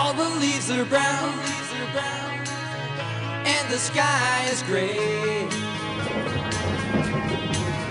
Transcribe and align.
All 0.00 0.14
the 0.14 0.28
leaves 0.38 0.70
are 0.70 0.84
brown, 0.84 1.34
and 3.54 3.68
the 3.68 3.78
sky 3.78 4.48
is 4.52 4.62
gray. 4.62 5.48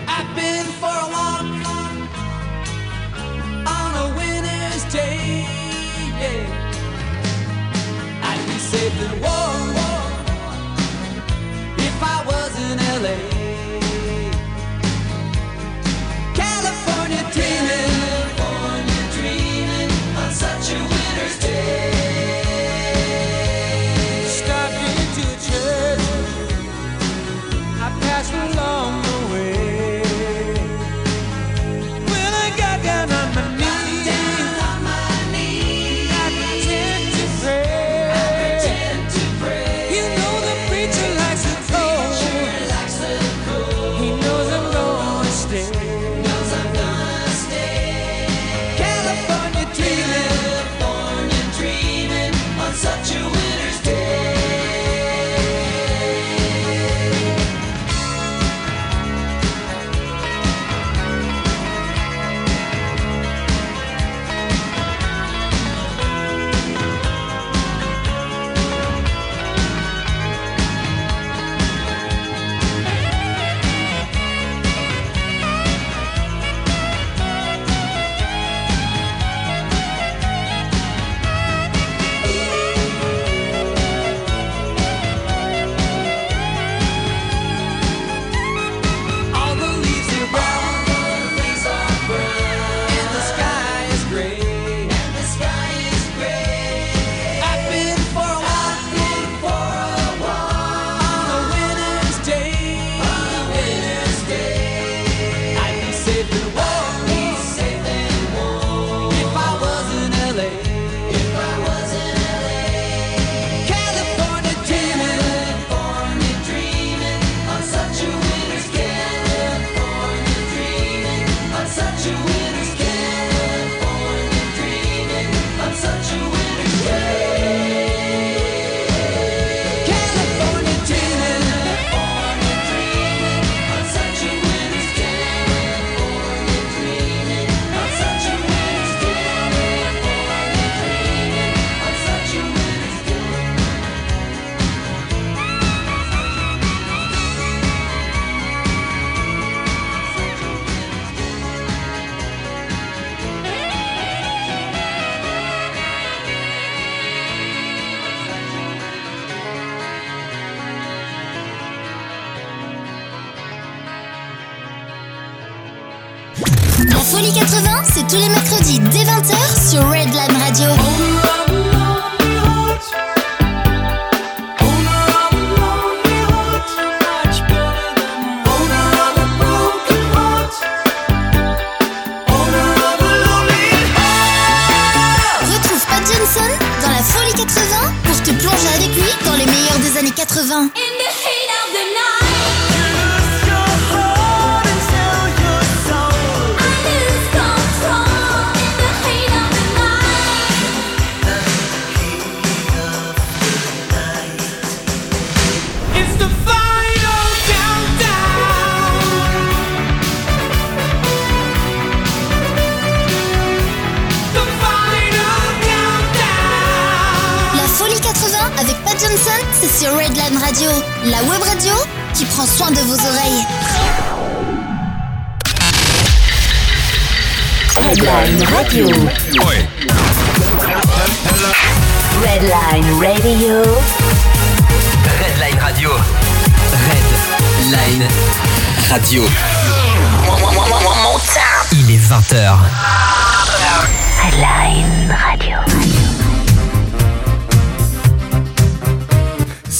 I've 0.08 0.34
been 0.34 0.68
for 0.80 0.96
a 1.06 1.08
walk 1.16 1.50
on 3.78 3.90
a 4.06 4.08
winter's 4.16 4.86
day. 4.94 5.46
I'd 8.30 8.44
be 8.48 8.58
safe 8.58 8.98
and 9.08 9.22
warm 9.22 9.76
if 11.78 11.98
I 12.02 12.24
was 12.26 12.52
in 12.72 12.78
LA. 13.04 13.37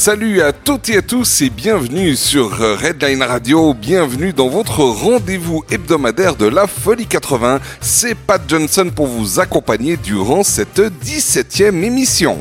Salut 0.08 0.42
à 0.42 0.54
toutes 0.54 0.88
et 0.88 1.00
à 1.00 1.02
tous 1.02 1.42
et 1.42 1.50
bienvenue 1.50 2.16
sur 2.16 2.58
Redline 2.58 3.22
Radio, 3.22 3.74
bienvenue 3.74 4.32
dans 4.32 4.48
votre 4.48 4.80
rendez-vous 4.80 5.66
hebdomadaire 5.70 6.38
de 6.38 6.46
la 6.46 6.66
Folie 6.66 7.08
80. 7.08 7.60
C'est 7.82 8.16
Pat 8.16 8.42
Johnson 8.48 8.90
pour 8.96 9.08
vous 9.08 9.42
accompagner 9.42 9.98
durant 9.98 10.44
cette 10.44 10.80
17e 10.80 11.84
émission. 11.84 12.40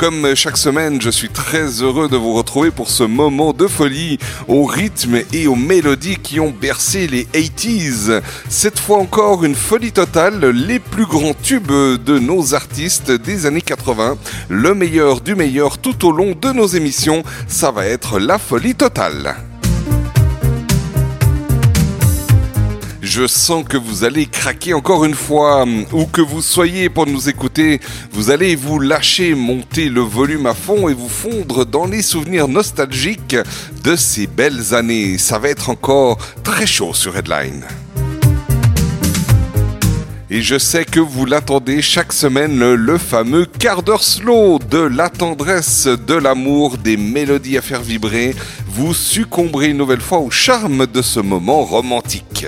Comme 0.00 0.34
chaque 0.34 0.56
semaine, 0.56 0.98
je 0.98 1.10
suis 1.10 1.28
très 1.28 1.82
heureux 1.82 2.08
de 2.08 2.16
vous 2.16 2.32
retrouver 2.32 2.70
pour 2.70 2.88
ce 2.88 3.02
moment 3.02 3.52
de 3.52 3.66
folie 3.66 4.18
au 4.48 4.64
rythme 4.64 5.20
et 5.30 5.46
aux 5.46 5.56
mélodies 5.56 6.16
qui 6.16 6.40
ont 6.40 6.54
bercé 6.58 7.06
les 7.06 7.24
80s. 7.24 8.22
Cette 8.48 8.78
fois 8.78 8.96
encore, 8.96 9.44
une 9.44 9.54
folie 9.54 9.92
totale, 9.92 10.42
les 10.46 10.78
plus 10.78 11.04
grands 11.04 11.34
tubes 11.34 11.70
de 11.70 12.18
nos 12.18 12.54
artistes 12.54 13.10
des 13.10 13.44
années 13.44 13.60
80, 13.60 14.16
le 14.48 14.74
meilleur 14.74 15.20
du 15.20 15.34
meilleur 15.34 15.76
tout 15.76 16.06
au 16.06 16.12
long 16.12 16.34
de 16.34 16.50
nos 16.50 16.66
émissions, 16.66 17.22
ça 17.46 17.70
va 17.70 17.84
être 17.84 18.18
la 18.18 18.38
folie 18.38 18.74
totale. 18.74 19.49
Je 23.12 23.26
sens 23.26 23.64
que 23.68 23.76
vous 23.76 24.04
allez 24.04 24.26
craquer 24.26 24.72
encore 24.72 25.04
une 25.04 25.16
fois. 25.16 25.66
Où 25.92 26.06
que 26.06 26.20
vous 26.20 26.40
soyez 26.40 26.88
pour 26.88 27.08
nous 27.08 27.28
écouter, 27.28 27.80
vous 28.12 28.30
allez 28.30 28.54
vous 28.54 28.78
lâcher, 28.78 29.34
monter 29.34 29.88
le 29.88 30.00
volume 30.00 30.46
à 30.46 30.54
fond 30.54 30.88
et 30.88 30.94
vous 30.94 31.08
fondre 31.08 31.66
dans 31.66 31.86
les 31.86 32.02
souvenirs 32.02 32.46
nostalgiques 32.46 33.34
de 33.82 33.96
ces 33.96 34.28
belles 34.28 34.76
années. 34.76 35.18
Ça 35.18 35.40
va 35.40 35.48
être 35.48 35.70
encore 35.70 36.18
très 36.44 36.68
chaud 36.68 36.94
sur 36.94 37.16
Headline. 37.16 37.64
Et 40.30 40.40
je 40.40 40.56
sais 40.56 40.84
que 40.84 41.00
vous 41.00 41.26
l'attendez 41.26 41.82
chaque 41.82 42.12
semaine, 42.12 42.74
le 42.74 42.96
fameux 42.96 43.44
quart 43.44 43.82
d'heure 43.82 44.04
slow 44.04 44.60
de 44.60 44.78
la 44.78 45.10
tendresse, 45.10 45.88
de 45.88 46.14
l'amour, 46.14 46.78
des 46.78 46.96
mélodies 46.96 47.58
à 47.58 47.62
faire 47.62 47.82
vibrer. 47.82 48.36
Vous 48.68 48.94
succomberez 48.94 49.70
une 49.70 49.78
nouvelle 49.78 50.00
fois 50.00 50.20
au 50.20 50.30
charme 50.30 50.86
de 50.86 51.02
ce 51.02 51.18
moment 51.18 51.64
romantique. 51.64 52.46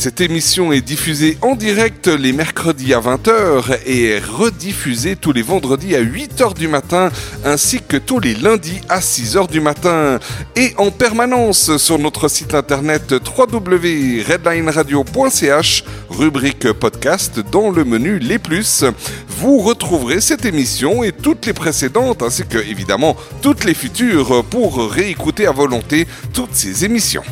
Cette 0.00 0.20
émission 0.22 0.72
est 0.72 0.80
diffusée 0.80 1.36
en 1.42 1.54
direct 1.54 2.06
les 2.06 2.32
mercredis 2.32 2.94
à 2.94 3.00
20h 3.00 3.80
et 3.84 4.12
est 4.12 4.18
rediffusée 4.18 5.14
tous 5.14 5.34
les 5.34 5.42
vendredis 5.42 5.94
à 5.94 6.02
8h 6.02 6.54
du 6.54 6.68
matin 6.68 7.10
ainsi 7.44 7.82
que 7.86 7.98
tous 7.98 8.18
les 8.18 8.32
lundis 8.32 8.80
à 8.88 9.00
6h 9.00 9.50
du 9.50 9.60
matin 9.60 10.18
et 10.56 10.72
en 10.78 10.90
permanence 10.90 11.76
sur 11.76 11.98
notre 11.98 12.28
site 12.28 12.54
internet 12.54 13.12
www.redlineradio.ch 13.12 15.84
rubrique 16.08 16.72
podcast 16.72 17.38
dans 17.52 17.68
le 17.68 17.84
menu 17.84 18.18
Les 18.20 18.38
Plus. 18.38 18.86
Vous 19.28 19.58
retrouverez 19.58 20.22
cette 20.22 20.46
émission 20.46 21.04
et 21.04 21.12
toutes 21.12 21.44
les 21.44 21.52
précédentes 21.52 22.22
ainsi 22.22 22.46
que 22.46 22.56
évidemment 22.56 23.18
toutes 23.42 23.64
les 23.64 23.74
futures 23.74 24.46
pour 24.46 24.90
réécouter 24.90 25.46
à 25.46 25.52
volonté 25.52 26.06
toutes 26.32 26.54
ces 26.54 26.86
émissions. 26.86 27.24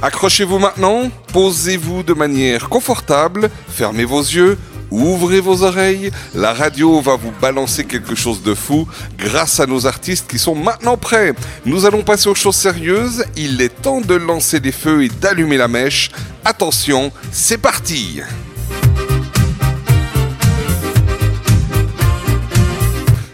Accrochez-vous 0.00 0.60
maintenant, 0.60 1.10
posez-vous 1.32 2.04
de 2.04 2.14
manière 2.14 2.68
confortable, 2.68 3.50
fermez 3.68 4.04
vos 4.04 4.20
yeux, 4.20 4.56
ouvrez 4.92 5.40
vos 5.40 5.64
oreilles, 5.64 6.12
la 6.36 6.54
radio 6.54 7.00
va 7.00 7.16
vous 7.16 7.32
balancer 7.42 7.84
quelque 7.84 8.14
chose 8.14 8.44
de 8.44 8.54
fou 8.54 8.86
grâce 9.18 9.58
à 9.58 9.66
nos 9.66 9.86
artistes 9.86 10.30
qui 10.30 10.38
sont 10.38 10.54
maintenant 10.54 10.96
prêts. 10.96 11.34
Nous 11.66 11.84
allons 11.84 12.04
passer 12.04 12.28
aux 12.28 12.36
choses 12.36 12.54
sérieuses, 12.54 13.24
il 13.36 13.60
est 13.60 13.82
temps 13.82 14.00
de 14.00 14.14
lancer 14.14 14.60
des 14.60 14.70
feux 14.70 15.02
et 15.02 15.08
d'allumer 15.08 15.56
la 15.56 15.66
mèche. 15.66 16.10
Attention, 16.44 17.10
c'est 17.32 17.58
parti 17.58 18.20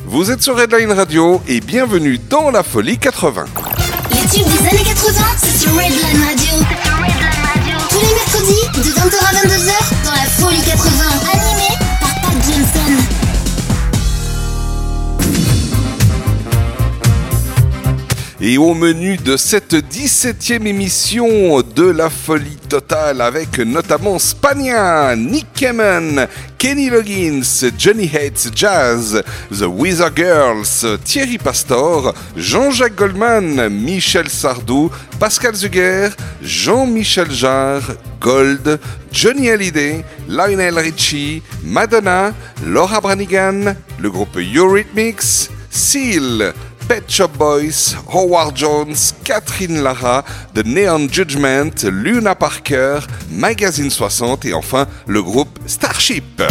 Vous 0.06 0.30
êtes 0.30 0.42
sur 0.42 0.56
Redline 0.56 0.92
Radio 0.92 1.42
et 1.46 1.60
bienvenue 1.60 2.18
dans 2.30 2.50
la 2.50 2.62
folie 2.62 2.96
80. 2.96 3.44
Les 4.24 4.30
tubes 4.30 4.46
des 4.46 4.68
années 4.68 4.84
80, 4.84 5.20
c'est 5.36 5.58
sur 5.58 5.72
Redline 5.72 6.24
Radio. 6.24 6.54
Tous 7.90 8.00
les 8.00 8.14
mercredis, 8.14 8.80
de 8.80 8.94
20h 8.94 9.16
à 9.20 9.46
22h, 9.46 10.04
dans 10.04 10.12
la 10.12 10.26
folie 10.38 10.62
80. 10.62 11.43
Et 18.46 18.58
au 18.58 18.74
menu 18.74 19.16
de 19.16 19.38
cette 19.38 19.72
17e 19.72 20.66
émission 20.66 21.62
de 21.62 21.84
la 21.84 22.10
folie 22.10 22.58
totale 22.68 23.22
avec 23.22 23.58
notamment 23.58 24.18
Spania, 24.18 25.16
Nick 25.16 25.46
Kamen, 25.54 26.28
Kenny 26.58 26.90
Loggins, 26.90 27.70
Johnny 27.78 28.04
Hates 28.04 28.50
Jazz, 28.54 29.22
The 29.50 29.62
Weezer 29.62 30.10
Girls, 30.14 30.84
Thierry 31.04 31.38
Pastor, 31.38 32.12
Jean-Jacques 32.36 32.96
Goldman, 32.96 33.70
Michel 33.70 34.28
Sardou, 34.28 34.90
Pascal 35.18 35.54
Zuger, 35.54 36.10
Jean-Michel 36.42 37.30
Jarre, 37.30 37.96
Gold, 38.20 38.78
Johnny 39.10 39.48
Hallyday, 39.48 40.04
Lionel 40.28 40.78
Richie, 40.78 41.42
Madonna, 41.62 42.34
Laura 42.66 43.00
Branigan, 43.00 43.74
le 43.98 44.10
groupe 44.10 44.36
Eurythmics, 44.36 45.48
Seal, 45.70 46.52
Pet 46.88 47.10
Shop 47.10 47.28
Boys, 47.38 47.96
Howard 48.12 48.54
Jones, 48.56 49.14
Catherine 49.24 49.82
Lara, 49.82 50.24
The 50.54 50.64
Neon 50.64 51.08
Judgment, 51.10 51.84
Luna 51.84 52.34
Parker, 52.34 53.00
Magazine 53.30 53.90
60 53.90 54.44
et 54.44 54.52
enfin 54.52 54.86
le 55.06 55.22
groupe 55.22 55.58
Starship. 55.66 56.42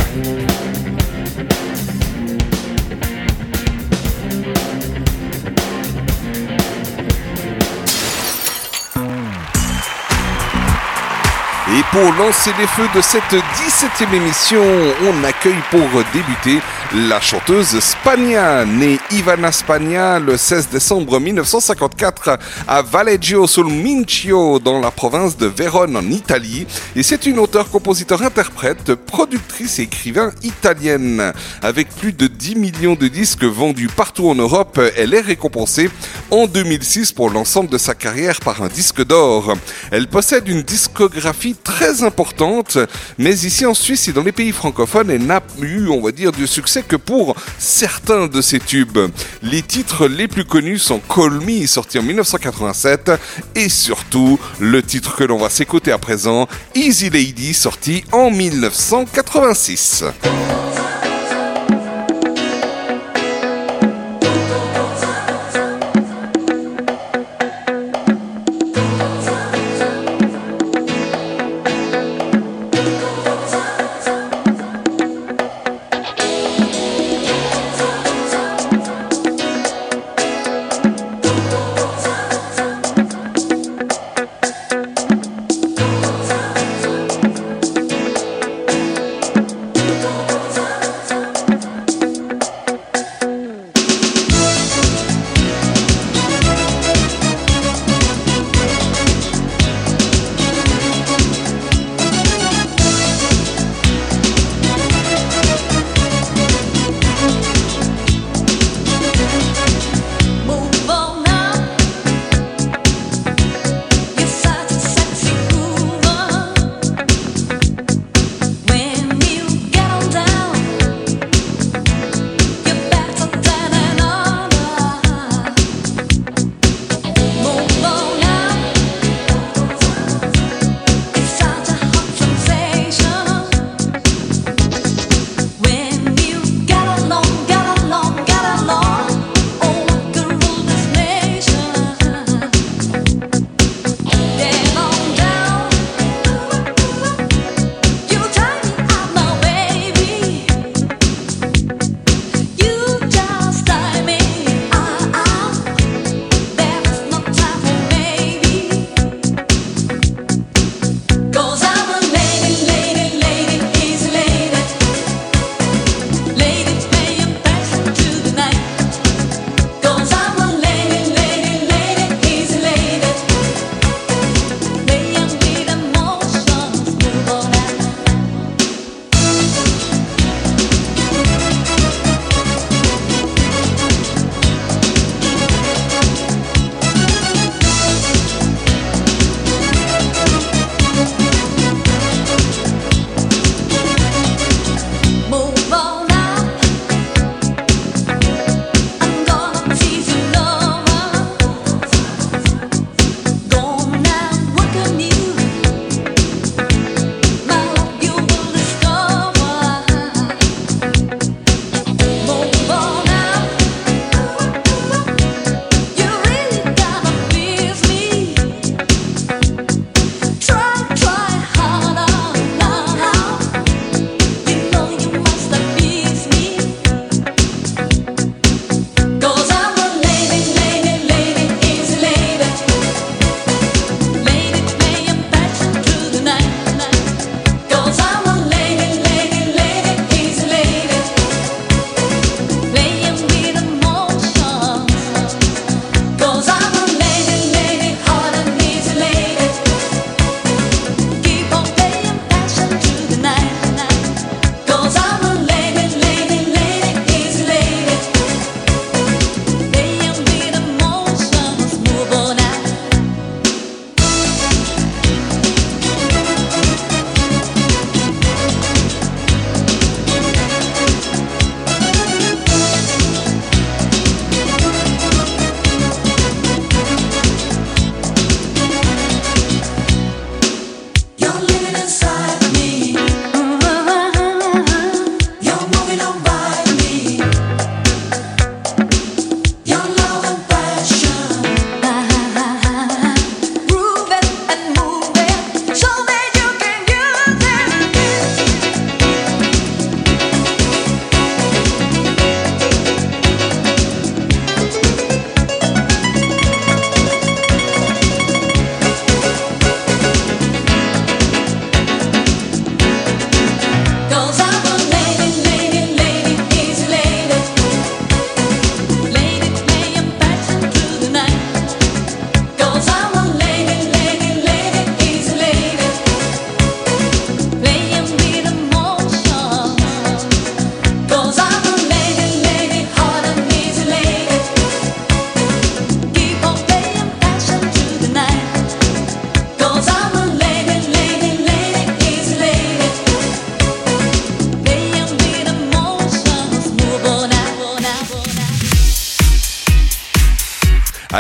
Pour 11.94 12.12
lancer 12.14 12.50
les 12.60 12.66
feux 12.66 12.88
de 12.96 13.02
cette 13.02 13.22
17e 13.32 14.16
émission, 14.16 14.64
on 15.04 15.24
accueille 15.24 15.62
pour 15.70 15.88
débuter 16.12 16.60
la 17.08 17.22
chanteuse 17.22 17.80
Spagna, 17.80 18.66
née 18.66 19.00
Ivana 19.12 19.52
Spagna 19.52 20.20
le 20.20 20.36
16 20.36 20.70
décembre 20.70 21.20
1954 21.20 22.40
à 22.68 22.82
Valeggio 22.82 23.46
sul 23.46 23.66
Mincio 23.66 24.58
dans 24.58 24.80
la 24.80 24.90
province 24.90 25.38
de 25.38 25.46
Vérone 25.46 25.96
en 25.96 26.10
Italie. 26.10 26.66
Et 26.96 27.04
c'est 27.04 27.28
une 27.28 27.38
auteure, 27.38 27.70
compositeur, 27.70 28.24
interprète, 28.24 28.96
productrice 28.96 29.78
et 29.78 29.84
écrivain 29.84 30.32
italienne. 30.42 31.32
Avec 31.62 31.90
plus 31.90 32.14
de 32.14 32.26
10 32.26 32.56
millions 32.56 32.96
de 32.96 33.08
disques 33.08 33.44
vendus 33.44 33.90
partout 33.96 34.30
en 34.30 34.36
Europe, 34.36 34.80
elle 34.98 35.14
est 35.14 35.22
récompensée 35.22 35.92
en 36.32 36.48
2006 36.48 37.12
pour 37.12 37.30
l'ensemble 37.30 37.70
de 37.70 37.78
sa 37.78 37.94
carrière 37.94 38.40
par 38.40 38.64
un 38.64 38.68
disque 38.68 39.06
d'or. 39.06 39.54
Elle 39.92 40.08
possède 40.08 40.48
une 40.48 40.64
discographie 40.64 41.56
très 41.56 41.83
importante, 42.04 42.78
mais 43.18 43.34
ici 43.34 43.66
en 43.66 43.74
Suisse 43.74 44.08
et 44.08 44.14
dans 44.14 44.24
les 44.24 44.32
pays 44.32 44.52
francophones, 44.52 45.10
elle 45.10 45.26
n'a 45.26 45.42
eu, 45.62 45.88
on 45.88 46.02
va 46.02 46.12
dire, 46.12 46.32
du 46.32 46.48
succès 46.48 46.84
que 46.84 46.96
pour 46.96 47.36
certains 47.58 48.28
de 48.28 48.42
ses 48.42 48.60
tubes. 48.60 49.00
Les 49.42 49.62
titres 49.62 50.08
les 50.08 50.28
plus 50.28 50.46
connus 50.46 50.80
sont 50.80 51.00
Call 51.14 51.40
Me, 51.42 51.66
sorti 51.68 52.00
en 52.00 52.04
1987, 52.04 53.12
et 53.56 53.70
surtout 53.70 54.40
le 54.60 54.82
titre 54.82 55.16
que 55.16 55.24
l'on 55.24 55.38
va 55.38 55.50
s'écouter 55.50 55.92
à 55.92 55.98
présent, 55.98 56.48
Easy 56.76 57.10
Lady, 57.10 57.54
sorti 57.54 58.04
en 58.12 58.32
1986. 58.32 60.06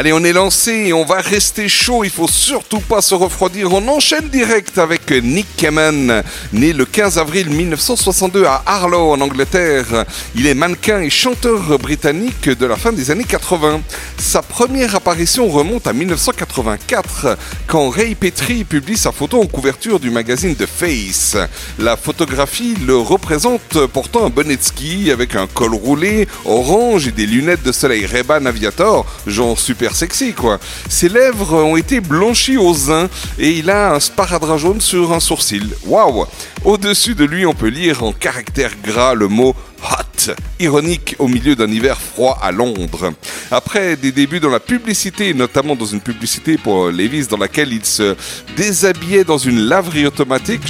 Allez, 0.03 0.11
on 0.11 0.25
est 0.25 0.33
lancé 0.33 0.91
on 0.91 1.05
va 1.05 1.21
rester 1.21 1.69
chaud. 1.69 2.03
Il 2.03 2.09
faut 2.09 2.27
surtout 2.27 2.81
pas 2.81 3.01
se 3.01 3.15
refroidir. 3.15 3.71
On 3.71 3.87
enchaîne 3.87 4.27
direct 4.27 4.77
avec 4.77 5.09
Nick 5.11 5.47
Kamen, 5.55 6.23
né 6.51 6.73
le 6.73 6.83
15 6.83 7.17
avril 7.19 7.49
1962 7.49 8.43
à 8.43 8.63
Harlow 8.65 9.13
en 9.13 9.21
Angleterre. 9.21 10.03
Il 10.35 10.45
est 10.45 10.55
mannequin 10.55 10.99
et 10.99 11.09
chanteur 11.09 11.79
britannique 11.79 12.49
de 12.49 12.65
la 12.65 12.75
fin 12.75 12.91
des 12.91 13.11
années 13.11 13.23
80. 13.23 13.79
Sa 14.17 14.41
première 14.41 14.95
apparition 14.95 15.47
remonte 15.47 15.87
à 15.87 15.93
1984 15.93 17.37
quand 17.67 17.89
Ray 17.89 18.15
Petrie 18.15 18.63
publie 18.63 18.97
sa 18.97 19.11
photo 19.11 19.41
en 19.41 19.45
couverture 19.45 19.99
du 19.99 20.09
magazine 20.09 20.55
The 20.55 20.65
Face. 20.65 21.37
La 21.79 21.97
photographie 21.97 22.75
le 22.85 22.97
représente 22.97 23.85
portant 23.87 24.25
un 24.25 24.29
bonnet 24.29 24.55
de 24.55 24.61
ski 24.61 25.11
avec 25.11 25.35
un 25.35 25.47
col 25.47 25.73
roulé 25.73 26.27
orange 26.45 27.07
et 27.07 27.11
des 27.11 27.25
lunettes 27.25 27.63
de 27.63 27.71
soleil 27.71 28.05
Ray-Ban 28.05 28.45
Aviator, 28.45 29.05
genre 29.27 29.59
super 29.59 29.95
sexy 29.95 30.33
quoi. 30.33 30.59
Ses 30.89 31.09
lèvres 31.09 31.55
ont 31.63 31.77
été 31.77 31.99
blanchies 31.99 32.57
au 32.57 32.73
zin 32.73 33.09
et 33.37 33.51
il 33.51 33.69
a 33.69 33.93
un 33.93 33.99
sparadrap 33.99 34.57
jaune 34.57 34.81
sur 34.81 35.13
un 35.13 35.19
sourcil. 35.19 35.69
Waouh 35.85 36.25
Au-dessus 36.63 37.15
de 37.15 37.25
lui, 37.25 37.45
on 37.45 37.53
peut 37.53 37.67
lire 37.67 38.03
en 38.03 38.13
caractère 38.13 38.71
gras 38.83 39.13
le 39.13 39.27
mot 39.27 39.55
hot, 39.83 40.33
ironique 40.59 41.15
au 41.19 41.27
milieu 41.27 41.55
d'un 41.55 41.69
hiver 41.69 41.99
froid 41.99 42.37
à 42.41 42.51
Londres. 42.51 43.11
Après 43.55 43.95
des 43.95 44.11
débuts 44.11 44.39
dans 44.39 44.49
la 44.49 44.59
publicité, 44.59 45.31
notamment 45.35 45.75
dans 45.75 45.85
une 45.85 46.01
publicité 46.01 46.57
pour 46.57 46.87
Levi's 46.89 47.27
dans 47.27 47.37
laquelle 47.37 47.71
il 47.71 47.85
se 47.85 48.15
déshabillait 48.57 49.23
dans 49.23 49.37
une 49.37 49.59
laverie 49.59 50.07
automatique, 50.07 50.61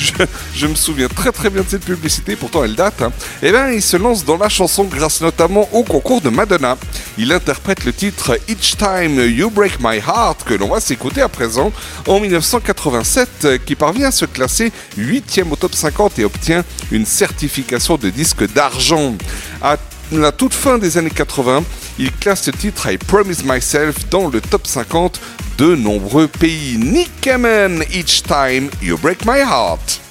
je, 0.53 0.67
me 0.67 0.75
souviens 0.75 1.07
très 1.07 1.31
très 1.31 1.49
bien 1.49 1.61
de 1.61 1.69
cette 1.69 1.85
publicité, 1.85 2.35
pourtant 2.35 2.65
elle 2.65 2.75
date, 2.75 3.01
hein. 3.01 3.13
eh 3.41 3.53
ben, 3.53 3.71
il 3.71 3.81
se 3.81 3.95
lance 3.95 4.25
dans 4.25 4.35
la 4.35 4.49
chanson 4.49 4.83
grâce 4.83 5.21
notamment 5.21 5.69
au 5.71 5.83
concours 5.83 6.19
de 6.19 6.27
Madonna. 6.27 6.77
Il 7.17 7.31
interprète 7.31 7.85
le 7.85 7.93
titre 7.93 8.37
Each 8.49 8.75
Time 8.75 9.17
You 9.29 9.49
Break 9.49 9.79
My 9.79 9.99
Heart 9.99 10.43
que 10.43 10.53
l'on 10.53 10.67
va 10.67 10.81
s'écouter 10.81 11.21
à 11.21 11.29
présent 11.29 11.71
en 12.05 12.19
1987 12.19 13.29
euh, 13.45 13.57
qui 13.65 13.75
parvient 13.75 14.09
à 14.09 14.11
se 14.11 14.25
classer 14.25 14.73
8e 14.99 15.49
au 15.51 15.55
top 15.55 15.73
50 15.73 16.19
et 16.19 16.25
obtient 16.25 16.65
une 16.91 17.05
certification 17.05 17.95
de 17.95 18.09
disque 18.09 18.45
d'argent. 18.51 19.15
À 19.61 19.77
la 20.11 20.33
toute 20.33 20.53
fin 20.53 20.77
des 20.77 20.97
années 20.97 21.09
80, 21.09 21.63
il 21.97 22.11
classe 22.11 22.47
le 22.47 22.53
titre 22.53 22.91
I 22.91 22.97
Promise 22.97 23.43
Myself 23.43 24.09
dans 24.09 24.27
le 24.27 24.41
top 24.41 24.67
50 24.67 25.19
de 25.57 25.75
nombreux 25.75 26.27
pays. 26.27 26.77
Nick 26.77 27.09
Kamen, 27.21 27.83
Each 27.93 28.23
Time 28.23 28.69
You 28.81 28.97
Break 28.97 29.25
My 29.25 29.39
Heart. 29.39 30.02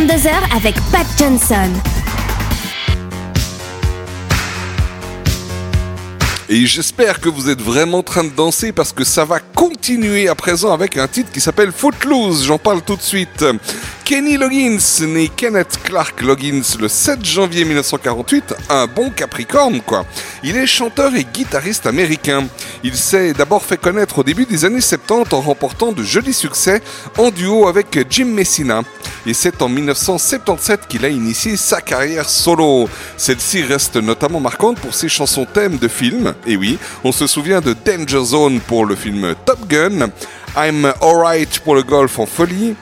22h 0.00 0.30
avec 0.56 0.76
Pat 0.90 1.06
Johnson. 1.18 1.68
Et 6.48 6.64
j'espère 6.64 7.20
que 7.20 7.28
vous 7.28 7.50
êtes 7.50 7.60
vraiment 7.60 7.98
en 7.98 8.02
train 8.02 8.24
de 8.24 8.30
danser 8.30 8.72
parce 8.72 8.94
que 8.94 9.04
ça 9.04 9.26
va 9.26 9.40
continuer 9.40 10.26
à 10.26 10.34
présent 10.34 10.72
avec 10.72 10.96
un 10.96 11.06
titre 11.06 11.30
qui 11.30 11.40
s'appelle 11.40 11.70
Footloose. 11.70 12.46
J'en 12.46 12.56
parle 12.56 12.80
tout 12.80 12.96
de 12.96 13.02
suite. 13.02 13.44
Kenny 14.06 14.38
Loggins, 14.38 15.06
né 15.06 15.28
Kenneth 15.28 15.78
Clark 15.84 16.22
Loggins 16.22 16.62
le 16.80 16.88
7 16.88 17.24
janvier 17.24 17.64
1948, 17.64 18.54
un 18.70 18.86
bon 18.88 19.10
Capricorne 19.10 19.82
quoi. 19.82 20.04
Il 20.42 20.56
est 20.56 20.66
chanteur 20.66 21.14
et 21.14 21.24
guitariste 21.24 21.86
américain. 21.86 22.46
Il 22.82 22.96
s'est 22.96 23.34
d'abord 23.34 23.62
fait 23.62 23.76
connaître 23.76 24.18
au 24.18 24.24
début 24.24 24.46
des 24.46 24.64
années 24.64 24.80
70 24.80 25.32
en 25.34 25.40
remportant 25.42 25.92
de 25.92 26.02
jolis 26.02 26.32
succès 26.32 26.82
en 27.18 27.30
duo 27.30 27.68
avec 27.68 28.06
Jim 28.10 28.24
Messina. 28.24 28.82
Et 29.26 29.34
c'est 29.34 29.62
en 29.62 29.68
1977 29.68 30.86
qu'il 30.88 31.04
a 31.04 31.08
initié 31.08 31.56
sa 31.56 31.80
carrière 31.80 32.28
solo. 32.28 32.88
Celle-ci 33.16 33.62
reste 33.62 33.96
notamment 33.96 34.40
marquante 34.40 34.78
pour 34.78 34.94
ses 34.94 35.08
chansons 35.08 35.46
thèmes 35.46 35.78
de 35.78 35.88
films. 35.88 36.34
Et 36.46 36.56
oui, 36.56 36.78
on 37.04 37.12
se 37.12 37.26
souvient 37.26 37.60
de 37.60 37.74
Danger 37.74 38.24
Zone 38.24 38.60
pour 38.60 38.86
le 38.86 38.94
film 38.94 39.34
Top 39.44 39.66
Gun, 39.68 40.10
I'm 40.56 40.92
Alright 41.00 41.60
pour 41.60 41.74
le 41.74 41.82
golf 41.82 42.18
en 42.18 42.26
folie, 42.26 42.74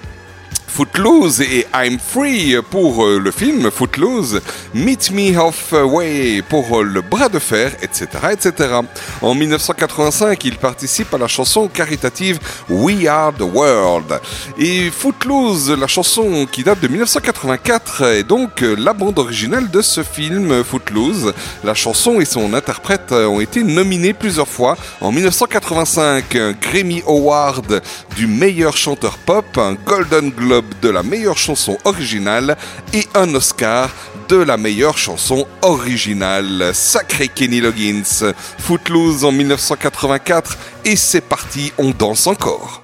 Footloose 0.69 1.41
et 1.41 1.67
I'm 1.75 1.99
Free 1.99 2.57
pour 2.71 3.05
euh, 3.05 3.19
le 3.19 3.31
film 3.31 3.71
Footloose, 3.71 4.41
Meet 4.75 5.11
Me 5.11 5.37
Halfway 5.37 6.43
pour 6.43 6.81
euh, 6.81 6.83
le 6.85 7.01
bras 7.01 7.29
de 7.29 7.39
fer, 7.39 7.73
etc., 7.83 8.07
etc. 8.31 8.75
En 9.23 9.35
1985, 9.35 10.45
il 10.45 10.57
participe 10.57 11.13
à 11.15 11.19
la 11.19 11.27
chanson 11.27 11.67
caritative 11.69 12.39
We 12.69 13.07
Are 13.07 13.33
the 13.33 13.43
World. 13.43 14.21
Et 14.59 14.91
Footloose, 14.91 15.71
la 15.71 15.87
chanson 15.87 16.47
qui 16.51 16.63
date 16.63 16.81
de 16.81 16.89
1984, 16.89 18.03
est 18.03 18.23
donc 18.23 18.63
euh, 18.63 18.77
la 18.79 18.93
bande 18.93 19.19
originale 19.19 19.71
de 19.71 19.83
ce 19.83 20.03
film 20.03 20.63
Footloose. 20.63 21.33
La 21.65 21.75
chanson 21.75 22.21
et 22.21 22.25
son 22.25 22.53
interprète 22.55 23.13
ont 23.13 23.41
été 23.41 23.63
nominés 23.63 24.13
plusieurs 24.13 24.49
fois. 24.49 24.77
En 25.01 25.11
1985, 25.13 26.37
un 26.37 26.53
Grammy 26.53 27.03
Award 27.07 27.83
du 28.15 28.27
meilleur 28.27 28.77
chanteur 28.77 29.19
pop, 29.19 29.47
un 29.57 29.75
Golden 29.75 30.31
Globe 30.31 30.58
de 30.83 30.89
la 30.89 31.03
meilleure 31.03 31.39
chanson 31.39 31.79
originale 31.85 32.57
et 32.93 33.07
un 33.15 33.35
Oscar 33.35 33.91
de 34.29 34.37
la 34.37 34.57
meilleure 34.57 34.99
chanson 34.99 35.47
originale. 35.63 36.71
Sacré 36.75 37.29
Kenny 37.29 37.61
Loggins. 37.61 38.33
Footloose 38.59 39.25
en 39.25 39.33
1984 39.33 40.59
et 40.85 40.97
c'est 40.97 41.21
parti, 41.21 41.73
on 41.79 41.91
danse 41.91 42.27
encore. 42.27 42.78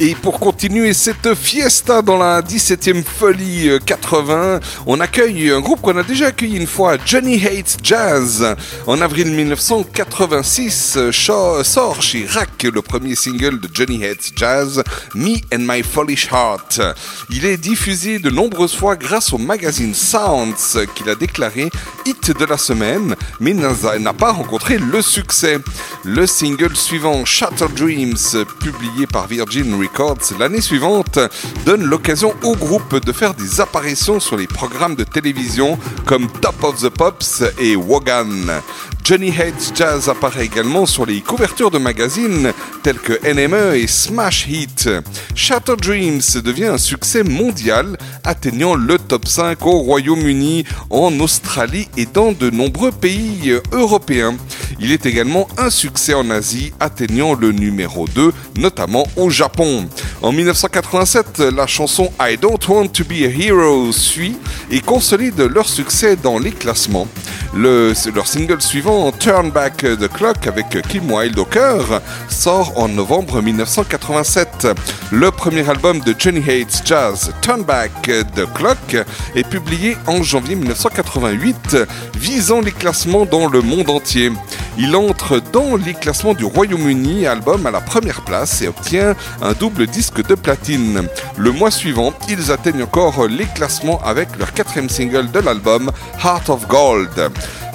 Et 0.00 0.14
pour 0.16 0.38
continuer 0.38 0.92
cette 0.92 1.34
fiesta 1.34 2.02
dans 2.02 2.18
la 2.18 2.42
17e 2.42 3.02
folie 3.02 3.70
euh, 3.70 3.78
80, 3.78 4.60
on 4.86 5.00
accueille 5.00 5.50
un 5.50 5.60
groupe 5.60 5.80
qu'on 5.80 5.96
a 5.96 6.02
déjà 6.02 6.26
accueilli 6.26 6.56
une 6.58 6.66
fois, 6.66 6.98
Johnny 7.04 7.44
Hates 7.44 7.78
Jazz. 7.82 8.54
En 8.86 9.00
avril 9.00 9.30
1986, 9.30 10.96
euh, 10.96 11.12
sort 11.12 12.02
chez 12.02 12.26
Rack 12.28 12.43
le 12.68 12.82
premier 12.82 13.14
single 13.14 13.60
de 13.60 13.68
Johnny 13.72 14.04
Hates 14.04 14.32
Jazz, 14.36 14.82
Me 15.14 15.36
and 15.52 15.60
My 15.60 15.82
Foolish 15.82 16.28
Heart. 16.30 16.80
Il 17.30 17.44
est 17.44 17.56
diffusé 17.56 18.18
de 18.18 18.30
nombreuses 18.30 18.74
fois 18.74 18.96
grâce 18.96 19.32
au 19.32 19.38
magazine 19.38 19.94
Sounds 19.94 20.86
qu'il 20.94 21.08
a 21.08 21.14
déclaré 21.14 21.70
hit 22.06 22.36
de 22.36 22.44
la 22.44 22.58
semaine, 22.58 23.16
mais 23.40 23.54
n'a 23.54 24.12
pas 24.12 24.32
rencontré 24.32 24.78
le 24.78 25.02
succès. 25.02 25.58
Le 26.04 26.26
single 26.26 26.76
suivant, 26.76 27.24
Shatter 27.24 27.66
Dreams, 27.74 28.44
publié 28.60 29.06
par 29.06 29.26
Virgin 29.26 29.78
Records 29.80 30.38
l'année 30.38 30.60
suivante, 30.60 31.18
donne 31.64 31.84
l'occasion 31.84 32.34
au 32.42 32.54
groupe 32.56 33.04
de 33.04 33.12
faire 33.12 33.34
des 33.34 33.60
apparitions 33.60 34.20
sur 34.20 34.36
les 34.36 34.46
programmes 34.46 34.96
de 34.96 35.04
télévision 35.04 35.78
comme 36.06 36.30
Top 36.40 36.62
of 36.62 36.80
the 36.80 36.88
Pops 36.88 37.42
et 37.58 37.76
Wogan. 37.76 38.60
Johnny 39.06 39.28
Hates 39.38 39.72
Jazz 39.76 40.08
apparaît 40.08 40.46
également 40.46 40.86
sur 40.86 41.04
les 41.04 41.20
couvertures 41.20 41.70
de 41.70 41.76
magazines 41.76 42.52
tels 42.82 42.98
que 42.98 43.12
NME 43.30 43.76
et 43.76 43.86
Smash 43.86 44.46
Hit. 44.48 44.88
Shatter 45.34 45.76
Dreams 45.76 46.22
devient 46.42 46.66
un 46.68 46.78
succès 46.78 47.22
mondial, 47.22 47.98
atteignant 48.24 48.74
le 48.74 48.98
top 48.98 49.28
5 49.28 49.66
au 49.66 49.80
Royaume-Uni, 49.80 50.64
en 50.88 51.20
Australie 51.20 51.86
et 51.98 52.06
dans 52.06 52.32
de 52.32 52.48
nombreux 52.48 52.92
pays 52.92 53.52
européens. 53.72 54.36
Il 54.80 54.90
est 54.90 55.04
également 55.04 55.48
un 55.58 55.68
succès 55.68 56.14
en 56.14 56.30
Asie, 56.30 56.72
atteignant 56.80 57.34
le 57.34 57.52
numéro 57.52 58.06
2, 58.08 58.32
notamment 58.56 59.06
au 59.16 59.28
Japon. 59.28 59.86
En 60.22 60.32
1987, 60.32 61.40
la 61.54 61.66
chanson 61.66 62.10
I 62.18 62.38
Don't 62.40 62.66
Want 62.68 62.88
to 62.88 63.04
Be 63.04 63.22
a 63.24 63.28
Hero 63.28 63.92
suit 63.92 64.36
et 64.70 64.80
consolide 64.80 65.40
leur 65.40 65.68
succès 65.68 66.16
dans 66.16 66.38
les 66.38 66.52
classements. 66.52 67.06
Le- 67.54 67.92
leur 68.14 68.26
single 68.26 68.60
suivant, 68.60 68.93
Turn 69.18 69.50
Back 69.50 69.78
the 69.78 70.06
Clock 70.06 70.46
avec 70.46 70.68
Kim 70.88 71.10
Wilde 71.10 71.36
au 71.40 71.48
sort 72.28 72.72
en 72.76 72.86
novembre 72.86 73.42
1987. 73.42 74.68
Le 75.10 75.32
premier 75.32 75.68
album 75.68 75.98
de 75.98 76.14
Johnny 76.16 76.38
Hates 76.38 76.82
Jazz, 76.84 77.32
Turn 77.40 77.64
Back 77.64 77.90
the 78.02 78.46
Clock, 78.54 79.04
est 79.34 79.48
publié 79.48 79.96
en 80.06 80.22
janvier 80.22 80.54
1988, 80.54 81.76
visant 82.14 82.60
les 82.60 82.70
classements 82.70 83.26
dans 83.26 83.48
le 83.48 83.62
monde 83.62 83.90
entier. 83.90 84.30
Il 84.78 84.94
entre 84.94 85.40
dans 85.40 85.74
les 85.74 85.94
classements 85.94 86.34
du 86.34 86.44
Royaume-Uni, 86.44 87.26
album 87.26 87.66
à 87.66 87.72
la 87.72 87.80
première 87.80 88.22
place 88.22 88.62
et 88.62 88.68
obtient 88.68 89.16
un 89.42 89.54
double 89.54 89.88
disque 89.88 90.24
de 90.24 90.36
platine. 90.36 91.08
Le 91.36 91.50
mois 91.50 91.72
suivant, 91.72 92.12
ils 92.28 92.52
atteignent 92.52 92.84
encore 92.84 93.26
les 93.26 93.46
classements 93.46 94.00
avec 94.04 94.36
leur 94.38 94.52
quatrième 94.52 94.88
single 94.88 95.32
de 95.32 95.40
l'album, 95.40 95.90
Heart 96.22 96.48
of 96.48 96.68
Gold. 96.68 97.32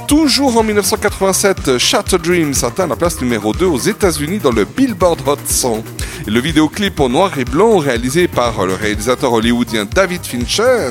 Toujours 0.10 0.58
en 0.58 0.64
1987, 0.64 1.78
Shatter 1.78 2.18
Dreams 2.18 2.56
atteint 2.64 2.88
la 2.88 2.96
place 2.96 3.22
numéro 3.22 3.54
2 3.54 3.68
aux 3.68 3.78
États-Unis 3.78 4.40
dans 4.40 4.52
le 4.52 4.66
Billboard 4.66 5.20
Hot 5.28 5.38
100. 5.46 5.84
Et 6.26 6.32
le 6.32 6.40
vidéoclip 6.40 7.00
en 7.00 7.10
noir 7.10 7.38
et 7.38 7.46
blanc 7.46 7.78
réalisé 7.78 8.28
par 8.28 8.66
le 8.66 8.74
réalisateur 8.74 9.32
hollywoodien 9.32 9.86
David 9.86 10.26
Fincher 10.26 10.90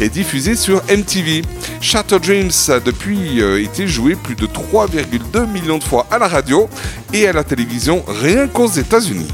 est 0.00 0.08
diffusé 0.08 0.56
sur 0.56 0.82
MTV. 0.86 1.42
Shatter 1.80 2.18
Dreams 2.18 2.50
a 2.66 2.80
depuis 2.80 3.40
euh, 3.40 3.62
été 3.62 3.86
joué 3.86 4.16
plus 4.16 4.34
de 4.34 4.48
3,2 4.48 5.48
millions 5.48 5.78
de 5.78 5.84
fois 5.84 6.04
à 6.10 6.18
la 6.18 6.26
radio 6.26 6.68
et 7.12 7.28
à 7.28 7.32
la 7.32 7.44
télévision 7.44 8.04
rien 8.08 8.48
qu'aux 8.48 8.66
États-Unis. 8.66 9.28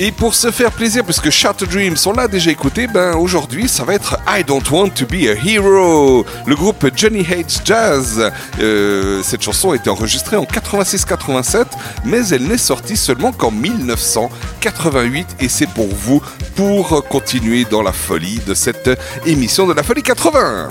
Et 0.00 0.10
pour 0.10 0.34
se 0.34 0.50
faire 0.50 0.72
plaisir, 0.72 1.04
puisque 1.04 1.30
Shatter 1.30 1.66
Dreams, 1.66 1.96
on 2.06 2.12
l'a 2.12 2.26
déjà 2.26 2.50
écouté, 2.50 2.86
ben 2.86 3.14
aujourd'hui 3.14 3.68
ça 3.68 3.84
va 3.84 3.94
être 3.94 4.16
I 4.26 4.42
Don't 4.42 4.62
Want 4.70 4.90
to 4.90 5.06
Be 5.06 5.28
a 5.28 5.34
Hero. 5.34 6.24
Le 6.46 6.54
groupe 6.54 6.90
Johnny 6.96 7.20
Hates 7.20 7.60
Jazz. 7.64 8.32
Euh, 8.58 9.22
cette 9.22 9.42
chanson 9.42 9.72
a 9.72 9.76
été 9.76 9.90
enregistrée 9.90 10.36
en 10.36 10.44
86-87, 10.44 11.66
mais 12.04 12.26
elle 12.28 12.44
n'est 12.44 12.58
sortie 12.58 12.96
seulement 12.96 13.32
qu'en 13.32 13.50
1988. 13.50 15.26
Et 15.40 15.48
c'est 15.48 15.68
pour 15.68 15.88
vous, 15.88 16.22
pour 16.56 17.06
continuer 17.08 17.64
dans 17.70 17.82
la 17.82 17.92
folie 17.92 18.40
de 18.46 18.54
cette 18.54 18.90
émission 19.26 19.66
de 19.66 19.74
la 19.74 19.82
folie 19.82 20.02
80. 20.02 20.70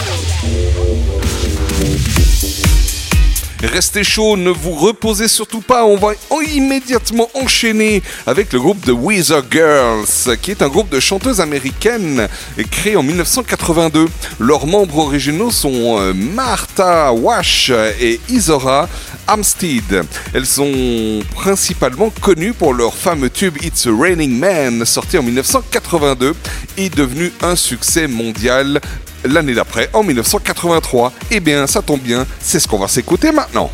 Restez 3.71 4.03
chaud, 4.03 4.35
ne 4.35 4.49
vous 4.49 4.71
reposez 4.73 5.29
surtout 5.29 5.61
pas, 5.61 5.85
on 5.85 5.95
va 5.95 6.09
en- 6.29 6.41
immédiatement 6.41 7.29
enchaîner 7.35 8.01
avec 8.27 8.51
le 8.51 8.59
groupe 8.59 8.81
The 8.85 8.89
Weezer 8.93 9.43
Girls, 9.49 10.37
qui 10.41 10.51
est 10.51 10.61
un 10.61 10.67
groupe 10.67 10.89
de 10.89 10.99
chanteuses 10.99 11.39
américaines 11.39 12.27
créé 12.69 12.97
en 12.97 13.03
1982. 13.03 14.07
Leurs 14.39 14.67
membres 14.67 14.97
originaux 14.97 15.51
sont 15.51 15.97
euh, 15.99 16.13
Martha 16.13 17.13
Wash 17.13 17.71
et 18.01 18.19
Isora 18.29 18.89
Amstead. 19.27 20.03
Elles 20.33 20.45
sont 20.45 21.21
principalement 21.33 22.09
connues 22.09 22.53
pour 22.53 22.73
leur 22.73 22.93
fameux 22.93 23.29
tube 23.29 23.55
It's 23.63 23.87
a 23.87 23.91
Raining 23.97 24.37
Man, 24.37 24.85
sorti 24.85 25.17
en 25.17 25.23
1982 25.23 26.35
et 26.77 26.89
devenu 26.89 27.31
un 27.41 27.55
succès 27.55 28.07
mondial 28.07 28.81
l'année 29.25 29.53
d'après, 29.53 29.89
en 29.93 30.03
1983. 30.03 31.13
Eh 31.31 31.39
bien, 31.39 31.67
ça 31.67 31.81
tombe 31.81 32.01
bien, 32.01 32.25
c'est 32.39 32.59
ce 32.59 32.67
qu'on 32.67 32.79
va 32.79 32.87
s'écouter 32.87 33.31
maintenant. 33.31 33.69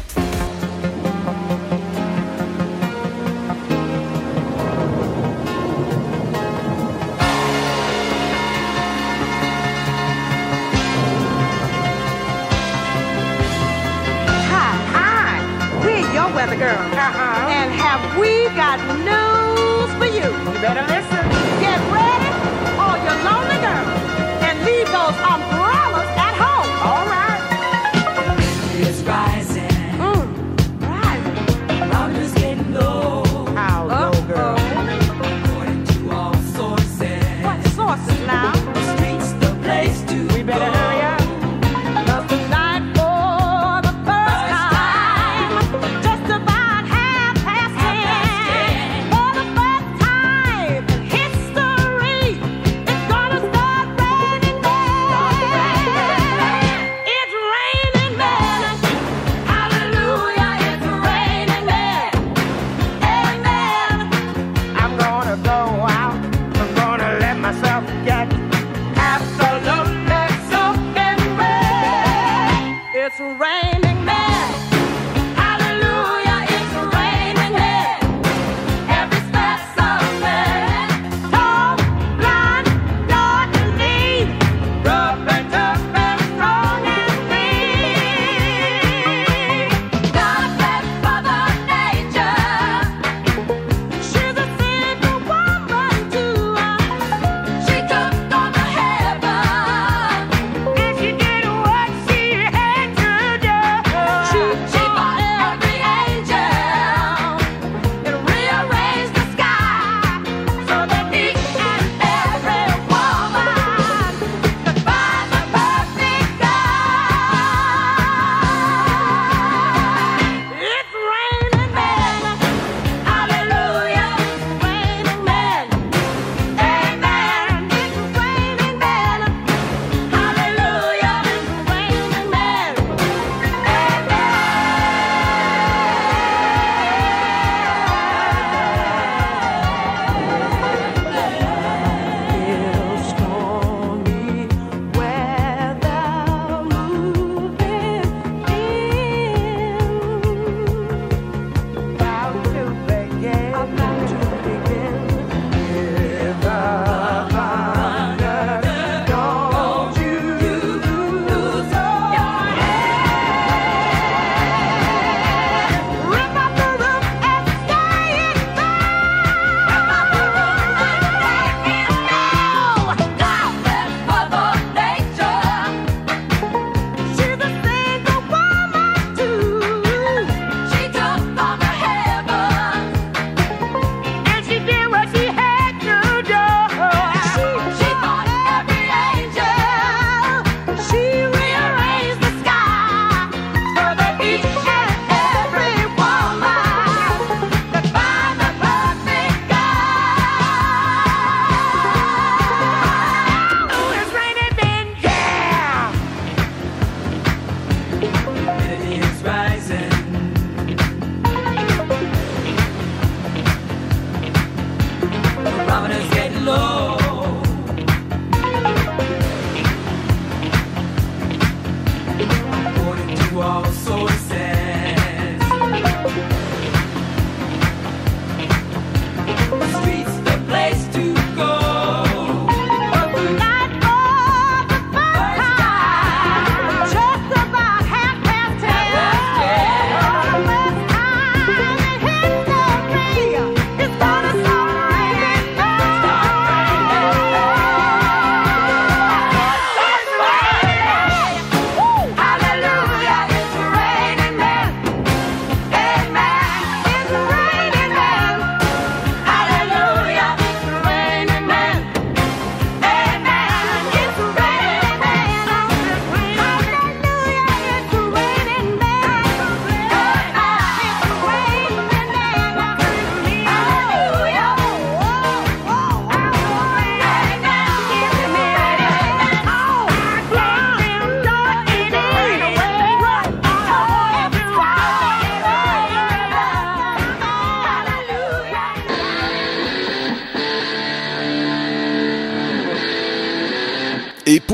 walls 223.37 223.77
so 223.77 224.07
sad. 224.07 224.66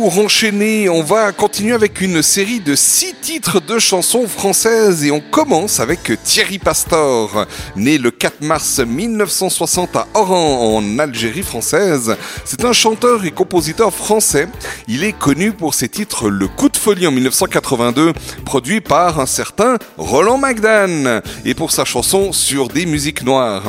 Pour 0.03 0.19
enchaîner, 0.19 0.89
on 0.89 1.01
va 1.01 1.31
continuer 1.31 1.71
avec 1.71 2.01
une 2.01 2.21
série 2.21 2.59
de 2.59 2.75
six 2.75 3.15
titres 3.23 3.61
de 3.61 3.79
chansons 3.79 4.27
françaises 4.27 5.05
et 5.05 5.11
on 5.11 5.21
commence 5.21 5.79
avec 5.79 6.11
Thierry 6.25 6.59
Pastor, 6.59 7.45
né 7.77 7.97
le 7.97 8.11
4 8.11 8.41
mars 8.41 8.79
1960 8.79 9.95
à 9.95 10.07
Oran 10.13 10.75
en 10.75 10.99
Algérie 10.99 11.41
française. 11.41 12.17
C'est 12.43 12.65
un 12.65 12.73
chanteur 12.73 13.23
et 13.23 13.31
compositeur 13.31 13.93
français. 13.93 14.49
Il 14.89 15.05
est 15.05 15.17
connu 15.17 15.53
pour 15.53 15.73
ses 15.73 15.87
titres 15.87 16.29
Le 16.29 16.49
coup 16.49 16.67
de 16.67 16.75
folie 16.75 17.07
en 17.07 17.13
1982, 17.13 18.11
produit 18.43 18.81
par 18.81 19.21
un 19.21 19.25
certain 19.25 19.77
Roland 19.97 20.37
Magdan, 20.37 21.21
et 21.45 21.53
pour 21.53 21.71
sa 21.71 21.85
chanson 21.85 22.33
Sur 22.33 22.67
des 22.67 22.85
musiques 22.85 23.23
noires. 23.23 23.63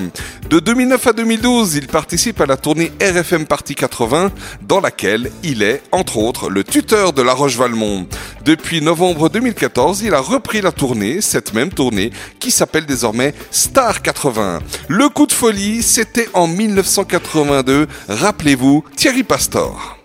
De 0.51 0.59
2009 0.59 1.07
à 1.07 1.13
2012, 1.13 1.77
il 1.77 1.87
participe 1.87 2.41
à 2.41 2.47
la 2.47 2.57
tournée 2.57 2.91
RFM 3.01 3.47
Party 3.47 3.77
80, 3.77 4.33
dans 4.63 4.81
laquelle 4.81 5.31
il 5.45 5.63
est, 5.63 5.81
entre 5.93 6.19
autres, 6.19 6.51
le 6.51 6.65
tuteur 6.65 7.13
de 7.13 7.23
La 7.23 7.35
Roche-Valmont. 7.35 8.09
Depuis 8.45 8.83
novembre 8.83 9.29
2014, 9.45 10.01
il 10.01 10.15
a 10.15 10.21
repris 10.21 10.63
la 10.63 10.73
tournée, 10.73 11.21
cette 11.21 11.53
même 11.53 11.69
tournée, 11.69 12.11
qui 12.41 12.51
s'appelle 12.51 12.87
désormais 12.87 13.35
Star 13.51 14.01
80. 14.01 14.61
Le 14.89 15.11
coup 15.11 15.27
de 15.27 15.33
folie, 15.33 15.83
c'était 15.83 16.31
en 16.33 16.47
1982, 16.47 17.87
rappelez-vous, 18.09 18.85
Thierry 18.97 19.23
Pastor. 19.23 19.99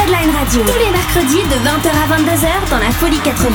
Redline 0.00 0.30
Radio. 0.30 0.62
Tous 0.62 0.78
les 0.78 0.90
mercredis 0.90 1.42
de 1.42 1.56
20h 1.64 1.90
à 1.90 2.06
22h 2.16 2.70
dans 2.70 2.78
la 2.78 2.90
Folie 2.92 3.18
80. 3.18 3.50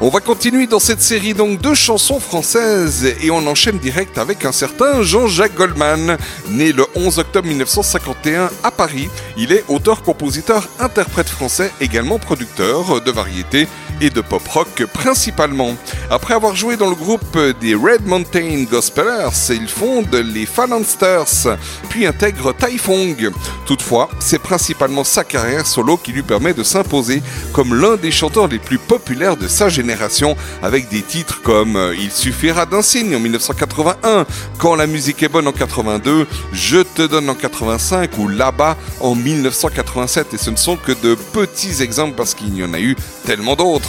On 0.00 0.08
va 0.08 0.20
continuer 0.20 0.66
dans 0.68 0.78
cette 0.78 1.00
série 1.02 1.34
donc 1.34 1.60
de 1.60 1.74
chansons 1.74 2.20
françaises 2.20 3.12
et 3.22 3.30
on 3.30 3.44
enchaîne 3.46 3.78
direct 3.78 4.18
avec 4.18 4.44
un 4.44 4.52
certain 4.52 5.02
Jean-Jacques 5.02 5.56
Goldman, 5.56 6.16
né 6.50 6.70
le 6.72 6.86
11 6.94 7.18
octobre 7.18 7.48
1951 7.48 8.50
à 8.62 8.70
Paris. 8.70 9.08
Il 9.36 9.52
est 9.52 9.64
auteur, 9.68 10.02
compositeur, 10.02 10.68
interprète 10.78 11.28
français, 11.28 11.72
également 11.80 12.18
producteur 12.20 13.00
de 13.00 13.10
variétés 13.10 13.66
et 14.00 14.10
de 14.10 14.20
pop 14.20 14.46
rock 14.48 14.84
principalement. 14.92 15.74
Après 16.10 16.34
avoir 16.34 16.54
joué 16.54 16.76
dans 16.76 16.88
le 16.88 16.94
groupe 16.94 17.38
des 17.60 17.74
Red 17.74 18.06
Mountain 18.06 18.64
Gospelers, 18.70 19.50
il 19.50 19.68
fonde 19.68 20.14
les 20.14 20.46
Phalansters, 20.46 21.58
puis 21.88 22.06
intègre 22.06 22.52
Taifong. 22.52 23.30
Toutefois, 23.66 24.08
c'est 24.20 24.38
principalement 24.38 25.04
sa 25.04 25.24
carrière 25.24 25.66
solo 25.66 25.96
qui 25.96 26.12
lui 26.12 26.22
permet 26.22 26.54
de 26.54 26.62
s'imposer 26.62 27.22
comme 27.52 27.74
l'un 27.74 27.96
des 27.96 28.10
chanteurs 28.10 28.48
les 28.48 28.58
plus 28.58 28.78
populaires 28.78 29.36
de 29.36 29.48
sa 29.48 29.68
génération, 29.68 30.36
avec 30.62 30.88
des 30.88 31.02
titres 31.02 31.42
comme 31.42 31.92
Il 31.98 32.10
suffira 32.10 32.66
d'un 32.66 32.82
signe 32.82 33.16
en 33.16 33.20
1981, 33.20 34.26
Quand 34.58 34.74
la 34.74 34.86
musique 34.86 35.22
est 35.22 35.28
bonne 35.28 35.48
en 35.48 35.52
82, 35.52 36.26
Je 36.52 36.78
te 36.78 37.02
donne 37.02 37.28
en 37.28 37.34
85 37.34 38.18
ou 38.18 38.28
Là-bas 38.28 38.76
en 39.00 39.14
1987. 39.14 40.34
Et 40.34 40.38
ce 40.38 40.50
ne 40.50 40.56
sont 40.56 40.76
que 40.76 40.92
de 40.92 41.14
petits 41.14 41.82
exemples 41.82 42.14
parce 42.16 42.34
qu'il 42.34 42.56
y 42.56 42.64
en 42.64 42.74
a 42.74 42.80
eu 42.80 42.96
tellement 43.24 43.56
d'autres. 43.56 43.85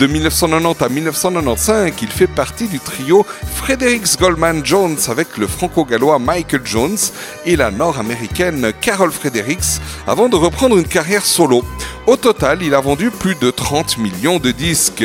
De 0.00 0.06
1990 0.06 0.82
à 0.82 0.88
1995, 0.88 1.92
il 2.02 2.08
fait 2.08 2.26
partie 2.26 2.66
du 2.66 2.80
trio 2.80 3.24
Fredericks 3.54 4.18
Goldman 4.18 4.64
Jones 4.64 4.96
avec 5.08 5.36
le 5.38 5.46
franco-gallois 5.46 6.18
Michael 6.18 6.62
Jones 6.64 6.98
et 7.46 7.56
la 7.56 7.70
nord-américaine 7.70 8.72
Carol 8.80 9.12
Fredericks 9.12 9.80
avant 10.06 10.28
de 10.28 10.36
reprendre 10.36 10.76
une 10.76 10.88
carrière 10.88 11.24
solo. 11.24 11.64
Au 12.06 12.16
total, 12.16 12.62
il 12.62 12.74
a 12.74 12.80
vendu 12.80 13.10
plus 13.10 13.34
de 13.36 13.50
30 13.50 13.98
millions 13.98 14.38
de 14.38 14.50
disques. 14.50 15.04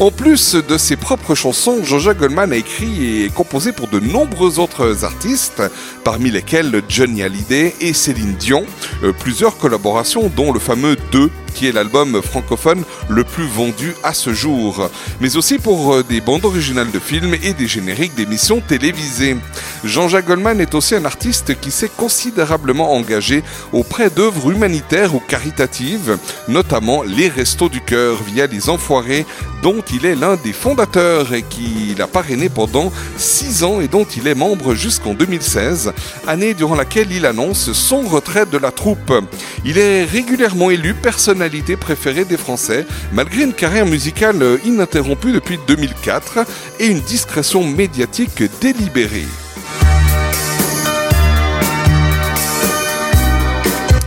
En 0.00 0.12
plus 0.12 0.54
de 0.54 0.78
ses 0.78 0.94
propres 0.94 1.34
chansons, 1.34 1.82
Jean-Jacques 1.82 2.18
Goldman 2.18 2.52
a 2.52 2.56
écrit 2.56 3.24
et 3.24 3.30
composé 3.30 3.72
pour 3.72 3.88
de 3.88 3.98
nombreux 3.98 4.60
autres 4.60 5.04
artistes, 5.04 5.60
parmi 6.08 6.30
lesquels 6.30 6.80
Johnny 6.88 7.22
Hallyday 7.22 7.74
et 7.82 7.92
Céline 7.92 8.32
Dion. 8.36 8.64
Euh, 9.04 9.12
plusieurs 9.12 9.58
collaborations, 9.58 10.32
dont 10.34 10.54
le 10.54 10.58
fameux 10.58 10.96
2 11.12 11.30
qui 11.58 11.66
est 11.66 11.72
l'album 11.72 12.22
francophone 12.22 12.84
le 13.08 13.24
plus 13.24 13.46
vendu 13.46 13.92
à 14.04 14.14
ce 14.14 14.32
jour, 14.32 14.88
mais 15.20 15.36
aussi 15.36 15.58
pour 15.58 15.92
euh, 15.92 16.04
des 16.08 16.20
bandes 16.20 16.44
originales 16.44 16.92
de 16.92 17.00
films 17.00 17.34
et 17.42 17.52
des 17.52 17.66
génériques 17.66 18.14
d'émissions 18.14 18.60
télévisées. 18.60 19.36
Jean-Jacques 19.82 20.26
Goldman 20.26 20.60
est 20.60 20.76
aussi 20.76 20.94
un 20.94 21.04
artiste 21.04 21.58
qui 21.60 21.72
s'est 21.72 21.90
considérablement 21.96 22.94
engagé 22.94 23.42
auprès 23.72 24.08
d'œuvres 24.08 24.52
humanitaires 24.52 25.16
ou 25.16 25.20
caritatives, 25.20 26.16
notamment 26.46 27.02
les 27.02 27.28
Restos 27.28 27.68
du 27.68 27.80
Cœur 27.80 28.22
via 28.22 28.46
les 28.46 28.70
Enfoirés, 28.70 29.26
dont 29.62 29.82
il 29.92 30.06
est 30.06 30.14
l'un 30.14 30.36
des 30.36 30.52
fondateurs 30.52 31.34
et 31.34 31.42
qu'il 31.42 32.00
a 32.00 32.06
parrainé 32.06 32.48
pendant 32.48 32.92
6 33.16 33.64
ans 33.64 33.80
et 33.80 33.88
dont 33.88 34.04
il 34.04 34.28
est 34.28 34.36
membre 34.36 34.74
jusqu'en 34.74 35.14
2016, 35.14 35.92
année 36.26 36.54
durant 36.54 36.74
laquelle 36.74 37.12
il 37.12 37.26
annonce 37.26 37.72
son 37.72 38.02
retrait 38.02 38.46
de 38.46 38.58
la 38.58 38.70
troupe. 38.70 39.12
Il 39.64 39.78
est 39.78 40.04
régulièrement 40.04 40.70
élu 40.70 40.94
personnalité 40.94 41.76
préférée 41.76 42.24
des 42.24 42.36
Français, 42.36 42.86
malgré 43.12 43.42
une 43.42 43.54
carrière 43.54 43.86
musicale 43.86 44.58
ininterrompue 44.64 45.32
depuis 45.32 45.58
2004 45.66 46.46
et 46.80 46.86
une 46.86 47.00
discrétion 47.00 47.64
médiatique 47.64 48.42
délibérée. 48.60 49.26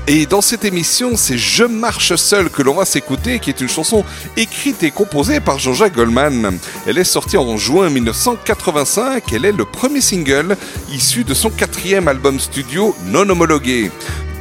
Et 0.07 0.25
dans 0.25 0.41
cette 0.41 0.65
émission, 0.65 1.11
c'est 1.15 1.37
Je 1.37 1.63
marche 1.63 2.15
seul 2.15 2.49
que 2.49 2.63
l'on 2.63 2.73
va 2.73 2.85
s'écouter, 2.85 3.39
qui 3.39 3.51
est 3.51 3.61
une 3.61 3.69
chanson 3.69 4.03
écrite 4.35 4.81
et 4.81 4.89
composée 4.89 5.39
par 5.39 5.59
Jean-Jacques 5.59 5.95
Goldman. 5.95 6.57
Elle 6.87 6.97
est 6.97 7.03
sortie 7.03 7.37
en 7.37 7.55
juin 7.57 7.89
1985. 7.89 9.31
Elle 9.31 9.45
est 9.45 9.51
le 9.51 9.65
premier 9.65 10.01
single 10.01 10.57
issu 10.91 11.23
de 11.23 11.35
son 11.35 11.51
quatrième 11.51 12.07
album 12.07 12.39
studio 12.39 12.95
non 13.05 13.29
homologué. 13.29 13.91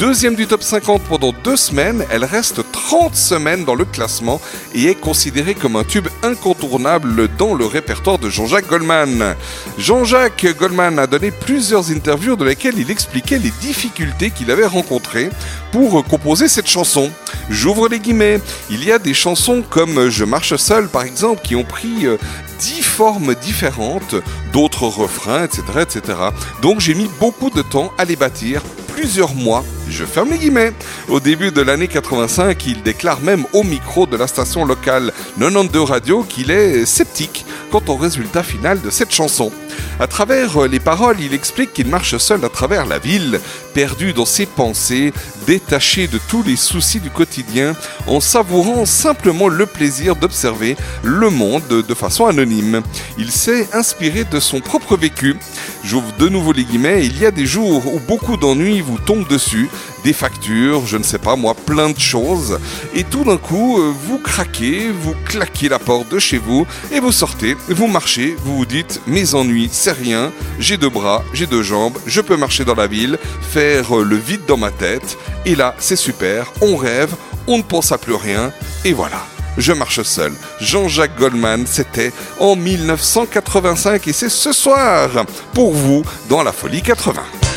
Deuxième 0.01 0.35
du 0.35 0.47
top 0.47 0.63
50 0.63 1.03
pendant 1.03 1.35
deux 1.45 1.59
semaines, 1.59 2.07
elle 2.11 2.25
reste 2.25 2.63
30 2.73 3.15
semaines 3.15 3.67
dans 3.67 3.75
le 3.75 3.85
classement 3.85 4.41
et 4.75 4.87
est 4.87 4.95
considérée 4.95 5.55
comme 5.55 5.77
un 5.77 5.85
tube 5.85 6.09
incontournable 6.23 7.29
dans 7.37 7.53
le 7.53 7.67
répertoire 7.67 8.19
de 8.19 8.31
Jean-Jacques 8.31 8.67
Goldman. 8.67 9.37
Jean-Jacques 9.77 10.57
Goldman 10.59 10.99
a 10.99 11.07
donné 11.07 11.31
plusieurs 11.31 11.91
interviews 11.91 12.35
dans 12.35 12.47
lesquelles 12.47 12.79
il 12.79 12.91
expliquait 12.91 13.39
les 13.39 13.53
difficultés 13.61 14.31
qu'il 14.31 14.51
avait 14.51 14.65
rencontrées 14.65 15.29
pour 15.73 16.05
composer 16.05 16.49
cette 16.49 16.69
chanson. 16.69 17.11
J'ouvre 17.49 17.89
les 17.89 18.01
guillemets. 18.01 18.41
Il 18.71 18.85
y 18.85 18.93
a 18.93 18.99
des 18.99 19.15
chansons 19.15 19.63
comme 19.69 20.09
Je 20.09 20.25
marche 20.25 20.57
seul 20.57 20.89
par 20.89 21.03
exemple 21.03 21.43
qui 21.43 21.57
ont 21.57 21.65
pris 21.65 22.07
euh, 22.07 22.17
dix 22.59 22.83
formes 22.83 23.35
différentes, 23.35 24.15
d'autres 24.53 24.85
refrains, 24.85 25.45
etc., 25.45 25.63
etc. 25.81 26.19
Donc 26.63 26.81
j'ai 26.81 26.95
mis 26.95 27.09
beaucoup 27.19 27.51
de 27.51 27.63
temps 27.63 27.93
à 27.99 28.05
les 28.05 28.17
bâtir, 28.17 28.63
plusieurs 28.95 29.35
mois. 29.35 29.65
Je 29.89 30.05
ferme 30.05 30.31
les 30.31 30.39
guillemets. 30.39 30.73
Au 31.09 31.21
début 31.21 31.51
de 31.51 31.63
l'année 31.63 31.89
85, 31.89 32.67
il 32.67 32.83
déclare 32.83 33.21
même 33.21 33.45
au 33.53 33.63
micro 33.63 34.07
de 34.07 34.17
la 34.17 34.27
station 34.27 34.65
locale 34.65 35.13
92 35.39 35.89
Radio 35.89 36.23
qu'il 36.23 36.51
est 36.51 36.85
sceptique 36.85 37.45
quant 37.71 37.83
au 37.89 37.97
résultat 37.97 38.43
final 38.43 38.81
de 38.81 38.91
cette 38.91 39.13
chanson. 39.13 39.51
À 39.99 40.07
travers 40.07 40.67
les 40.67 40.81
paroles, 40.81 41.21
il 41.21 41.35
explique 41.35 41.73
qu'il 41.73 41.87
marche 41.89 42.17
seul 42.19 42.45
à 42.45 42.49
travers 42.49 42.87
la 42.87 42.99
ville, 42.99 43.41
perdu 43.73 44.13
dans 44.13 44.25
ses 44.25 44.47
pensées, 44.47 45.13
détaché 45.47 46.07
de 46.07 46.19
tous 46.29 46.43
les 46.43 46.57
soucis 46.57 47.01
du 47.01 47.11
quotidien, 47.11 47.75
en 48.07 48.21
savourant 48.21 48.87
simplement 48.87 49.49
le 49.49 49.67
plaisir 49.67 50.17
d'observer 50.17 50.77
le 51.03 51.31
monde 51.31 51.63
de 51.69 51.95
façon 51.95 52.27
anonyme. 52.27 52.83
Il 53.19 53.31
s'est 53.31 53.69
inspiré 53.73 54.25
de 54.25 54.41
son 54.41 54.61
propre 54.61 54.97
vécu. 54.97 55.37
J'ouvre 55.85 56.13
de 56.19 56.29
nouveau 56.29 56.53
les 56.53 56.65
guillemets, 56.65 57.07
il 57.07 57.19
y 57.19 57.27
a 57.27 57.31
des 57.31 57.47
jours 57.47 57.93
où 57.93 58.01
beaucoup 58.01 58.37
d'ennuis 58.37 58.81
vous 58.81 58.99
tombent 58.99 59.29
dessus, 59.29 59.69
des 60.05 60.13
factures, 60.13 60.87
je 60.87 60.97
ne 60.97 61.03
sais 61.03 61.19
pas 61.19 61.37
moi, 61.37 61.55
plein 61.55 61.91
de 61.91 61.99
choses, 61.99 62.59
et 62.95 63.05
tout 63.05 63.25
d'un 63.25 63.37
coup, 63.37 63.79
euh, 63.79 63.93
vous 64.07 64.19
craquez, 64.19 64.91
vous 64.91 65.15
claquez 65.25 65.69
la 65.69 65.79
porte 65.79 66.11
de 66.11 66.19
chez 66.19 66.39
vous, 66.39 66.67
et 66.93 67.01
vous 67.01 67.13
sortez, 67.13 67.57
vous 67.69 67.87
marchez, 67.87 68.37
vous 68.45 68.59
vous 68.59 68.67
dites, 68.67 69.01
mes 69.07 69.35
ennuis, 69.35 69.69
c'est 69.73 69.93
rien, 69.93 70.33
j'ai 70.59 70.77
deux 70.77 70.89
bras, 70.89 71.23
j'ai 71.33 71.47
deux 71.47 71.63
jambes, 71.63 71.99
je 72.07 72.21
peux 72.21 72.37
marcher 72.37 72.65
dans 72.65 72.75
la 72.75 72.87
ville, 72.87 73.19
faire 73.43 73.60
le 73.61 74.17
vide 74.17 74.47
dans 74.47 74.57
ma 74.57 74.71
tête, 74.71 75.19
et 75.45 75.55
là, 75.55 75.75
c'est 75.79 75.97
super, 75.97 76.51
on 76.61 76.77
rêve, 76.77 77.15
on 77.47 77.59
ne 77.59 77.63
pense 77.63 77.93
à 77.93 77.99
plus 77.99 78.15
rien, 78.15 78.53
et 78.85 78.93
voilà. 78.93 79.23
Je 79.59 79.73
marche 79.73 80.03
seul. 80.03 80.33
Jean-Jacques 80.61 81.19
Goldman, 81.19 81.67
c'était 81.67 82.13
en 82.39 82.57
1985 82.57 84.07
et 84.09 84.13
c'est 84.13 84.29
ce 84.29 84.53
soir 84.53 85.11
pour 85.53 85.73
vous 85.73 86.05
dans 86.29 86.43
la 86.43 86.53
folie 86.53 86.83
80. 86.83 87.50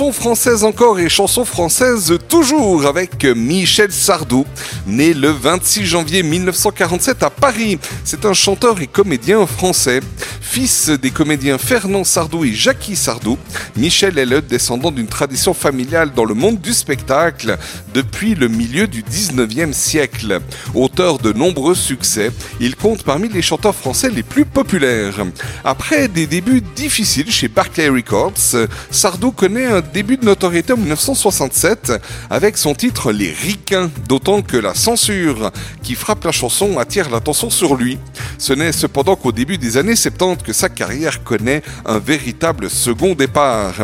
Chanson 0.00 0.12
française 0.12 0.64
encore 0.64 0.98
et 0.98 1.10
chanson 1.10 1.44
française 1.44 2.16
toujours 2.26 2.86
avec 2.86 3.22
Michel 3.26 3.92
Sardou, 3.92 4.46
né 4.86 5.12
le 5.12 5.28
26 5.28 5.84
janvier 5.84 6.22
1947 6.22 7.22
à 7.22 7.28
Paris. 7.28 7.78
C'est 8.02 8.24
un 8.24 8.32
chanteur 8.32 8.80
et 8.80 8.86
comédien 8.86 9.46
français. 9.46 10.00
Fils 10.40 10.88
des 10.88 11.10
comédiens 11.10 11.58
Fernand 11.58 12.04
Sardou 12.04 12.46
et 12.46 12.52
Jackie 12.54 12.96
Sardou, 12.96 13.36
Michel 13.76 14.18
est 14.18 14.26
le 14.26 14.42
descendant 14.42 14.90
d'une 14.90 15.06
tradition 15.06 15.54
familiale 15.54 16.12
dans 16.14 16.24
le 16.24 16.34
monde 16.34 16.60
du 16.60 16.72
spectacle 16.72 17.58
depuis 17.94 18.34
le 18.34 18.48
milieu 18.48 18.86
du 18.86 19.02
19e 19.02 19.72
siècle. 19.72 20.40
Auteur 20.74 21.18
de 21.18 21.32
nombreux 21.32 21.74
succès, 21.74 22.30
il 22.60 22.76
compte 22.76 23.02
parmi 23.02 23.28
les 23.28 23.42
chanteurs 23.42 23.74
français 23.74 24.10
les 24.10 24.22
plus 24.22 24.44
populaires. 24.44 25.24
Après 25.64 26.08
des 26.08 26.26
débuts 26.26 26.62
difficiles 26.74 27.30
chez 27.30 27.48
Barclay 27.48 27.88
Records, 27.88 28.68
Sardou 28.90 29.32
connaît 29.32 29.66
un 29.66 29.80
début 29.80 30.16
de 30.16 30.24
notoriété 30.24 30.72
en 30.72 30.76
1967 30.76 31.92
avec 32.28 32.56
son 32.56 32.74
titre 32.74 33.12
Les 33.12 33.32
Ricains, 33.32 33.90
d'autant 34.08 34.42
que 34.42 34.56
la 34.56 34.74
censure 34.74 35.50
qui 35.82 35.94
frappe 35.94 36.24
la 36.24 36.32
chanson 36.32 36.78
attire 36.78 37.10
l'attention 37.10 37.50
sur 37.50 37.76
lui. 37.76 37.98
Ce 38.40 38.54
n'est 38.54 38.72
cependant 38.72 39.16
qu'au 39.16 39.32
début 39.32 39.58
des 39.58 39.76
années 39.76 39.94
70 39.94 40.42
que 40.42 40.54
sa 40.54 40.70
carrière 40.70 41.22
connaît 41.22 41.62
un 41.84 41.98
véritable 41.98 42.70
second 42.70 43.14
départ. 43.14 43.74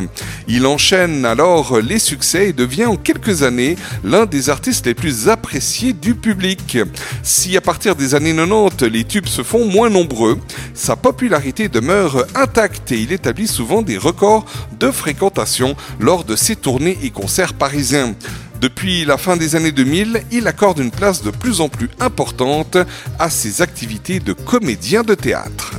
Il 0.48 0.66
enchaîne 0.66 1.26
alors 1.26 1.78
les 1.78 1.98
succès 1.98 2.48
et 2.48 2.52
devient 2.54 2.86
en 2.86 2.96
quelques 2.96 3.42
années 3.42 3.76
l'un 4.02 4.24
des 4.24 4.48
artistes 4.48 4.86
les 4.86 4.94
plus 4.94 5.28
appréciés 5.28 5.92
du 5.92 6.14
public. 6.14 6.78
Si 7.22 7.54
à 7.58 7.60
partir 7.60 7.96
des 7.96 8.14
années 8.14 8.34
90 8.34 8.86
les 8.90 9.04
tubes 9.04 9.26
se 9.26 9.42
font 9.42 9.66
moins 9.66 9.90
nombreux, 9.90 10.38
sa 10.72 10.96
popularité 10.96 11.68
demeure 11.68 12.24
intacte 12.34 12.92
et 12.92 12.98
il 12.98 13.12
établit 13.12 13.48
souvent 13.48 13.82
des 13.82 13.98
records 13.98 14.46
de 14.80 14.90
fréquentation 14.90 15.76
lors 16.00 16.24
de 16.24 16.34
ses 16.34 16.56
tournées 16.56 16.96
et 17.02 17.10
concerts 17.10 17.52
parisiens. 17.52 18.14
Depuis 18.60 19.04
la 19.04 19.18
fin 19.18 19.36
des 19.36 19.54
années 19.54 19.72
2000, 19.72 20.22
il 20.32 20.46
accorde 20.46 20.78
une 20.78 20.90
place 20.90 21.22
de 21.22 21.30
plus 21.30 21.60
en 21.60 21.68
plus 21.68 21.90
importante 22.00 22.78
à 23.18 23.28
ses 23.28 23.60
activités 23.62 24.18
de 24.18 24.32
comédien 24.32 25.02
de 25.02 25.14
théâtre. 25.14 25.72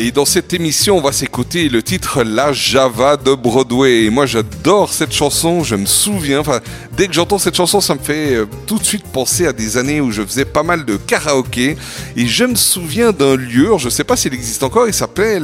Et 0.00 0.12
dans 0.12 0.24
cette 0.24 0.52
émission, 0.52 0.96
on 0.96 1.00
va 1.00 1.10
s'écouter 1.10 1.68
le 1.68 1.82
titre 1.82 2.22
La 2.22 2.52
Java 2.52 3.16
de 3.16 3.34
Broadway. 3.34 4.04
Et 4.04 4.10
moi, 4.10 4.26
j'adore 4.26 4.92
cette 4.92 5.12
chanson. 5.12 5.64
Je 5.64 5.74
me 5.74 5.86
souviens, 5.86 6.38
enfin, 6.38 6.60
dès 6.96 7.08
que 7.08 7.14
j'entends 7.14 7.38
cette 7.38 7.56
chanson, 7.56 7.80
ça 7.80 7.96
me 7.96 7.98
fait 7.98 8.36
euh, 8.36 8.46
tout 8.68 8.78
de 8.78 8.84
suite 8.84 9.02
penser 9.08 9.48
à 9.48 9.52
des 9.52 9.76
années 9.76 10.00
où 10.00 10.12
je 10.12 10.22
faisais 10.22 10.44
pas 10.44 10.62
mal 10.62 10.84
de 10.84 10.96
karaoké. 10.96 11.76
Et 12.14 12.28
je 12.28 12.44
me 12.44 12.54
souviens 12.54 13.10
d'un 13.10 13.34
lieu, 13.34 13.70
je 13.78 13.88
sais 13.88 14.04
pas 14.04 14.14
s'il 14.14 14.32
existe 14.34 14.62
encore, 14.62 14.86
il 14.86 14.94
s'appelait 14.94 15.40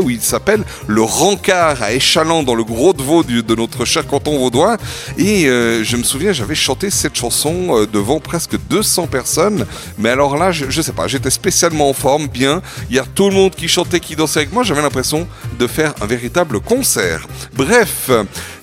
ou 0.00 0.10
il 0.10 0.22
s'appelle 0.22 0.64
le 0.88 1.02
Rancard 1.02 1.80
à 1.80 1.92
Échalant 1.92 2.42
dans 2.42 2.56
le 2.56 2.64
Gros 2.64 2.92
de 2.92 3.02
Vaud 3.02 3.22
de 3.22 3.54
notre 3.54 3.84
cher 3.84 4.08
canton 4.08 4.40
vaudois. 4.40 4.76
Et 5.18 5.46
euh, 5.46 5.84
je 5.84 5.96
me 5.96 6.02
souviens, 6.02 6.32
j'avais 6.32 6.56
chanté 6.56 6.90
cette 6.90 7.14
chanson 7.14 7.78
euh, 7.78 7.86
devant 7.86 8.18
presque 8.18 8.56
200 8.70 9.06
personnes. 9.06 9.66
Mais 9.98 10.08
alors 10.08 10.36
là, 10.36 10.50
je, 10.50 10.64
je 10.68 10.82
sais 10.82 10.90
pas, 10.90 11.06
j'étais 11.06 11.30
spécialement 11.30 11.88
en 11.88 11.94
forme, 11.94 12.26
bien. 12.26 12.60
Il 12.90 12.96
y 12.96 12.98
a 12.98 13.04
tout 13.04 13.28
le 13.28 13.36
monde 13.36 13.54
qui 13.54 13.67
chantait, 13.68 14.00
qui 14.00 14.16
dansait 14.16 14.40
avec 14.40 14.52
moi. 14.52 14.62
J'avais 14.62 14.82
l'impression 14.82 15.28
de 15.58 15.66
faire 15.66 15.94
un 16.00 16.06
véritable 16.06 16.60
concert. 16.60 17.26
Bref, 17.54 18.10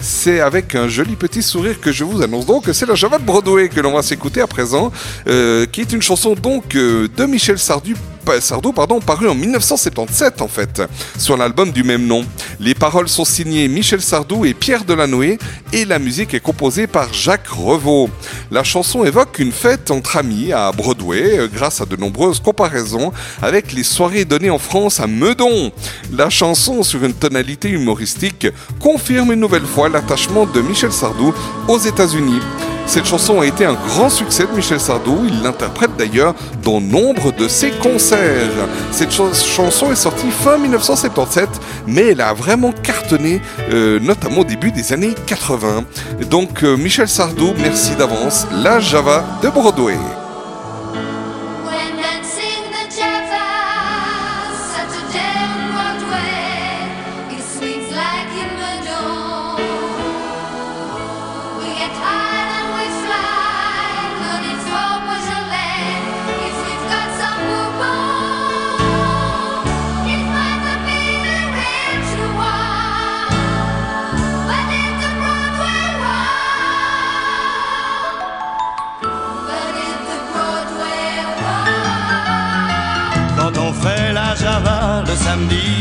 c'est 0.06 0.40
avec 0.40 0.76
un 0.76 0.88
joli 0.88 1.16
petit 1.16 1.42
sourire 1.42 1.82
que 1.82 1.92
je 1.92 2.04
vous 2.04 2.22
annonce 2.22 2.46
donc 2.46 2.66
que 2.66 2.74
c'est 2.74 2.86
la 2.86 2.94
Java 2.96 3.18
de 3.18 3.24
Broadway 3.24 3.70
que 3.70 3.80
l'on 3.82 3.94
va 3.94 4.04
s'écouter 4.04 4.40
à 4.40 4.48
présent, 4.48 4.92
euh, 5.28 5.66
qui 5.66 5.82
est 5.82 5.92
une 5.92 6.02
chanson 6.02 6.36
donc 6.36 6.76
euh, 6.76 7.08
de 7.18 7.26
Michel 7.26 7.58
Sardou, 7.58 8.74
pardon, 8.74 9.00
paru 9.00 9.28
en 9.28 9.36
1977 9.36 10.42
en 10.42 10.48
fait, 10.48 10.82
sur 11.18 11.38
l'album 11.38 11.72
du 11.72 11.84
même 11.84 12.06
nom. 12.06 12.26
Les 12.60 12.74
paroles 12.74 13.08
sont 13.08 13.26
signées 13.26 13.68
Michel 13.68 14.02
Sardou 14.02 14.46
et 14.46 14.54
Pierre 14.54 14.84
Delanoë 14.84 15.38
et 15.74 15.86
la 15.86 16.00
musique 16.00 16.34
est 16.34 16.40
composée 16.40 16.88
par 16.88 17.14
Jacques 17.14 17.48
Revaux. 17.48 18.10
La 18.52 18.64
chanson 18.64 19.04
évoque 19.06 19.40
une 19.40 19.52
fête 19.52 19.92
entre 19.92 20.18
amis 20.18 20.54
à 20.54 20.72
Broadway 20.72 21.40
euh, 21.40 21.48
grâce 21.52 21.82
à 21.82 21.86
de 21.86 21.96
nombreuses 21.96 22.40
comparaisons 22.40 23.12
avec 23.42 23.74
les 23.74 23.84
soirées 23.84 24.26
données 24.26 24.50
en 24.50 24.60
France 24.60 25.00
à 25.00 25.08
Meudon. 25.08 25.72
La 26.12 26.30
chanson, 26.30 26.84
sur 26.84 27.04
une 27.04 27.14
tonalité 27.14 27.70
humoristique, 27.70 28.48
confirme 28.80 29.34
une 29.34 29.40
nouvelle 29.40 29.66
fois 29.66 29.90
l'attachement 29.96 30.46
de 30.46 30.62
Michel 30.62 30.92
Sardou 30.92 31.34
aux 31.70 31.78
États-Unis. 31.80 32.40
Cette 32.86 33.06
chanson 33.06 33.40
a 33.42 33.46
été 33.48 33.66
un 33.66 33.74
grand 33.74 34.10
succès 34.10 34.44
de 34.46 34.52
Michel 34.56 34.80
Sardou, 34.80 35.24
il 35.26 35.42
l'interprète 35.42 35.90
d'ailleurs 35.98 36.36
dans 36.64 36.80
nombre 36.80 37.32
de 37.32 37.48
ses 37.48 37.72
concerts. 37.72 38.52
Cette 38.92 39.12
ch- 39.12 39.44
chanson 39.44 39.92
est 39.92 39.96
sortie 39.96 40.30
fin 40.30 40.58
1977, 40.60 41.50
mais 41.88 42.10
elle 42.12 42.22
a 42.22 42.34
vraiment 42.34 42.72
cartonné, 42.84 43.42
euh, 43.72 44.00
notamment 44.00 44.42
au 44.42 44.44
début 44.44 44.72
des 44.72 44.94
années 44.94 45.16
80. 45.26 45.84
Donc 46.30 46.64
euh, 46.64 46.76
Michel 46.78 47.08
Sardou, 47.08 47.54
merci 47.58 47.96
d'avance, 47.96 48.46
la 48.52 48.80
Java 48.80 49.24
de 49.42 49.50
Broadway. 49.50 49.98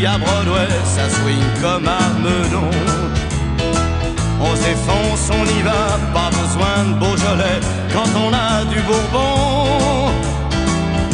À 0.07 0.19
Broadway, 0.19 0.69
ça 0.85 1.09
swing 1.09 1.63
comme 1.63 1.89
à 1.89 2.01
Meudon. 2.21 2.71
On 4.41 4.55
s'effonce, 4.57 5.31
on 5.31 5.45
y 5.59 5.63
va, 5.63 5.99
pas 6.13 6.31
besoin 6.31 6.85
de 6.89 6.95
Beaujolais 6.99 7.61
quand 7.93 8.11
on 8.19 8.33
a 8.33 8.65
du 8.65 8.81
Bourbon. 8.83 10.13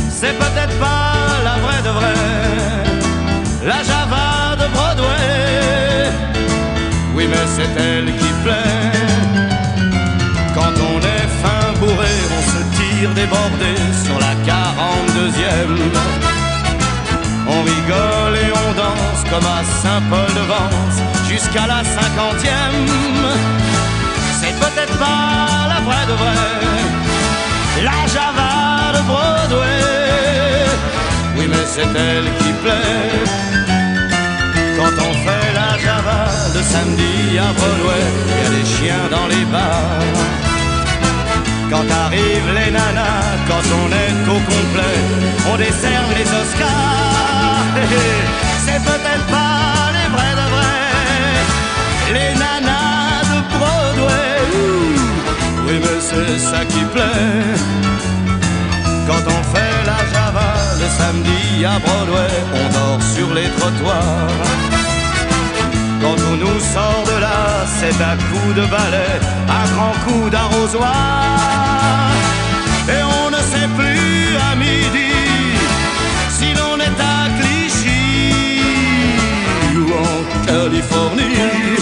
C'est 0.09 0.36
peut-être 0.38 0.76
pas 0.78 1.12
la 1.45 1.57
vraie 1.64 1.82
de 1.82 1.93
vraie, 1.99 3.64
la 3.64 3.82
Java 3.84 4.57
de 4.57 4.66
Broadway. 4.74 6.11
Oui, 7.14 7.26
mais 7.28 7.47
c'est 7.55 7.80
elle 7.80 8.07
qui 8.07 8.32
plaît. 8.45 8.99
Quand 10.55 10.74
on 10.91 10.99
est 10.99 11.28
fin 11.43 11.78
bourré, 11.78 12.14
on 12.38 12.43
se 12.53 12.61
tire 12.76 13.11
débordé 13.14 13.74
sur 14.05 14.18
la 14.18 14.34
42e. 14.45 16.30
On 17.53 17.62
rigole 17.62 18.36
et 18.44 18.53
on 18.64 18.72
danse 18.74 19.22
comme 19.30 19.48
à 19.59 19.62
Saint-Paul-de-Vence 19.82 20.98
jusqu'à 21.28 21.66
la 21.66 21.82
cinquantième. 21.96 22.86
C'est 24.40 24.57
peut-être 24.64 24.96
pas 24.98 25.68
la 25.72 25.80
vraie 25.86 26.07
de 26.07 26.16
vraie, 26.22 27.82
la 27.88 28.01
Java 28.14 28.92
de 28.96 29.03
Broadway. 29.11 29.80
Oui, 31.36 31.46
mais 31.48 31.64
c'est 31.66 31.92
elle 32.09 32.28
qui 32.38 32.53
plaît. 32.62 33.24
Quand 34.76 34.94
on 35.09 35.12
fait 35.24 35.53
la 35.61 35.76
Java 35.84 36.20
le 36.55 36.62
samedi 36.62 37.38
à 37.38 37.53
Broadway, 37.59 38.07
il 38.28 38.42
y 38.42 38.46
a 38.46 38.51
des 38.59 38.66
chiens 38.74 39.07
dans 39.11 39.26
les 39.26 39.44
bars. 39.46 40.49
Quand 41.70 41.88
arrivent 42.04 42.52
les 42.52 42.70
nanas, 42.72 43.38
quand 43.48 43.66
on 43.80 43.88
est 44.02 44.16
au 44.28 44.40
complet, 44.52 44.98
on 45.52 45.56
décerne 45.56 46.10
les 46.18 46.28
Oscars. 46.40 47.64
C'est 48.64 48.82
peut-être 48.82 49.26
pas 49.26 49.92
les 49.96 50.08
vrais 50.14 50.34
de 50.40 50.46
vrais, 50.54 51.36
les 52.16 52.32
nanas 52.42 53.22
de 53.30 53.38
Broadway. 53.54 54.40
Oui, 55.66 55.76
mais 55.80 56.00
c'est 56.00 56.38
ça 56.38 56.64
qui 56.64 56.82
plaît. 56.94 57.54
Quand 59.06 59.24
on 59.36 59.42
fait 59.54 59.76
la 59.86 60.00
Java 60.12 60.50
le 60.80 60.88
samedi 60.98 61.64
à 61.64 61.78
Broadway, 61.78 62.32
on 62.60 62.66
dort 62.72 63.02
sur 63.14 63.32
les 63.32 63.48
trottoirs. 63.58 64.89
Quand 66.01 66.16
on 66.30 66.36
nous 66.36 66.61
sort 66.61 67.05
de 67.07 67.20
là, 67.20 67.66
c'est 67.78 67.98
un 68.03 68.16
coup 68.28 68.53
de 68.55 68.64
balai, 68.74 69.12
un 69.48 69.66
grand 69.74 69.94
coup 70.05 70.30
d'arrosoir. 70.30 72.11
Et 72.88 73.03
on 73.22 73.30
ne 73.30 73.40
sait 73.53 73.68
plus 73.78 74.36
à 74.51 74.57
midi 74.57 75.12
si 76.36 76.55
l'on 76.55 76.76
est 76.78 77.01
à 77.14 77.28
Clichy 77.38 78.62
ou 79.76 79.86
en 80.07 80.46
Californie. 80.46 81.76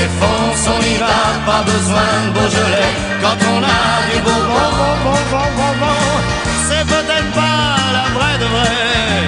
Défonce, 0.00 0.64
on 0.76 0.80
y 0.92 0.96
va, 1.04 1.18
pas 1.50 1.62
besoin 1.72 2.10
de 2.24 2.30
Beaujolais. 2.36 2.92
Quand 3.22 3.38
on 3.54 3.60
a 3.76 3.82
du 4.08 4.18
beau 4.26 4.40
bon, 4.52 4.68
bon, 4.78 4.94
bon, 5.04 5.20
bon, 5.32 5.48
bon, 5.58 5.72
bon, 5.82 6.00
c'est 6.68 6.86
peut-être 6.94 7.30
pas 7.42 7.68
la 7.98 8.06
vraie 8.16 8.38
de 8.42 8.48
vraie. 8.54 9.24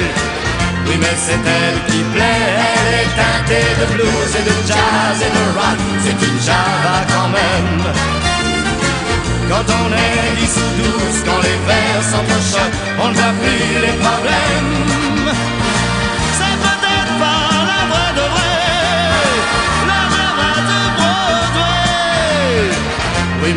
Oui, 0.87 0.95
mais 1.01 1.15
c'est 1.25 1.43
elle 1.59 1.79
qui 1.89 2.01
plaît, 2.13 2.45
elle 2.71 2.93
est 3.01 3.11
teintée 3.21 3.69
de 3.81 3.85
blues 3.93 4.33
et 4.39 4.45
de 4.49 4.55
jazz 4.69 5.17
et 5.27 5.31
de 5.37 5.43
rock. 5.57 5.79
C'est 6.03 6.19
une 6.29 6.39
Java 6.47 6.97
quand 7.13 7.29
même. 7.39 7.81
Quand 9.49 9.67
on 9.81 9.87
est 10.05 10.25
dix 10.39 10.55
ou 10.63 10.69
douze, 10.79 11.19
quand 11.25 11.41
les 11.47 11.59
vers 11.67 12.03
s'entrechoquent, 12.11 12.79
on 13.03 13.09
voit 13.17 13.35
plus 13.41 13.67
les 13.85 13.95
problèmes. 14.03 14.94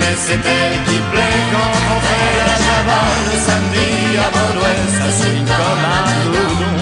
Mais 0.08 0.16
c'est 0.16 0.40
elle 0.56 0.76
qui 0.86 0.98
plaît 1.12 1.40
quand 1.52 1.74
on 1.94 2.00
fait 2.08 2.32
la 2.48 2.56
Java 2.66 3.00
le 3.28 3.36
samedi 3.46 3.90
à 4.24 4.28
Broadway. 4.34 4.78
Ça 4.98 5.10
signe 5.20 5.50
comme 5.60 5.84
un 5.96 6.08
doudou. 6.32 6.76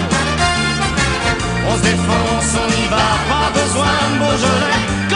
On 1.69 1.77
se 1.77 1.83
défonce, 1.89 2.51
on 2.63 2.69
y 2.83 2.87
va, 2.93 3.07
pas 3.31 3.49
besoin 3.59 3.95
de 4.09 4.15
Beaujolais. 4.19 5.06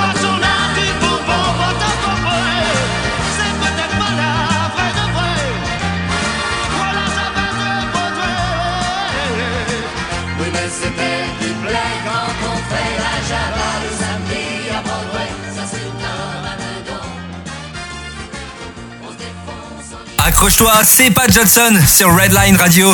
Accroche-toi, 20.41 20.73
c'est 20.83 21.11
Pat 21.11 21.31
Johnson 21.31 21.71
sur 21.85 22.07
Redline 22.17 22.55
Radio. 22.55 22.91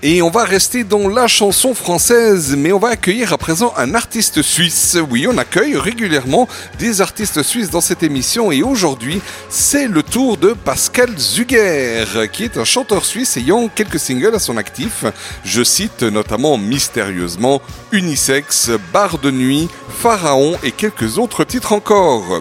Et 0.00 0.22
on 0.22 0.30
va 0.30 0.44
rester 0.44 0.84
dans 0.84 1.08
la 1.08 1.26
chanson 1.26 1.74
française, 1.74 2.54
mais 2.56 2.70
on 2.70 2.78
va 2.78 2.90
accueillir 2.90 3.32
à 3.32 3.36
présent 3.36 3.74
un 3.76 3.96
artiste 3.96 4.42
suisse. 4.42 4.96
Oui, 5.10 5.26
on 5.26 5.36
accueille 5.38 5.76
régulièrement 5.76 6.46
des 6.78 7.00
artistes 7.00 7.42
suisses 7.42 7.70
dans 7.70 7.80
cette 7.80 8.04
émission 8.04 8.52
et 8.52 8.62
aujourd'hui, 8.62 9.20
c'est 9.48 9.88
le 9.88 10.04
tour 10.04 10.36
de 10.36 10.52
Pascal 10.52 11.18
Zuger, 11.18 12.04
qui 12.32 12.44
est 12.44 12.58
un 12.58 12.64
chanteur 12.64 13.04
suisse 13.04 13.36
ayant 13.36 13.66
quelques 13.66 13.98
singles 13.98 14.36
à 14.36 14.38
son 14.38 14.56
actif. 14.56 15.04
Je 15.44 15.64
cite 15.64 16.04
notamment 16.04 16.56
Mystérieusement, 16.56 17.60
Unisex, 17.90 18.70
Bar 18.92 19.18
de 19.18 19.32
nuit, 19.32 19.68
Pharaon 19.98 20.56
et 20.62 20.70
quelques 20.70 21.18
autres 21.18 21.42
titres 21.42 21.72
encore. 21.72 22.40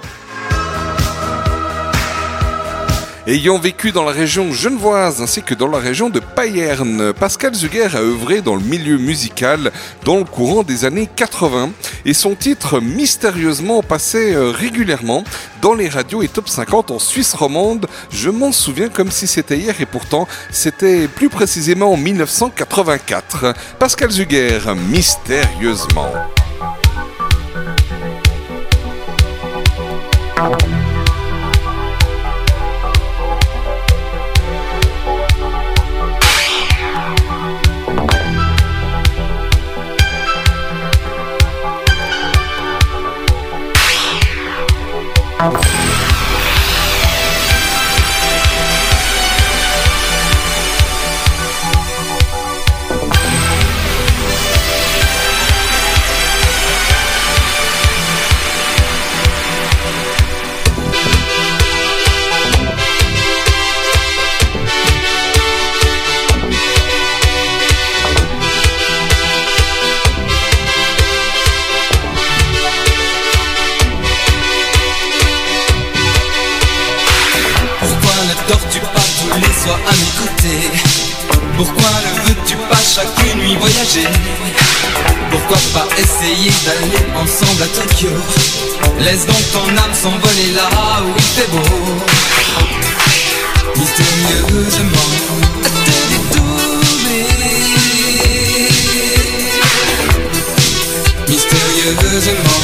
Ayant 3.27 3.59
vécu 3.59 3.91
dans 3.91 4.05
la 4.05 4.13
région 4.13 4.53
genevoise 4.53 5.21
ainsi 5.21 5.43
que 5.43 5.53
dans 5.53 5.67
la 5.67 5.79
région 5.79 6.09
de 6.09 6.21
Payerne, 6.21 7.11
Pascal 7.11 7.53
Zuger 7.53 7.93
a 7.93 7.99
œuvré 7.99 8.39
dans 8.39 8.55
le 8.55 8.61
milieu 8.61 8.97
musical 8.97 9.73
dans 10.05 10.15
le 10.15 10.23
courant 10.23 10.63
des 10.63 10.85
années 10.85 11.09
80 11.13 11.71
et 12.05 12.13
son 12.13 12.35
titre 12.35 12.79
mystérieusement 12.79 13.83
passait 13.83 14.33
euh, 14.33 14.51
régulièrement 14.51 15.25
dans 15.61 15.73
les 15.73 15.89
radios 15.89 16.21
et 16.21 16.29
top 16.29 16.47
50 16.47 16.89
en 16.89 16.99
Suisse 16.99 17.33
romande. 17.33 17.87
Je 18.11 18.29
m'en 18.29 18.53
souviens 18.53 18.87
comme 18.87 19.11
si 19.11 19.27
c'était 19.27 19.57
hier 19.57 19.75
et 19.81 19.85
pourtant 19.85 20.25
c'était 20.49 21.09
plus 21.09 21.27
précisément 21.27 21.91
en 21.91 21.97
1984. 21.97 23.53
Pascal 23.77 24.09
Zuger, 24.09 24.59
mystérieusement. 24.89 26.13
Essayer 86.07 86.51
d'aller 86.65 87.03
ensemble 87.15 87.63
à 87.63 87.67
Tokyo. 87.67 88.09
Laisse 88.99 89.25
donc 89.25 89.43
ton 89.51 89.67
âme 89.77 89.93
s'envoler 89.93 90.53
là 90.55 90.69
où 91.03 91.11
il 91.17 91.23
fait 91.23 91.49
beau. 91.51 91.59
Mystérieusement 93.77 95.07
Mystérieusement 101.27 102.57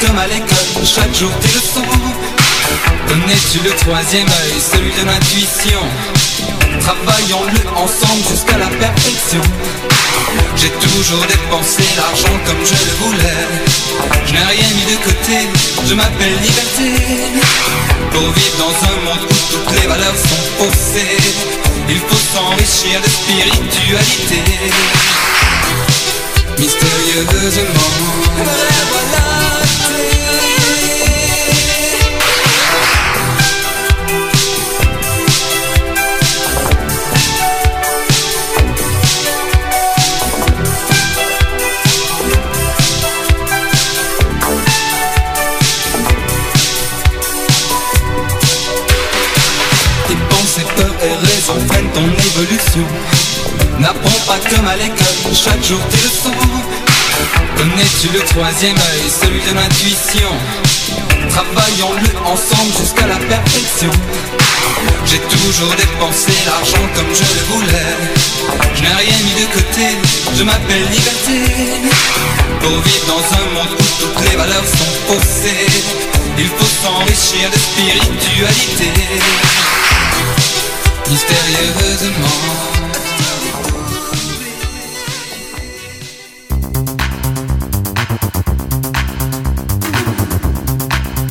comme 0.00 0.18
à 0.18 0.26
l'école, 0.26 0.84
chaque 0.84 1.14
jour 1.14 1.30
tes 1.40 1.48
leçons 1.48 1.82
Connais-tu 3.08 3.58
le 3.64 3.70
troisième 3.70 4.26
œil, 4.26 4.54
celui 4.72 4.92
de 4.92 5.06
l'intuition? 5.06 5.80
Travaillons-le 6.80 7.60
ensemble 7.76 8.24
jusqu'à 8.30 8.58
la 8.58 8.66
perfection. 8.66 9.40
J'ai 10.56 10.70
toujours 10.70 11.24
dépensé 11.26 11.82
l'argent 11.96 12.38
comme 12.46 12.64
je 12.64 12.74
le 12.74 12.92
voulais. 13.00 13.46
Je 14.26 14.32
n'ai 14.32 14.38
rien 14.38 14.68
mis 14.76 14.86
de 14.92 14.98
côté, 15.02 15.48
je 15.88 15.94
m'appelle 15.94 16.36
liberté. 16.42 16.88
Pour 18.12 18.30
vivre 18.32 18.56
dans 18.58 18.76
un 18.88 18.96
monde 19.04 19.24
où 19.24 19.34
toutes 19.52 19.80
les 19.80 19.86
valeurs 19.86 20.16
sont 20.16 20.44
faussées 20.58 21.18
Il 21.88 21.98
faut 21.98 22.24
s'enrichir 22.34 23.00
de 23.00 23.08
spiritualité. 23.08 24.42
Mystérieusement 26.58 27.88
ton 51.98 52.06
évolution 52.06 52.86
N'apprends 53.80 54.22
pas 54.26 54.38
comme 54.50 54.68
à 54.68 54.76
l'école, 54.76 55.34
chaque 55.34 55.64
jour 55.64 55.80
tes 55.90 56.02
leçons 56.06 56.38
Connais-tu 57.56 58.08
le 58.12 58.20
troisième 58.20 58.76
œil, 58.76 59.04
celui 59.20 59.40
de 59.40 59.54
l'intuition? 59.54 60.30
Travaillons-le 61.30 62.10
ensemble 62.24 62.72
jusqu'à 62.80 63.06
la 63.06 63.16
perfection. 63.16 63.90
J'ai 65.06 65.18
toujours 65.18 65.74
dépensé 65.74 66.32
l'argent 66.46 66.86
comme 66.94 67.12
je 67.14 67.26
le 67.34 67.42
voulais. 67.50 67.94
Je 68.74 68.82
n'ai 68.82 68.94
rien 68.94 69.18
mis 69.26 69.40
de 69.42 69.46
côté, 69.52 69.86
je 70.36 70.42
m'appelle 70.44 70.86
liberté. 70.90 71.36
Pour 72.60 72.76
vivre 72.82 73.06
dans 73.06 73.24
un 73.40 73.46
monde 73.54 73.74
où 73.74 73.86
toutes 74.00 74.30
les 74.30 74.36
valeurs 74.36 74.68
sont 74.78 74.94
faussées, 75.08 75.66
il 76.38 76.46
faut 76.46 76.72
s'enrichir 76.82 77.50
de 77.50 77.58
spiritualité. 77.58 78.92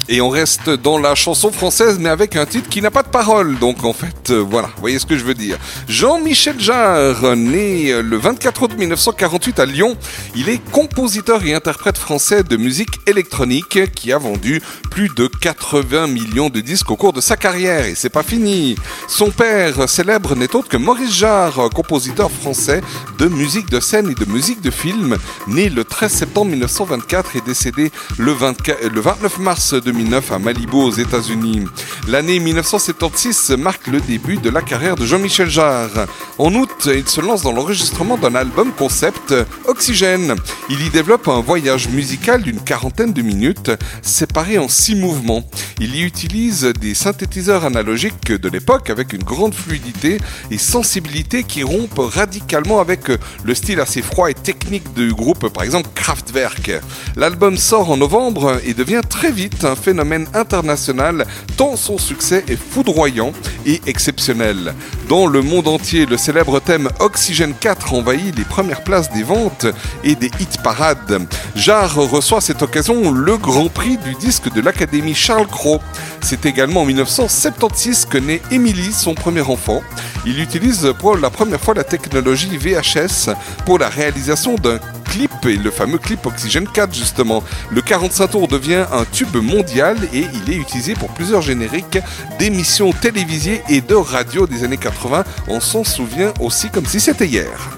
Et 0.10 0.22
on 0.22 0.30
reste 0.30 0.70
dans 0.70 0.98
la 0.98 1.16
chanson 1.16 1.52
française, 1.52 1.98
mais 2.00 2.10
avec 2.10 2.38
un 2.38 2.46
titre 2.46 2.70
qui 2.70 2.82
n'a 2.82 2.92
pas 2.92 3.04
de 3.04 3.10
parole. 3.10 3.60
Donc 3.60 3.84
en 3.84 3.92
fait, 3.92 4.32
euh, 4.32 4.38
voilà, 4.38 4.70
voyez 4.80 5.00
ce 5.00 5.06
que 5.06 5.18
je 5.18 5.26
veux 5.26 5.34
dire. 5.34 5.58
Jean-Michel 5.90 6.60
Jarre, 6.60 7.36
né 7.36 7.92
euh, 7.92 8.02
le 8.02 8.18
24 8.18 8.64
août 8.64 8.72
1948 8.78 9.60
à 9.60 9.66
Lyon, 9.66 9.98
il 10.40 10.50
est 10.50 10.62
compositeur 10.72 11.44
et 11.44 11.56
interprète 11.56 11.98
français 11.98 12.44
de 12.44 12.58
musique 12.58 13.00
électronique 13.08 13.92
qui 13.96 14.14
a 14.14 14.20
vendu 14.20 14.62
plus 14.92 15.10
de 15.10 15.26
80 15.26 16.06
millions 16.06 16.50
de 16.50 16.60
disques 16.60 16.92
au 16.92 16.96
cours 16.96 17.12
de 17.12 17.22
sa 17.22 17.36
carrière. 17.36 17.86
Et 17.86 17.96
c'est 17.96 18.12
pas 18.12 18.22
fini. 18.22 18.76
Son 19.08 19.32
père 19.32 19.90
célèbre 19.90 20.36
n'est 20.36 20.56
autre 20.56 20.70
que 20.70 20.78
Maurice 20.78 21.16
Jarre, 21.16 21.72
compositeur 21.74 22.30
français 22.30 22.82
de 23.18 23.28
musique 23.28 23.72
de 23.72 23.80
scène 23.80 24.12
et 24.12 24.14
de 24.14 24.32
musique 24.32 24.62
de 24.62 24.70
film, 24.70 25.18
né 25.48 25.70
le 25.70 25.84
13 25.84 26.12
septembre 26.12 26.52
1924 26.52 27.36
et 27.36 27.42
décédé 27.42 27.92
le, 28.20 28.32
24 28.32 28.90
le 28.94 29.02
29 29.02 29.40
mars 29.40 29.74
2009 29.74 30.32
à 30.34 30.38
Malibu 30.38 30.78
aux 30.78 30.92
États-Unis. 30.92 31.66
L'année 32.08 32.40
1976 32.40 33.56
marque 33.58 33.88
le 33.88 34.02
début 34.02 34.38
de 34.38 34.52
la 34.52 34.62
carrière 34.62 34.98
de 34.98 35.06
Jean-Michel 35.06 35.50
Jarre. 35.50 36.06
En 36.38 36.54
août, 36.54 36.88
il 36.94 37.08
se 37.08 37.22
lance 37.22 37.42
dans 37.42 37.52
l'enregistrement 37.52 38.18
d'un 38.18 38.36
album 38.36 38.72
concept 38.72 39.34
Oxygène. 39.66 40.27
Il 40.70 40.86
y 40.86 40.90
développe 40.90 41.28
un 41.28 41.42
voyage 41.42 41.90
musical 41.90 42.42
d'une 42.42 42.60
quarantaine 42.60 43.14
de 43.14 43.22
minutes, 43.22 43.72
séparé 44.02 44.58
en 44.58 44.68
six 44.68 44.96
mouvements. 44.96 45.44
Il 45.80 45.96
y 45.96 46.02
utilise 46.02 46.64
des 46.80 46.94
synthétiseurs 46.94 47.66
analogiques 47.66 48.32
de 48.32 48.50
l'époque 48.50 48.90
avec 48.90 49.14
une 49.14 49.24
grande 49.24 49.54
fluidité 49.54 50.20
et 50.52 50.58
sensibilité 50.58 51.44
qui 51.44 51.64
rompent 51.64 52.00
radicalement 52.00 52.80
avec 52.80 53.12
le 53.44 53.56
style 53.56 53.80
assez 53.80 54.02
froid 54.02 54.30
et 54.30 54.34
technique 54.34 54.94
du 54.94 55.14
groupe, 55.14 55.50
par 55.50 55.64
exemple 55.64 55.90
Kraftwerk. 55.96 56.72
L'album 57.16 57.58
sort 57.58 57.92
en 57.92 57.98
novembre 57.98 58.60
et 58.66 58.74
devient 58.74 59.02
très 59.08 59.32
vite 59.32 59.64
un 59.64 59.76
phénomène 59.76 60.28
international 60.34 61.26
tant 61.58 61.76
son 61.76 61.98
succès 61.98 62.44
est 62.48 62.60
foudroyant 62.60 63.32
et 63.66 63.82
exceptionnel. 63.86 64.74
Dans 65.10 65.28
le 65.28 65.42
monde 65.42 65.68
entier, 65.68 66.06
le 66.06 66.18
célèbre 66.18 66.60
thème 66.60 66.90
Oxygène 67.00 67.54
4 67.60 67.94
envahit 67.94 68.36
les 68.36 68.44
premières 68.44 68.84
places 68.84 69.12
des 69.12 69.24
ventes 69.24 69.68
des 70.16 70.32
hit 70.40 70.62
parades. 70.62 71.22
Jarre 71.56 71.96
reçoit 71.96 72.40
à 72.40 72.42
cette 72.42 72.62
occasion 72.62 73.12
le 73.12 73.38
grand 73.38 73.70
prix 73.70 73.98
du 73.98 74.14
disque 74.16 74.52
de 74.54 74.62
l'Académie 74.62 75.16
Charles 75.16 75.48
Cros. 75.48 75.82
C'est 76.22 76.46
également 76.46 76.82
en 76.82 76.86
1976 76.86 78.06
que 78.06 78.18
naît 78.18 78.42
Émilie, 78.52 78.94
son 78.94 79.14
premier 79.14 79.42
enfant. 79.42 79.82
Il 80.26 80.40
utilise 80.40 80.94
pour 81.00 81.18
la 81.18 81.30
première 81.30 81.60
fois 81.60 81.74
la 81.74 81.84
technologie 81.84 82.58
VHS 82.58 83.34
pour 83.66 83.80
la 83.80 83.90
réalisation 83.90 84.56
d'un 84.56 84.80
clip, 85.06 85.32
et 85.46 85.56
le 85.56 85.72
fameux 85.72 85.98
clip 85.98 86.26
Oxygène 86.26 86.68
4 86.68 86.94
justement. 86.94 87.44
Le 87.72 87.82
45 87.82 88.28
tours 88.28 88.48
devient 88.48 88.86
un 88.92 89.06
tube 89.06 89.36
mondial 89.36 89.98
et 90.14 90.26
il 90.34 90.54
est 90.54 90.58
utilisé 90.58 90.94
pour 90.96 91.10
plusieurs 91.10 91.42
génériques 91.42 92.00
d'émissions 92.40 92.92
télévisées 92.92 93.62
et 93.70 93.82
de 93.82 93.96
radio 93.96 94.48
des 94.48 94.64
années 94.64 94.78
80. 94.78 95.24
On 95.48 95.60
s'en 95.60 95.84
souvient 95.84 96.34
aussi 96.40 96.70
comme 96.70 96.86
si 96.86 97.00
c'était 97.00 97.28
hier. 97.28 97.78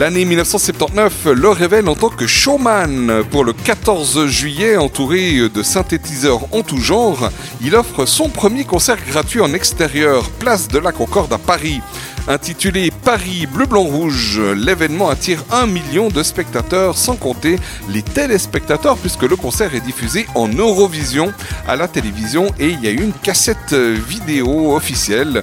L'année 0.00 0.24
1979 0.24 1.26
le 1.26 1.50
révèle 1.50 1.86
en 1.86 1.94
tant 1.94 2.08
que 2.08 2.26
showman. 2.26 3.22
Pour 3.30 3.44
le 3.44 3.52
14 3.52 4.28
juillet, 4.28 4.78
entouré 4.78 5.50
de 5.50 5.62
synthétiseurs 5.62 6.40
en 6.52 6.62
tout 6.62 6.78
genre, 6.78 7.28
il 7.60 7.76
offre 7.76 8.06
son 8.06 8.30
premier 8.30 8.64
concert 8.64 8.96
gratuit 9.06 9.42
en 9.42 9.52
extérieur, 9.52 10.30
place 10.38 10.68
de 10.68 10.78
la 10.78 10.92
Concorde 10.92 11.34
à 11.34 11.36
Paris. 11.36 11.82
Intitulé 12.28 12.90
Paris 13.04 13.46
Bleu 13.46 13.66
Blanc 13.66 13.82
Rouge, 13.82 14.40
l'événement 14.54 15.08
attire 15.08 15.42
un 15.50 15.66
million 15.66 16.08
de 16.08 16.22
spectateurs, 16.22 16.96
sans 16.96 17.16
compter 17.16 17.56
les 17.88 18.02
téléspectateurs, 18.02 18.96
puisque 18.98 19.22
le 19.22 19.36
concert 19.36 19.74
est 19.74 19.80
diffusé 19.80 20.26
en 20.34 20.46
Eurovision 20.48 21.32
à 21.66 21.76
la 21.76 21.88
télévision 21.88 22.46
et 22.58 22.68
il 22.68 22.80
y 22.80 22.88
a 22.88 22.90
une 22.90 23.12
cassette 23.12 23.72
vidéo 23.74 24.74
officielle 24.76 25.42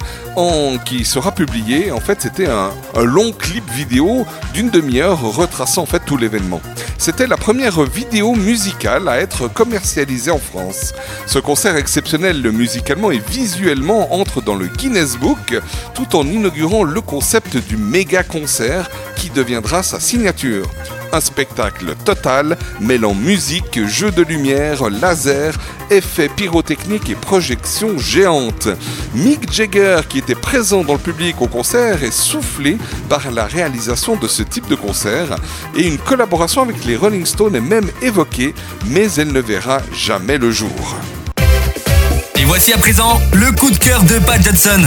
qui 0.86 1.04
sera 1.04 1.32
publiée. 1.32 1.92
En 1.92 2.00
fait, 2.00 2.22
c'était 2.22 2.48
un, 2.48 2.70
un 2.96 3.04
long 3.04 3.32
clip 3.32 3.68
vidéo 3.72 4.26
d'une 4.54 4.70
demi-heure 4.70 5.20
retraçant 5.22 5.82
en 5.82 5.88
fait 5.88 6.04
tout 6.06 6.18
l'événement. 6.18 6.62
C'était 7.00 7.28
la 7.28 7.38
première 7.38 7.82
vidéo 7.84 8.36
musicale 8.36 9.08
à 9.08 9.18
être 9.20 9.48
commercialisée 9.48 10.32
en 10.32 10.40
France. 10.40 10.94
Ce 11.26 11.40
concert 11.40 11.76
exceptionnel 11.76 12.42
musicalement 12.52 13.12
et 13.12 13.20
visuellement 13.20 14.14
entre 14.14 14.42
dans 14.42 14.56
le 14.56 14.68
Guinness 14.68 15.18
Book 15.18 15.60
tout 15.94 16.16
en 16.16 16.26
inaugurant 16.26 16.67
le 16.68 17.02
concept 17.02 17.56
du 17.56 17.78
méga 17.78 18.24
concert 18.24 18.90
qui 19.16 19.30
deviendra 19.30 19.84
sa 19.84 20.00
signature. 20.00 20.70
Un 21.14 21.22
spectacle 21.22 21.96
total 22.04 22.58
mêlant 22.82 23.14
musique, 23.14 23.86
jeux 23.88 24.12
de 24.12 24.22
lumière, 24.22 24.90
laser, 24.90 25.54
effets 25.90 26.28
pyrotechniques 26.28 27.10
et 27.10 27.16
projections 27.16 27.98
géantes. 27.98 28.68
Mick 29.16 29.52
Jagger, 29.52 30.02
qui 30.10 30.20
était 30.20 30.36
présent 30.36 30.84
dans 30.84 30.94
le 30.94 31.00
public 31.00 31.42
au 31.42 31.48
concert, 31.48 32.04
est 32.04 32.12
soufflé 32.12 32.78
par 33.08 33.32
la 33.32 33.46
réalisation 33.46 34.18
de 34.18 34.28
ce 34.28 34.44
type 34.44 34.68
de 34.68 34.76
concert 34.76 35.38
et 35.76 35.88
une 35.88 35.98
collaboration 35.98 36.64
avec 36.64 36.84
les 36.84 36.98
Rolling 36.98 37.26
Stones 37.26 37.56
est 37.56 37.62
même 37.62 37.90
évoquée, 38.02 38.54
mais 38.88 39.10
elle 39.14 39.32
ne 39.32 39.40
verra 39.40 39.82
jamais 39.94 40.38
le 40.38 40.52
jour. 40.52 40.98
Et 42.36 42.44
voici 42.44 42.74
à 42.74 42.78
présent 42.78 43.22
le 43.32 43.52
coup 43.54 43.72
de 43.72 43.78
cœur 43.78 44.04
de 44.04 44.20
Pat 44.20 44.44
Johnson. 44.44 44.82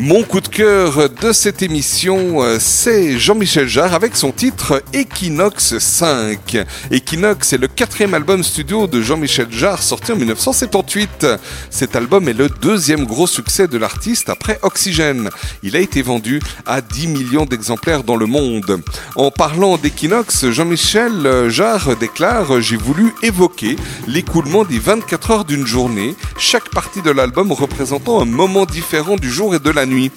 Mon 0.00 0.22
coup 0.22 0.40
de 0.40 0.46
cœur 0.46 1.10
de 1.10 1.32
cette 1.32 1.60
émission, 1.60 2.40
euh, 2.40 2.58
c'est 2.60 3.18
Jean-Michel 3.18 3.66
Jarre 3.66 3.94
avec 3.94 4.14
son 4.14 4.30
titre 4.30 4.80
Equinox 4.92 5.76
5. 5.76 6.56
Equinox 6.92 7.52
est 7.52 7.58
le 7.58 7.66
quatrième 7.66 8.14
album 8.14 8.44
studio 8.44 8.86
de 8.86 9.02
Jean-Michel 9.02 9.48
Jarre 9.50 9.82
sorti 9.82 10.12
en 10.12 10.16
1978. 10.16 11.26
Cet 11.70 11.96
album 11.96 12.28
est 12.28 12.32
le 12.32 12.48
deuxième 12.48 13.06
gros 13.06 13.26
succès 13.26 13.66
de 13.66 13.76
l'artiste 13.76 14.28
après 14.28 14.60
Oxygène. 14.62 15.30
Il 15.64 15.74
a 15.74 15.80
été 15.80 16.00
vendu 16.02 16.40
à 16.64 16.80
10 16.80 17.08
millions 17.08 17.44
d'exemplaires 17.44 18.04
dans 18.04 18.16
le 18.16 18.26
monde. 18.26 18.80
En 19.16 19.32
parlant 19.32 19.78
d'Equinox, 19.78 20.48
Jean-Michel 20.50 21.48
Jarre 21.48 21.96
déclare 21.96 22.60
J'ai 22.60 22.76
voulu 22.76 23.12
évoquer 23.24 23.74
l'écoulement 24.06 24.64
des 24.64 24.78
24 24.78 25.30
heures 25.32 25.44
d'une 25.44 25.66
journée, 25.66 26.14
chaque 26.38 26.70
partie 26.70 27.02
de 27.02 27.10
l'album 27.10 27.50
représentant 27.50 28.22
un 28.22 28.26
moment 28.26 28.64
différent 28.64 29.16
du 29.16 29.28
jour 29.28 29.56
et 29.56 29.58
de 29.58 29.70
la 29.70 29.87
nuit. 29.88 30.10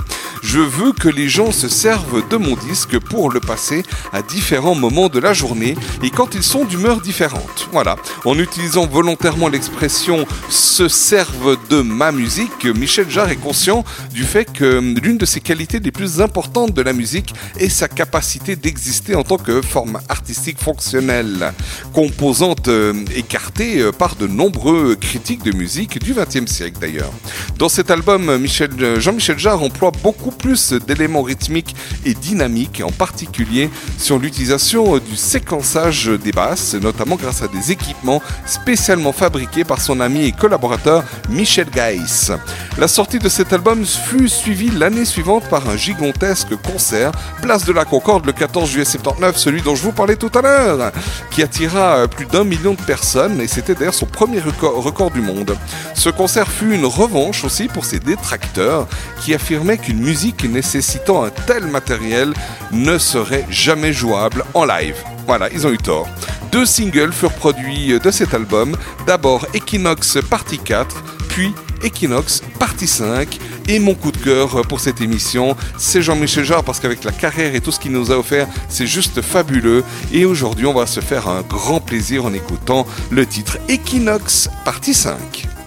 Je 0.44 0.60
veux 0.60 0.92
que 0.92 1.08
les 1.08 1.30
gens 1.30 1.52
se 1.52 1.70
servent 1.70 2.28
de 2.28 2.38
mon 2.38 2.56
disque 2.56 2.98
pour 2.98 3.30
le 3.32 3.40
passer 3.40 3.84
à 4.12 4.24
différents 4.24 4.74
moments 4.74 5.08
de 5.08 5.20
la 5.20 5.34
journée 5.34 5.76
et 6.02 6.10
quand 6.10 6.34
ils 6.34 6.44
sont 6.44 6.66
d'humeur 6.66 7.00
différente. 7.00 7.70
Voilà. 7.72 7.96
En 8.26 8.38
utilisant 8.40 8.88
volontairement 8.88 9.50
l'expression 9.50 10.26
se 10.50 10.88
servent 10.88 11.58
de 11.70 11.82
ma 11.82 12.12
musique, 12.12 12.66
Michel 12.66 13.10
Jarre 13.10 13.30
est 13.30 13.36
conscient 13.36 13.84
du 14.14 14.24
fait 14.24 14.52
que 14.52 14.80
l'une 15.00 15.18
de 15.18 15.26
ses 15.26 15.42
qualités 15.42 15.80
les 15.80 15.92
plus 15.92 16.22
importantes 16.22 16.74
de 16.74 16.82
la 16.82 16.94
musique 16.94 17.34
est 17.60 17.70
sa 17.70 17.88
capacité 17.88 18.56
d'exister 18.56 19.16
en 19.16 19.24
tant 19.24 19.38
que 19.38 19.62
forme 19.62 20.00
artistique 20.10 20.58
fonctionnelle, 20.60 21.54
composante 21.94 22.68
euh, 22.68 22.94
écartée 23.16 23.80
euh, 23.80 23.92
par 23.92 24.16
de 24.16 24.28
nombreux 24.28 24.96
critiques 24.96 25.44
de 25.44 25.52
musique 25.52 26.00
du 26.00 26.14
XXe 26.14 26.52
siècle 26.52 26.78
d'ailleurs. 26.80 27.12
Dans 27.58 27.70
cet 27.70 27.92
album, 27.92 28.30
euh, 28.30 29.00
Jean-Michel 29.00 29.38
Emploie 29.62 29.92
beaucoup 30.02 30.32
plus 30.32 30.74
d'éléments 30.74 31.22
rythmiques 31.22 31.76
et 32.06 32.14
dynamiques, 32.14 32.82
en 32.84 32.92
particulier 32.92 33.70
sur 33.98 34.18
l'utilisation 34.18 34.98
du 34.98 35.16
séquençage 35.16 36.08
des 36.08 36.32
basses, 36.32 36.74
notamment 36.74 37.16
grâce 37.16 37.44
à 37.44 37.48
des 37.48 37.72
équipements 37.72 38.22
spécialement 38.46 39.14
fabriqués 39.14 39.64
par 39.64 39.80
son 39.80 40.00
ami 40.00 40.26
et 40.26 40.32
collaborateur 40.32 41.04
Michel 41.30 41.68
Geiss. 41.70 42.32
La 42.78 42.88
sortie 42.88 43.20
de 43.20 43.30
cet 43.30 43.54
album 43.54 43.86
fut 43.86 44.30
suivie 44.30 44.72
l'année 44.72 45.06
suivante 45.06 45.44
par 45.50 45.70
un 45.70 45.78
gigantesque 45.78 46.56
concert, 46.56 47.12
place 47.42 47.66
de 47.66 47.74
la 47.74 47.86
Concorde 47.86 48.26
le 48.26 48.32
14 48.32 48.70
juillet 48.70 48.86
79, 48.86 49.38
celui 49.38 49.62
dont 49.62 49.76
je 49.76 49.84
vous 49.84 49.92
parlais 49.92 50.16
tout 50.16 50.32
à 50.34 50.42
l'heure, 50.42 50.92
qui 51.30 51.44
attira 51.44 52.08
plus 52.08 52.26
d'un 52.26 52.44
million 52.44 52.74
de 52.74 52.82
personnes 52.82 53.40
et 53.42 53.48
c'était 53.48 53.76
d'ailleurs 53.76 53.94
son 53.94 54.06
premier 54.06 54.40
record, 54.40 54.82
record 54.84 55.12
du 55.12 55.22
monde. 55.22 55.56
Ce 55.94 56.10
concert 56.10 56.48
fut 56.48 56.74
une 56.74 56.86
revanche 56.86 57.44
aussi 57.44 57.68
pour 57.68 57.86
ses 57.86 58.00
détracteurs 58.00 58.88
qui 59.22 59.34
qu'une 59.78 60.00
musique 60.00 60.46
nécessitant 60.46 61.26
un 61.26 61.30
tel 61.30 61.66
matériel 61.66 62.34
ne 62.72 62.98
serait 62.98 63.46
jamais 63.50 63.92
jouable 63.92 64.46
en 64.54 64.64
live. 64.66 64.96
Voilà, 65.28 65.50
ils 65.52 65.68
ont 65.68 65.72
eu 65.72 65.78
tort. 65.78 66.08
Deux 66.52 66.66
singles 66.66 67.12
furent 67.12 67.34
produits 67.34 68.00
de 68.00 68.12
cet 68.12 68.34
album, 68.34 68.78
d'abord 69.06 69.46
Equinox 69.54 70.20
Partie 70.30 70.58
4, 70.58 71.04
puis 71.30 71.54
Equinox 71.84 72.42
Partie 72.60 72.88
5. 72.88 73.40
Et 73.68 73.80
mon 73.80 73.94
coup 73.94 74.12
de 74.12 74.18
cœur 74.18 74.62
pour 74.68 74.80
cette 74.80 75.02
émission, 75.02 75.56
c'est 75.78 76.02
Jean-Michel 76.02 76.46
Jarre 76.46 76.64
parce 76.64 76.80
qu'avec 76.80 77.04
la 77.04 77.12
carrière 77.12 77.54
et 77.54 77.60
tout 77.62 77.72
ce 77.72 77.80
qu'il 77.80 77.92
nous 77.92 78.12
a 78.12 78.18
offert, 78.18 78.48
c'est 78.70 78.88
juste 78.88 79.22
fabuleux. 79.22 79.84
Et 80.14 80.24
aujourd'hui, 80.24 80.66
on 80.66 80.74
va 80.74 80.88
se 80.88 81.02
faire 81.02 81.28
un 81.28 81.42
grand 81.42 81.82
plaisir 81.82 82.26
en 82.26 82.34
écoutant 82.34 82.88
le 83.10 83.26
titre 83.26 83.58
Equinox 83.68 84.50
Partie 84.64 84.94
5. 84.94 85.61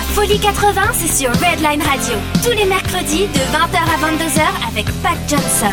La 0.00 0.06
Folie 0.14 0.38
80, 0.40 0.80
c'est 0.94 1.12
sur 1.12 1.30
Redline 1.30 1.82
Radio. 1.82 2.14
Tous 2.42 2.56
les 2.56 2.64
mercredis 2.64 3.26
de 3.26 3.40
20h 3.52 3.76
à 3.76 3.98
22h 4.08 4.40
avec 4.66 4.86
Pat 5.02 5.18
Johnson. 5.28 5.66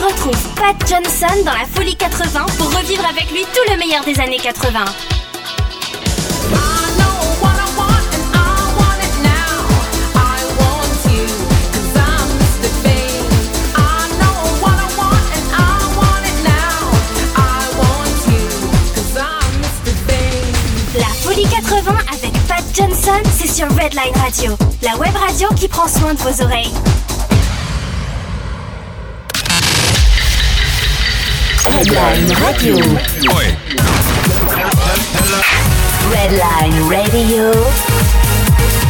Retrouve 0.00 0.54
Pat 0.54 0.76
Johnson 0.88 1.44
dans 1.44 1.52
la 1.52 1.66
Folie 1.66 1.96
80 1.96 2.46
pour 2.56 2.74
revivre 2.74 3.04
avec 3.04 3.30
lui 3.30 3.42
tout 3.42 3.70
le 3.70 3.76
meilleur 3.76 4.02
des 4.04 4.18
années 4.18 4.38
80. 4.38 4.84
Johnson, 22.74 23.20
c'est 23.36 23.48
sur 23.48 23.68
Redline 23.68 24.14
Radio, 24.16 24.56
la 24.82 24.96
web 24.96 25.14
radio 25.14 25.48
qui 25.54 25.68
prend 25.68 25.86
soin 25.86 26.14
de 26.14 26.18
vos 26.20 26.42
oreilles. 26.42 26.72
Redline 31.66 32.32
Radio. 32.32 32.76
Redline 36.10 36.82
Radio. 36.88 37.52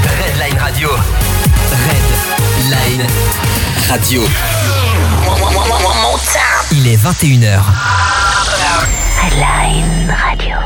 Redline 0.04 0.58
Radio. 0.60 0.88
Redline 2.68 3.06
Radio. 3.88 4.22
Il 6.70 6.86
est 6.86 6.96
21h. 6.96 7.60
Redline 9.22 10.14
Radio. 10.28 10.56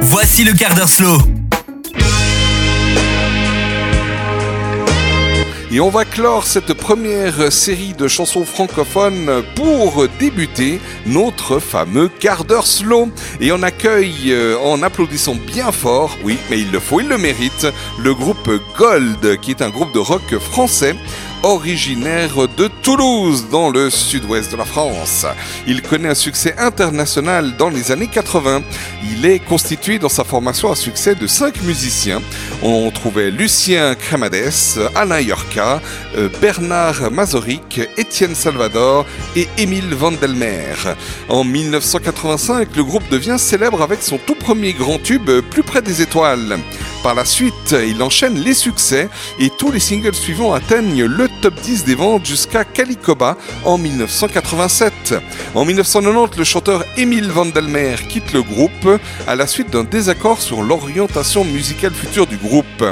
Voici 0.00 0.44
le 0.44 0.54
quart 0.54 0.74
d'heure 0.74 0.88
slow. 0.88 1.18
Et 5.70 5.78
on 5.78 5.90
va 5.90 6.06
clore 6.06 6.46
cette 6.46 6.72
première 6.72 7.52
série 7.52 7.92
de 7.92 8.08
chansons 8.08 8.46
francophones 8.46 9.42
pour 9.54 10.08
débuter 10.18 10.80
notre 11.04 11.58
fameux 11.58 12.08
quart 12.08 12.44
d'heure 12.44 12.66
slow. 12.66 13.10
Et 13.40 13.52
on 13.52 13.62
accueille 13.62 14.32
euh, 14.32 14.58
en 14.58 14.82
applaudissant 14.82 15.34
bien 15.34 15.70
fort, 15.70 16.16
oui, 16.24 16.38
mais 16.48 16.58
il 16.58 16.72
le 16.72 16.80
faut, 16.80 17.00
il 17.00 17.08
le 17.08 17.18
mérite, 17.18 17.66
le 18.02 18.14
groupe 18.14 18.50
Gold, 18.78 19.38
qui 19.42 19.50
est 19.50 19.60
un 19.60 19.68
groupe 19.68 19.92
de 19.92 19.98
rock 19.98 20.38
français 20.38 20.96
originaire 21.42 22.48
de 22.56 22.68
Toulouse, 22.82 23.46
dans 23.50 23.70
le 23.70 23.90
sud-ouest 23.90 24.52
de 24.52 24.56
la 24.56 24.64
France. 24.64 25.26
Il 25.66 25.82
connaît 25.82 26.10
un 26.10 26.14
succès 26.14 26.54
international 26.58 27.56
dans 27.56 27.70
les 27.70 27.92
années 27.92 28.08
80. 28.08 28.62
Il 29.12 29.24
est 29.26 29.38
constitué 29.38 29.98
dans 29.98 30.08
sa 30.08 30.24
formation 30.24 30.70
à 30.70 30.76
succès 30.76 31.14
de 31.14 31.26
cinq 31.26 31.62
musiciens. 31.62 32.20
On 32.62 32.90
trouvait 32.90 33.30
Lucien 33.30 33.94
Cremades, 33.94 34.80
Alain 34.94 35.20
Yorka, 35.20 35.80
euh, 36.16 36.28
Bernard 36.40 37.10
Mazoric, 37.10 37.80
Étienne 37.96 38.34
Salvador 38.34 39.06
et 39.36 39.48
Émile 39.58 39.94
Vandelmer. 39.94 40.74
En 41.28 41.44
1985, 41.44 42.76
le 42.76 42.84
groupe 42.84 43.08
devient 43.10 43.38
célèbre 43.38 43.82
avec 43.82 44.02
son 44.02 44.18
tout 44.18 44.34
premier 44.34 44.72
grand 44.72 44.98
tube, 45.02 45.30
Plus 45.50 45.62
près 45.62 45.82
des 45.82 46.02
étoiles. 46.02 46.58
Par 47.02 47.14
la 47.14 47.24
suite, 47.24 47.74
il 47.88 48.02
enchaîne 48.02 48.38
les 48.38 48.52
succès 48.52 49.08
et 49.38 49.48
tous 49.48 49.72
les 49.72 49.80
singles 49.80 50.14
suivants 50.14 50.52
atteignent 50.52 51.04
le 51.04 51.30
top 51.40 51.54
10 51.54 51.84
des 51.84 51.94
ventes 51.94 52.26
jusqu'à 52.26 52.64
Calicoba 52.64 53.38
en 53.64 53.78
1987. 53.78 55.14
En 55.54 55.64
1990, 55.64 56.36
le 56.36 56.44
chanteur 56.44 56.84
Émile 56.98 57.30
Vandelmer 57.30 57.96
quitte 58.06 58.34
le 58.34 58.42
groupe 58.42 59.00
à 59.26 59.34
la 59.34 59.46
suite 59.46 59.70
d'un 59.70 59.84
désaccord 59.84 60.42
sur 60.42 60.62
l'orientation 60.62 61.42
musicale 61.42 61.94
future 61.94 62.26
du 62.26 62.36
groupe. 62.36 62.84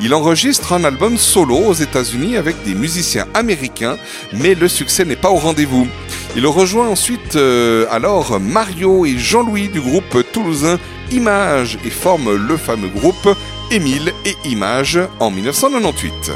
Il 0.00 0.12
enregistre 0.12 0.72
un 0.72 0.82
album 0.82 1.16
solo 1.16 1.56
aux 1.56 1.74
États-Unis 1.74 2.36
avec 2.36 2.64
des 2.64 2.74
musiciens 2.74 3.28
américains, 3.32 3.96
mais 4.32 4.56
le 4.56 4.66
succès 4.66 5.04
n'est 5.04 5.14
pas 5.14 5.30
au 5.30 5.36
rendez-vous. 5.36 5.86
Il 6.34 6.46
rejoint 6.46 6.88
ensuite 6.88 7.36
euh, 7.36 7.86
alors 7.90 8.40
Mario 8.40 9.06
et 9.06 9.18
Jean-Louis 9.18 9.68
du 9.68 9.80
groupe 9.80 10.24
toulousain 10.32 10.78
Image 11.12 11.78
et 11.84 11.90
forme 11.90 12.34
le 12.34 12.56
fameux 12.56 12.88
groupe 12.88 13.36
Émile 13.72 14.12
et 14.26 14.36
Image 14.44 15.00
en 15.18 15.30
1998. 15.30 16.30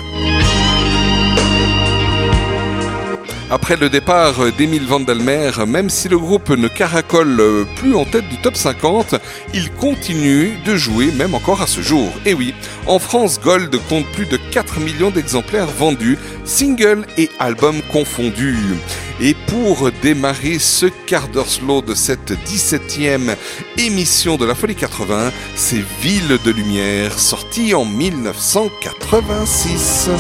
Après 3.50 3.76
le 3.76 3.90
départ 3.90 4.50
d'Émile 4.56 4.86
Vandelmer, 4.86 5.50
même 5.66 5.90
si 5.90 6.08
le 6.08 6.18
groupe 6.18 6.48
ne 6.48 6.66
caracole 6.66 7.66
plus 7.76 7.94
en 7.94 8.06
tête 8.06 8.26
du 8.30 8.38
top 8.38 8.56
50, 8.56 9.16
il 9.52 9.70
continue 9.70 10.56
de 10.64 10.76
jouer 10.76 11.12
même 11.12 11.34
encore 11.34 11.60
à 11.60 11.66
ce 11.66 11.82
jour. 11.82 12.10
Et 12.24 12.32
oui, 12.32 12.54
en 12.86 12.98
France, 12.98 13.38
Gold 13.38 13.76
compte 13.90 14.06
plus 14.12 14.24
de 14.24 14.38
4 14.38 14.80
millions 14.80 15.10
d'exemplaires 15.10 15.66
vendus, 15.66 16.18
singles 16.44 17.04
et 17.18 17.28
albums 17.38 17.82
confondus. 17.92 18.56
Et 19.20 19.34
pour 19.46 19.90
démarrer 20.02 20.58
ce 20.58 20.86
quart 20.86 21.28
d'heure 21.28 21.48
slow 21.48 21.80
de 21.80 21.94
cette 21.94 22.32
17e 22.32 23.34
émission 23.78 24.36
de 24.36 24.44
la 24.44 24.54
Folie 24.54 24.74
80, 24.74 25.32
c'est 25.54 25.82
Ville 26.02 26.36
de 26.44 26.50
Lumière, 26.50 27.18
sorti 27.18 27.72
en 27.74 27.86
1986. 27.86 30.10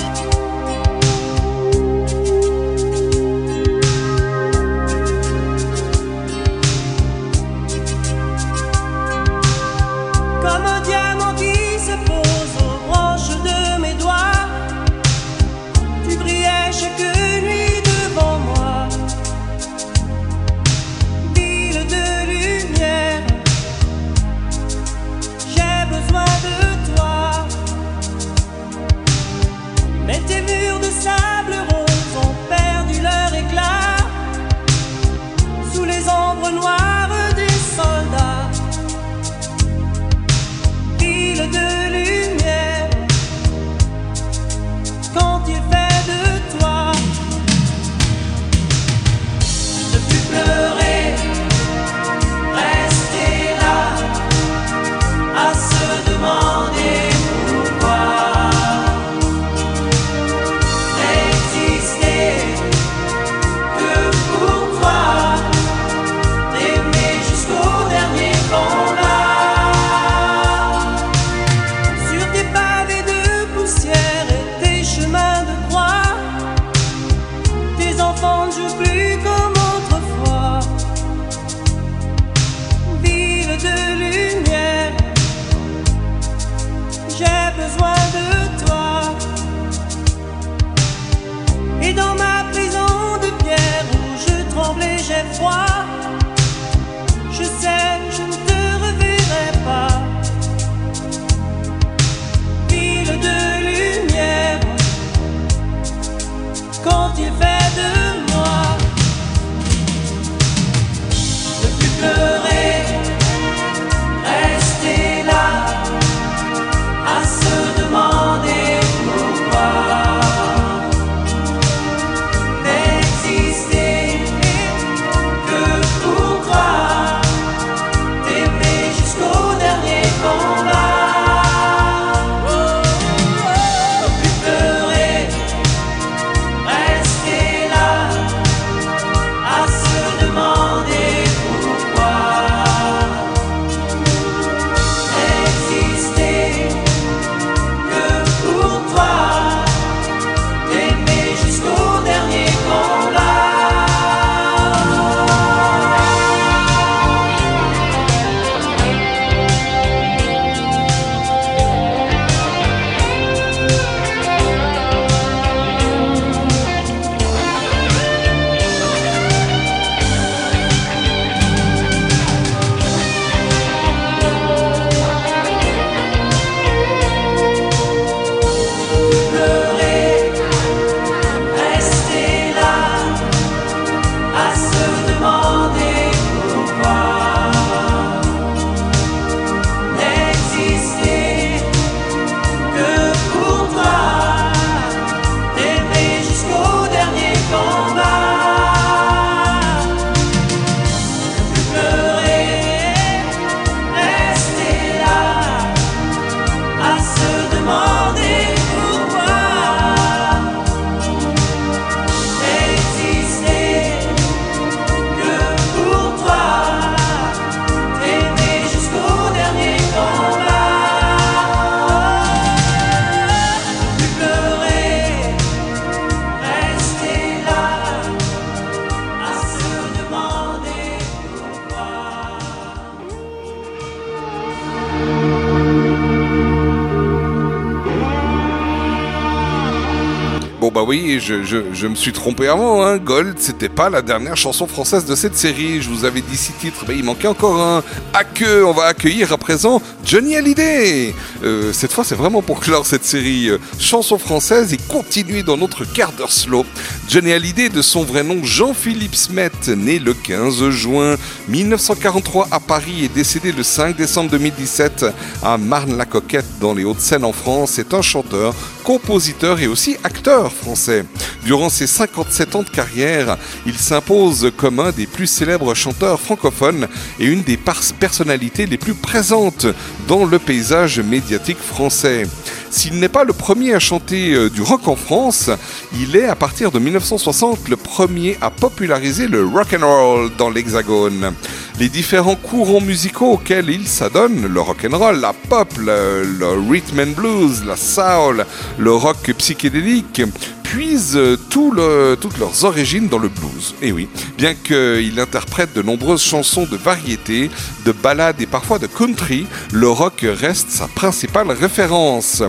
Oui, 240.96 241.20
je, 241.20 241.86
me 241.86 241.94
suis 241.94 242.12
trompé 242.12 242.48
avant. 242.48 242.84
Hein. 242.84 242.98
Gold, 242.98 243.36
c'était 243.38 243.68
pas 243.68 243.90
la 243.90 244.02
dernière 244.02 244.36
chanson 244.36 244.66
française 244.66 245.04
de 245.04 245.14
cette 245.14 245.36
série. 245.36 245.82
Je 245.82 245.90
vous 245.90 246.04
avais 246.04 246.20
dit 246.20 246.36
six 246.36 246.52
titres, 246.52 246.84
mais 246.88 246.96
il 246.96 247.04
manquait 247.04 247.28
encore 247.28 247.60
un. 247.60 247.82
À 248.14 248.24
que 248.24 248.64
on 248.64 248.72
va 248.72 248.84
accueillir 248.84 249.32
à 249.32 249.38
présent 249.38 249.82
Johnny 250.04 250.36
Hallyday. 250.36 251.14
Euh, 251.44 251.72
cette 251.72 251.92
fois, 251.92 252.04
c'est 252.04 252.14
vraiment 252.14 252.42
pour 252.42 252.60
clore 252.60 252.86
cette 252.86 253.04
série 253.04 253.48
euh, 253.48 253.58
chansons 253.78 254.18
françaises 254.18 254.72
et 254.72 254.78
continuer 254.88 255.42
dans 255.42 255.56
notre 255.56 255.84
quart 255.84 256.12
d'heure 256.12 256.32
slow. 256.32 256.64
Johnny 257.08 257.32
Hallyday, 257.32 257.68
de 257.68 257.82
son 257.82 258.02
vrai 258.02 258.24
nom 258.24 258.42
Jean-Philippe 258.42 259.14
Smet, 259.14 259.50
né 259.76 260.00
le 260.00 260.12
15 260.12 260.70
juin 260.70 261.16
1943 261.48 262.48
à 262.50 262.58
Paris 262.58 263.04
et 263.04 263.08
décédé 263.08 263.52
le 263.52 263.62
5 263.62 263.96
décembre 263.96 264.30
2017 264.30 265.06
à 265.40 265.56
Marne-la-Coquette 265.56 266.58
dans 266.60 266.74
les 266.74 266.84
Hauts-de-Seine 266.84 267.24
en 267.24 267.32
France, 267.32 267.78
est 267.78 267.94
un 267.94 268.02
chanteur, 268.02 268.54
compositeur 268.82 269.60
et 269.60 269.68
aussi 269.68 269.96
acteur 270.02 270.52
français. 270.52 271.04
Durant 271.44 271.68
ses 271.68 271.86
57 271.86 272.56
ans 272.56 272.64
de 272.64 272.70
carrière, 272.70 273.36
il 273.66 273.78
s'impose 273.78 274.50
comme 274.56 274.80
un 274.80 274.90
des 274.90 275.06
plus 275.06 275.28
célèbres 275.28 275.74
chanteurs 275.74 276.20
francophones 276.20 276.88
et 277.20 277.26
une 277.26 277.42
des 277.42 277.56
personnalités 277.56 278.66
les 278.66 278.78
plus 278.78 278.94
présentes 278.94 279.66
dans 280.08 280.24
le 280.24 280.40
paysage 280.40 280.98
médiatique 280.98 281.58
français. 281.58 282.26
S'il 282.70 282.98
n'est 282.98 283.08
pas 283.08 283.24
le 283.24 283.32
premier 283.32 283.74
à 283.74 283.78
chanter 283.78 284.34
euh, 284.34 284.50
du 284.50 284.62
rock 284.62 284.88
en 284.88 284.96
France, 284.96 285.50
il 285.98 286.16
est 286.16 286.26
à 286.26 286.34
partir 286.34 286.70
de 286.70 286.78
1960 286.78 287.68
le 287.68 287.76
premier 287.76 288.36
à 288.40 288.50
populariser 288.50 289.28
le 289.28 289.44
rock 289.44 289.74
and 289.74 289.86
roll 289.86 290.30
dans 290.36 290.50
l'Hexagone. 290.50 291.32
Les 291.78 291.88
différents 291.88 292.36
courants 292.36 292.80
musicaux 292.80 293.32
auxquels 293.32 293.70
il 293.70 293.86
s'adonne, 293.86 294.46
le 294.46 294.60
rock 294.60 294.86
and 294.90 294.96
roll, 294.96 295.20
la 295.20 295.32
pop, 295.32 295.68
le, 295.78 296.24
le 296.24 296.70
rhythm 296.70 297.00
and 297.00 297.12
blues, 297.16 297.64
la 297.64 297.76
soul, 297.76 298.44
le 298.78 298.92
rock 298.92 299.32
psychédélique, 299.36 300.22
puisent 300.70 301.16
euh, 301.16 301.36
toutes 301.48 302.38
leurs 302.38 302.64
origines 302.64 303.08
dans 303.08 303.18
le 303.18 303.28
blues. 303.28 303.74
Et 303.82 303.92
oui, 303.92 304.08
bien 304.36 304.54
qu'il 304.54 305.18
interprète 305.20 305.72
de 305.74 305.82
nombreuses 305.82 306.22
chansons 306.22 306.66
de 306.70 306.76
variété, 306.76 307.50
de 307.84 307.92
ballades 307.92 308.40
et 308.40 308.46
parfois 308.46 308.78
de 308.78 308.86
country, 308.86 309.46
le 309.72 309.88
rock 309.88 310.24
reste 310.24 310.70
sa 310.70 310.88
principale 310.88 311.50
référence. 311.52 312.42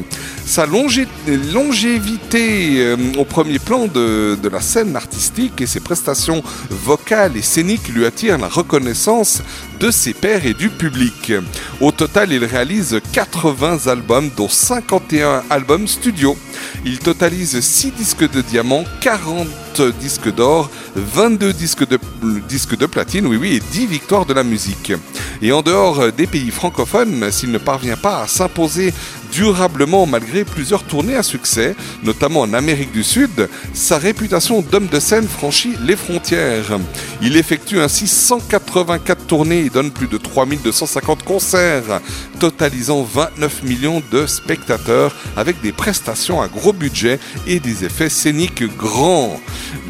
Sa 0.45 0.65
longé- 0.65 1.07
longévité 1.53 2.75
euh, 2.79 2.95
au 3.17 3.25
premier 3.25 3.59
plan 3.59 3.87
de 3.87 4.49
la 4.51 4.61
scène 4.61 4.95
artistique 4.95 5.61
et 5.61 5.67
ses 5.67 5.79
prestations 5.79 6.41
vocales 6.69 7.35
et 7.37 7.41
scéniques 7.41 7.89
lui 7.89 8.05
attirent 8.05 8.37
la 8.37 8.47
reconnaissance 8.47 9.41
de 9.79 9.91
ses 9.91 10.13
pairs 10.13 10.45
et 10.45 10.53
du 10.53 10.69
public. 10.69 11.33
Au 11.81 11.91
total, 11.91 12.31
il 12.31 12.43
réalise 12.43 12.99
80 13.13 13.87
albums, 13.87 14.29
dont 14.35 14.49
51 14.49 15.43
albums 15.49 15.87
studio. 15.87 16.37
Il 16.85 16.99
totalise 16.99 17.59
6 17.59 17.91
disques 17.91 18.29
de 18.31 18.41
diamant, 18.41 18.83
40 19.01 19.47
disques 19.81 20.33
d'or, 20.33 20.69
22 20.95 21.53
disques 21.53 21.87
de, 21.87 21.99
disques 22.47 22.77
de 22.77 22.85
platine, 22.85 23.25
oui 23.25 23.37
oui, 23.37 23.55
et 23.55 23.59
10 23.59 23.87
victoires 23.87 24.25
de 24.25 24.33
la 24.33 24.43
musique. 24.43 24.93
Et 25.41 25.51
en 25.51 25.61
dehors 25.61 26.11
des 26.11 26.27
pays 26.27 26.51
francophones, 26.51 27.31
s'il 27.31 27.51
ne 27.51 27.57
parvient 27.57 27.97
pas 27.97 28.21
à 28.23 28.27
s'imposer 28.27 28.93
durablement 29.31 30.05
malgré 30.05 30.45
plusieurs 30.45 30.83
tournées 30.83 31.15
à 31.15 31.23
succès, 31.23 31.75
notamment 32.03 32.41
en 32.41 32.53
Amérique 32.53 32.91
du 32.91 33.03
Sud, 33.03 33.49
sa 33.73 33.97
réputation 33.97 34.61
d'homme 34.61 34.87
de 34.87 34.99
scène 34.99 35.27
franchit 35.27 35.73
les 35.83 35.95
frontières. 35.95 36.79
Il 37.21 37.35
effectue 37.37 37.79
ainsi 37.79 38.07
184 38.07 39.25
tournées 39.27 39.65
et 39.65 39.69
donne 39.69 39.91
plus 39.91 40.07
de 40.07 40.17
3250 40.17 41.23
concerts, 41.23 42.01
totalisant 42.39 43.03
29 43.03 43.63
millions 43.63 44.01
de 44.11 44.25
spectateurs 44.25 45.15
avec 45.35 45.61
des 45.61 45.71
prestations 45.71 46.41
à 46.41 46.47
gros 46.47 46.73
budget 46.73 47.19
et 47.45 47.59
des 47.59 47.85
effets 47.85 48.09
scéniques 48.09 48.63
grands. 48.77 49.39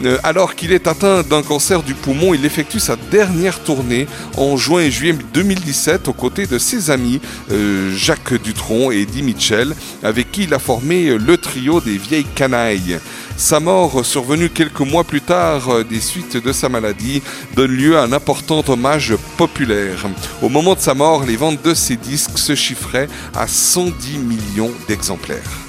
Euh, 0.05 0.17
alors 0.23 0.55
qu'il 0.55 0.71
est 0.71 0.87
atteint 0.87 1.23
d'un 1.23 1.41
cancer 1.41 1.83
du 1.83 1.93
poumon, 1.93 2.33
il 2.33 2.45
effectue 2.45 2.79
sa 2.79 2.95
dernière 2.95 3.59
tournée 3.59 4.07
en 4.37 4.57
juin 4.57 4.81
et 4.81 4.91
juillet 4.91 5.15
2017 5.33 6.07
aux 6.07 6.13
côtés 6.13 6.45
de 6.45 6.57
ses 6.57 6.91
amis 6.91 7.19
euh, 7.51 7.95
Jacques 7.95 8.41
Dutronc 8.41 8.91
et 8.91 9.01
Eddie 9.01 9.23
Mitchell, 9.23 9.75
avec 10.03 10.31
qui 10.31 10.43
il 10.43 10.53
a 10.53 10.59
formé 10.59 11.07
euh, 11.07 11.17
le 11.17 11.37
trio 11.37 11.81
des 11.81 11.97
vieilles 11.97 12.27
canailles. 12.35 12.99
Sa 13.37 13.59
mort, 13.59 14.03
survenue 14.03 14.49
quelques 14.49 14.79
mois 14.79 15.03
plus 15.03 15.21
tard 15.21 15.85
des 15.85 15.99
suites 15.99 16.37
de 16.37 16.51
sa 16.51 16.69
maladie, 16.69 17.21
donne 17.55 17.71
lieu 17.71 17.95
à 17.97 18.01
un 18.01 18.11
important 18.11 18.63
hommage 18.67 19.13
populaire. 19.37 20.07
Au 20.41 20.49
moment 20.49 20.73
de 20.73 20.79
sa 20.79 20.95
mort, 20.95 21.23
les 21.23 21.35
ventes 21.35 21.61
de 21.63 21.75
ses 21.75 21.97
disques 21.97 22.39
se 22.39 22.55
chiffraient 22.55 23.07
à 23.35 23.47
110 23.47 24.17
millions 24.17 24.71
d'exemplaires. 24.87 25.66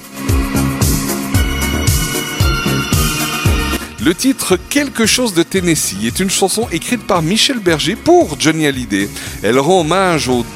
Le 4.08 4.14
titre 4.14 4.56
Quelque 4.70 5.04
chose 5.04 5.34
de 5.34 5.42
Tennessee 5.42 6.02
est 6.02 6.18
une 6.18 6.30
chanson 6.30 6.66
écrite 6.72 7.06
par 7.06 7.20
Michel 7.20 7.58
Berger 7.58 7.94
pour 7.94 8.40
Johnny 8.40 8.66
Hallyday. 8.66 9.06
Elle 9.42 9.58
rend 9.58 9.82
hommage 9.82 10.30
au, 10.30 10.46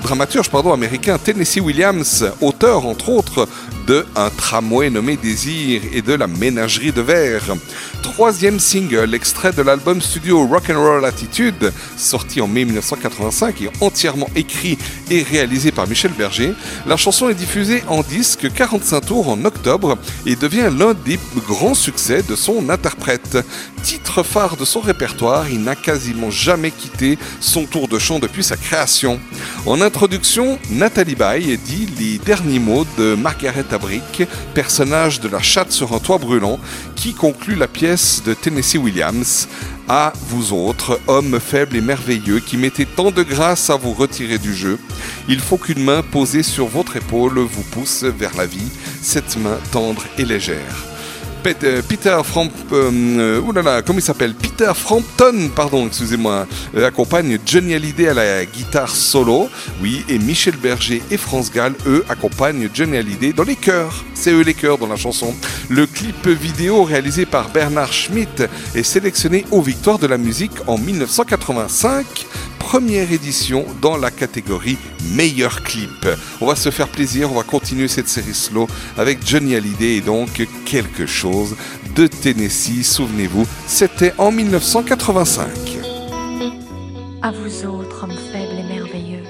dramaturge 0.00 0.48
pardon, 0.48 0.72
américain 0.72 1.18
Tennessee 1.18 1.60
Williams, 1.60 2.24
auteur 2.40 2.86
entre 2.86 3.10
autres 3.10 3.46
de 3.86 4.06
Un 4.16 4.30
tramway 4.30 4.90
nommé 4.90 5.16
Désir 5.16 5.82
et 5.92 6.02
de 6.02 6.12
La 6.14 6.26
ménagerie 6.26 6.92
de 6.92 7.00
verre. 7.00 7.42
Troisième 8.02 8.58
single, 8.58 9.14
extrait 9.14 9.52
de 9.52 9.62
l'album 9.62 10.00
studio 10.00 10.46
Rock'n'Roll 10.46 11.04
Attitude, 11.04 11.72
sorti 11.96 12.40
en 12.40 12.48
mai 12.48 12.64
1985 12.64 13.62
et 13.62 13.70
entièrement 13.80 14.28
écrit 14.36 14.76
et 15.10 15.22
réalisé 15.22 15.72
par 15.72 15.86
Michel 15.86 16.12
Berger. 16.12 16.52
La 16.86 16.96
chanson 16.96 17.28
est 17.28 17.34
diffusée 17.34 17.82
en 17.88 18.02
disque 18.02 18.52
45 18.52 19.00
tours 19.06 19.28
en 19.28 19.44
octobre 19.44 19.96
et 20.26 20.36
devient 20.36 20.70
l'un 20.76 20.94
des 20.94 21.18
grands 21.46 21.74
succès 21.74 22.22
de 22.22 22.36
son 22.36 22.68
interprète. 22.70 23.38
Titre 23.82 24.22
phare 24.22 24.56
de 24.56 24.64
son 24.64 24.80
répertoire, 24.80 25.48
il 25.48 25.62
n'a 25.62 25.74
quasiment 25.74 26.30
jamais 26.30 26.70
quitté 26.70 27.18
son 27.40 27.64
tour 27.64 27.88
de 27.88 27.98
chant 27.98 28.18
depuis 28.18 28.44
sa 28.44 28.56
création. 28.56 29.20
En 29.66 29.80
introduction, 29.80 30.58
Nathalie 30.70 31.14
Baye 31.14 31.58
dit 31.58 31.88
les 31.98 32.18
derniers 32.18 32.58
mots 32.58 32.86
de 32.98 33.14
Margaret 33.14 33.64
Personnage 34.54 35.20
de 35.20 35.28
la 35.28 35.42
chatte 35.42 35.72
sur 35.72 35.92
un 35.92 35.98
toit 35.98 36.18
brûlant, 36.18 36.58
qui 36.94 37.14
conclut 37.14 37.56
la 37.56 37.66
pièce 37.66 38.22
de 38.24 38.34
Tennessee 38.34 38.76
Williams. 38.76 39.48
À 39.88 40.12
vous 40.28 40.52
autres, 40.52 41.00
hommes 41.06 41.40
faibles 41.40 41.76
et 41.76 41.80
merveilleux, 41.80 42.40
qui 42.40 42.56
mettez 42.56 42.86
tant 42.86 43.10
de 43.10 43.22
grâce 43.22 43.70
à 43.70 43.76
vous 43.76 43.92
retirer 43.92 44.38
du 44.38 44.54
jeu, 44.54 44.78
il 45.28 45.40
faut 45.40 45.58
qu'une 45.58 45.82
main 45.82 46.02
posée 46.02 46.42
sur 46.42 46.66
votre 46.66 46.96
épaule 46.96 47.38
vous 47.40 47.64
pousse 47.64 48.04
vers 48.04 48.36
la 48.36 48.46
vie, 48.46 48.70
cette 49.02 49.36
main 49.36 49.58
tendre 49.72 50.04
et 50.18 50.24
légère. 50.24 50.91
Peter 54.40 54.72
Frampton, 54.74 55.50
pardon, 55.54 55.86
excusez-moi, 55.86 56.46
euh, 56.76 56.86
accompagne 56.86 57.38
Johnny 57.44 57.74
Hallyday 57.74 58.08
à 58.08 58.14
la 58.14 58.44
guitare 58.44 58.90
solo, 58.90 59.48
oui, 59.82 60.04
et 60.08 60.18
Michel 60.18 60.56
Berger 60.56 61.02
et 61.10 61.16
France 61.16 61.50
Gall, 61.50 61.74
eux, 61.86 62.04
accompagnent 62.08 62.68
Johnny 62.72 62.96
Hallyday 62.96 63.32
dans 63.32 63.42
les 63.42 63.56
chœurs. 63.56 64.04
C'est 64.14 64.30
eux 64.30 64.42
les 64.42 64.54
chœurs 64.54 64.78
dans 64.78 64.86
la 64.86 64.96
chanson. 64.96 65.34
Le 65.68 65.86
clip 65.86 66.28
vidéo 66.28 66.84
réalisé 66.84 67.26
par 67.26 67.48
Bernard 67.48 67.92
Schmitt 67.92 68.44
est 68.74 68.82
sélectionné 68.82 69.44
aux 69.50 69.62
Victoires 69.62 69.98
de 69.98 70.06
la 70.06 70.18
musique 70.18 70.52
en 70.68 70.78
1985 70.78 72.06
première 72.72 73.12
édition 73.12 73.66
dans 73.82 73.98
la 73.98 74.10
catégorie 74.10 74.78
meilleur 75.14 75.62
clip. 75.62 76.08
On 76.40 76.46
va 76.46 76.56
se 76.56 76.70
faire 76.70 76.88
plaisir, 76.88 77.30
on 77.30 77.34
va 77.34 77.42
continuer 77.42 77.86
cette 77.86 78.08
série 78.08 78.32
slow 78.32 78.66
avec 78.96 79.18
Johnny 79.26 79.54
Hallyday 79.54 79.96
et 79.96 80.00
donc 80.00 80.48
quelque 80.64 81.04
chose 81.04 81.54
de 81.94 82.06
Tennessee. 82.06 82.82
Souvenez-vous, 82.82 83.46
c'était 83.66 84.14
en 84.16 84.32
1985. 84.32 85.48
À 87.20 87.30
vous 87.30 87.66
autres, 87.66 88.04
hommes 88.04 88.18
faibles 88.32 88.58
et 88.58 88.74
merveilleux, 88.74 89.24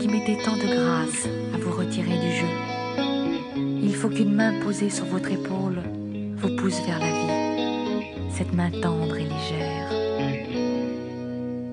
qui 0.00 0.08
mettez 0.08 0.38
tant 0.42 0.56
de 0.56 0.64
grâce 0.64 1.26
à 1.54 1.58
vous 1.58 1.76
retirer 1.76 2.16
du 2.20 2.32
jeu. 2.34 3.82
Il 3.82 3.94
faut 3.94 4.08
qu'une 4.08 4.32
main 4.32 4.58
posée 4.64 4.88
sur 4.88 5.04
votre 5.04 5.30
épaule 5.30 5.82
vous 6.38 6.56
pousse 6.56 6.80
vers 6.86 6.98
la 6.98 7.04
vie, 7.04 8.06
cette 8.34 8.54
main 8.54 8.70
tendre 8.70 9.16
et 9.16 9.24
légère. 9.24 9.71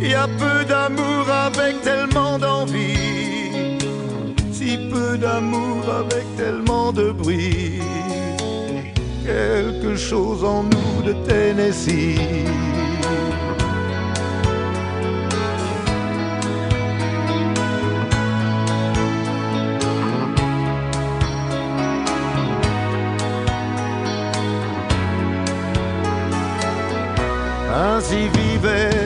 Il 0.00 0.10
y 0.10 0.14
a 0.14 0.28
peu 0.28 0.64
d'amour 0.64 1.28
avec 1.30 1.80
tellement 1.82 2.38
d'envie, 2.38 3.78
si 4.52 4.78
peu 4.90 5.16
d'amour 5.18 5.82
avec 5.88 6.24
tellement 6.36 6.92
de 6.92 7.10
bruit. 7.10 7.80
quelque 9.24 9.96
chose 9.96 10.44
en 10.44 10.62
nous 10.62 11.02
de 11.04 11.12
Tennessee. 11.26 12.18
Ainsi 27.74 28.28
vivait 28.28 29.05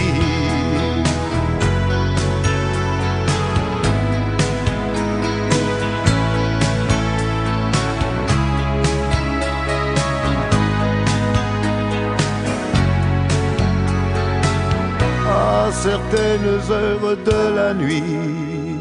Certaines 15.71 16.71
heures 16.71 17.17
de 17.25 17.55
la 17.55 17.73
nuit, 17.73 18.77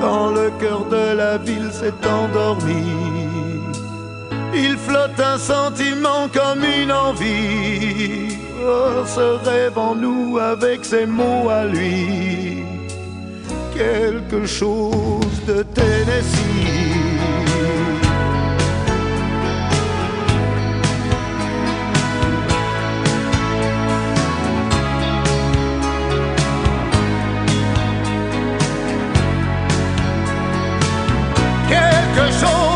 quand 0.00 0.30
le 0.30 0.50
cœur 0.60 0.84
de 0.86 1.16
la 1.16 1.38
ville 1.38 1.70
s'est 1.72 2.00
endormi, 2.06 2.84
il 4.54 4.76
flotte 4.76 5.18
un 5.18 5.38
sentiment 5.38 6.28
comme 6.32 6.64
une 6.64 6.92
envie. 6.92 8.36
Oh, 8.64 9.04
ce 9.06 9.44
rêve 9.48 9.78
en 9.78 9.94
nous 9.94 10.38
avec 10.38 10.84
ses 10.84 11.06
mots 11.06 11.48
à 11.48 11.64
lui, 11.64 12.62
quelque 13.74 14.46
chose 14.46 15.44
de 15.46 15.62
Tennessee. 15.62 17.07
Quelque 32.40 32.67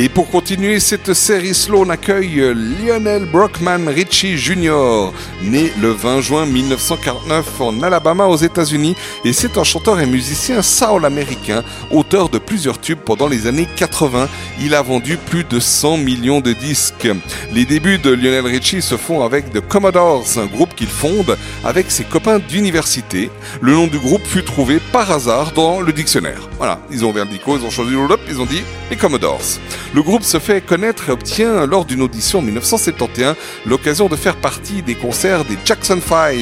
Et 0.00 0.08
pour 0.08 0.30
continuer 0.30 0.78
cette 0.78 1.12
série 1.12 1.54
slow, 1.54 1.90
accueille 1.90 2.54
Lionel 2.54 3.24
Brockman 3.24 3.88
Richie 3.88 4.38
Jr., 4.38 5.10
né 5.42 5.72
le 5.82 5.90
20 5.90 6.20
juin 6.20 6.46
1949 6.46 7.60
en 7.60 7.82
Alabama 7.82 8.26
aux 8.26 8.36
États-Unis, 8.36 8.94
et 9.24 9.32
c'est 9.32 9.58
un 9.58 9.64
chanteur 9.64 9.98
et 9.98 10.06
musicien 10.06 10.62
soul 10.62 11.04
américain, 11.04 11.64
auteur 11.90 12.28
de 12.28 12.38
plusieurs 12.38 12.80
tubes 12.80 13.00
pendant 13.00 13.26
les 13.26 13.48
années 13.48 13.66
80. 13.74 14.28
Il 14.60 14.76
a 14.76 14.82
vendu 14.82 15.16
plus 15.16 15.42
de 15.42 15.58
100 15.58 15.96
millions 15.96 16.40
de 16.40 16.52
disques. 16.52 17.08
Les 17.52 17.64
débuts 17.64 17.98
de 17.98 18.10
Lionel 18.10 18.46
Richie 18.46 18.82
se 18.82 18.96
font 18.96 19.24
avec 19.24 19.52
The 19.52 19.60
Commodores, 19.60 20.38
un 20.38 20.46
groupe 20.46 20.76
qu'il 20.76 20.86
fonde 20.86 21.36
avec 21.64 21.90
ses 21.90 22.04
copains 22.04 22.38
d'université. 22.38 23.32
Le 23.60 23.72
nom 23.72 23.88
du 23.88 23.98
groupe 23.98 24.24
fut 24.24 24.44
trouvé 24.44 24.78
par 24.92 25.10
hasard 25.10 25.50
dans 25.54 25.80
le 25.80 25.92
dictionnaire. 25.92 26.47
Voilà, 26.58 26.80
ils 26.90 27.04
ont 27.04 27.10
ouvert 27.10 27.24
le 27.24 27.30
dico, 27.30 27.56
ils 27.56 27.64
ont 27.64 27.70
changé 27.70 27.92
le 27.92 28.00
ils 28.28 28.40
ont 28.40 28.44
dit 28.44 28.62
les 28.90 28.96
Commodores. 28.96 29.58
Le 29.94 30.02
groupe 30.02 30.24
se 30.24 30.38
fait 30.38 30.60
connaître 30.60 31.08
et 31.08 31.12
obtient 31.12 31.66
lors 31.66 31.84
d'une 31.84 32.02
audition 32.02 32.40
en 32.40 32.42
1971 32.42 33.36
l'occasion 33.64 34.08
de 34.08 34.16
faire 34.16 34.36
partie 34.36 34.82
des 34.82 34.96
concerts 34.96 35.44
des 35.44 35.56
Jackson 35.64 36.00
5. 36.04 36.36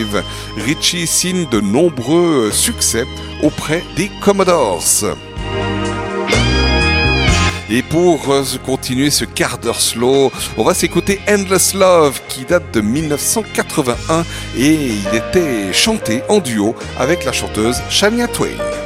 Richie 0.57 1.07
signe 1.07 1.47
de 1.51 1.61
nombreux 1.61 2.51
succès 2.51 3.05
auprès 3.43 3.85
des 3.97 4.11
Commodores. 4.23 5.05
Et 7.69 7.83
pour 7.83 8.33
euh, 8.33 8.45
continuer 8.65 9.11
ce 9.11 9.25
quart 9.25 9.59
d'heure 9.59 9.81
slow, 9.81 10.31
on 10.57 10.63
va 10.63 10.73
s'écouter 10.73 11.21
Endless 11.29 11.75
Love 11.75 12.21
qui 12.29 12.45
date 12.45 12.73
de 12.73 12.81
1981 12.81 14.25
et 14.57 14.73
il 14.73 15.17
était 15.17 15.73
chanté 15.73 16.23
en 16.29 16.39
duo 16.39 16.77
avec 16.97 17.25
la 17.25 17.33
chanteuse 17.33 17.83
Shania 17.91 18.29
Twain. 18.29 18.86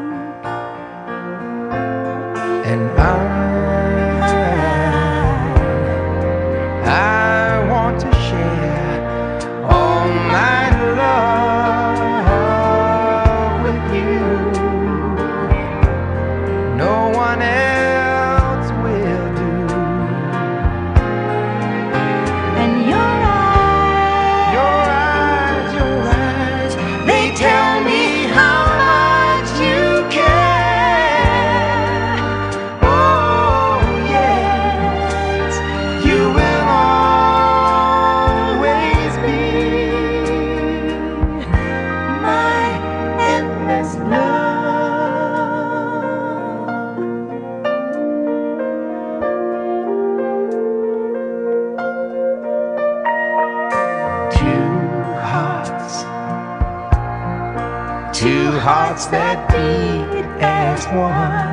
And 2.71 2.89
I, 2.97 3.40
as 60.81 61.50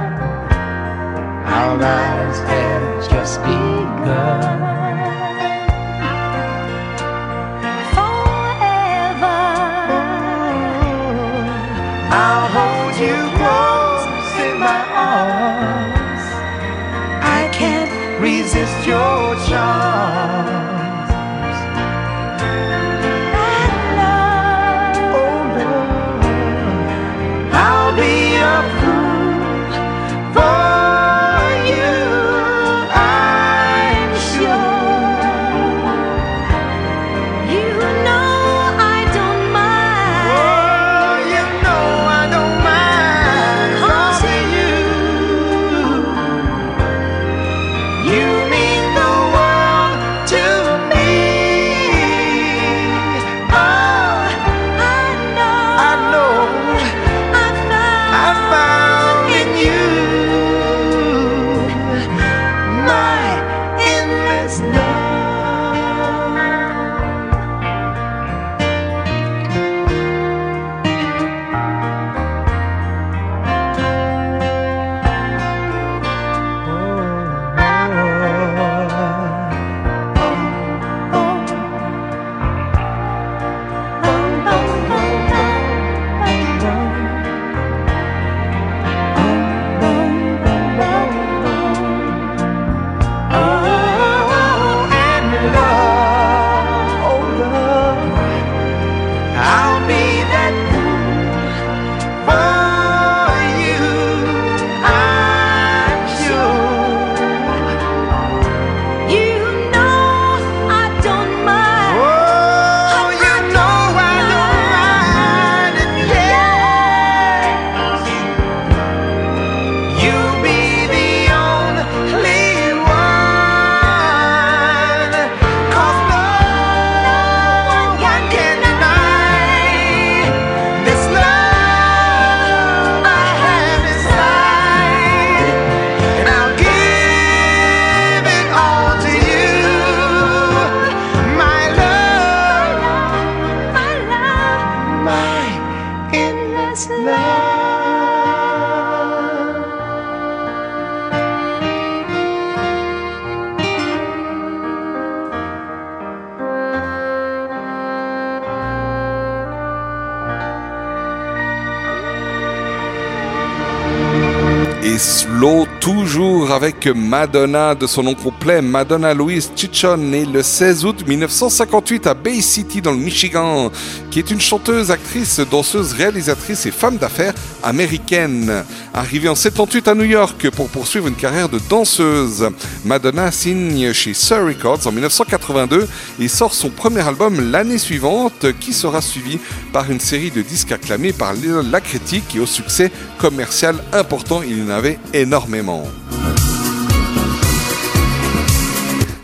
avec 166.59 166.89
Madonna 166.89 167.77
de 167.77 167.87
son 167.87 168.03
nom 168.03 168.15
complet, 168.15 168.61
Madonna 168.61 169.15
Louise 169.15 169.53
Chichon, 169.55 169.97
née 169.97 170.25
le 170.25 170.43
16 170.43 170.85
août 170.87 171.05
1958 171.07 172.09
à 172.09 172.15
Bay 172.15 172.41
City 172.41 172.83
dans 172.83 172.91
le 172.91 172.99
Michigan, 172.99 173.71
qui 174.11 174.19
est 174.19 174.33
une 174.33 174.41
chanteuse, 174.41 174.91
actrice, 174.91 175.39
danseuse, 175.39 175.93
réalisatrice 175.93 176.67
et 176.67 176.73
femme 176.73 176.97
d'affaires 176.97 177.33
américaine. 177.63 178.65
Arrivée 178.93 179.29
en 179.29 179.37
78 179.37 179.87
à 179.87 179.95
New 179.95 180.03
York 180.03 180.51
pour 180.51 180.69
poursuivre 180.69 181.07
une 181.07 181.15
carrière 181.15 181.49
de 181.49 181.61
danseuse, 181.71 182.51
Madonna 182.85 183.31
signe 183.31 183.93
chez 183.93 184.13
Sir 184.13 184.45
Records 184.45 184.85
en 184.85 184.91
1982 184.91 185.87
et 186.19 186.27
sort 186.27 186.55
son 186.55 186.71
premier 186.71 187.07
album 187.07 187.53
l'année 187.53 187.79
suivante, 187.79 188.47
qui 188.59 188.73
sera 188.73 189.01
suivi 189.01 189.39
par 189.73 189.89
une 189.93 190.01
série 190.01 190.33
de 190.33 190.43
disques 190.43 190.73
acclamés 190.73 191.13
par 191.13 191.35
la 191.71 191.81
critique 191.81 192.35
et 192.35 192.41
au 192.41 192.47
succès 192.47 192.91
commercial 193.19 193.77
important. 193.93 194.43
Il 194.43 194.59
y 194.59 194.63
en 194.63 194.71
avait 194.71 194.99
énormément. 195.13 195.87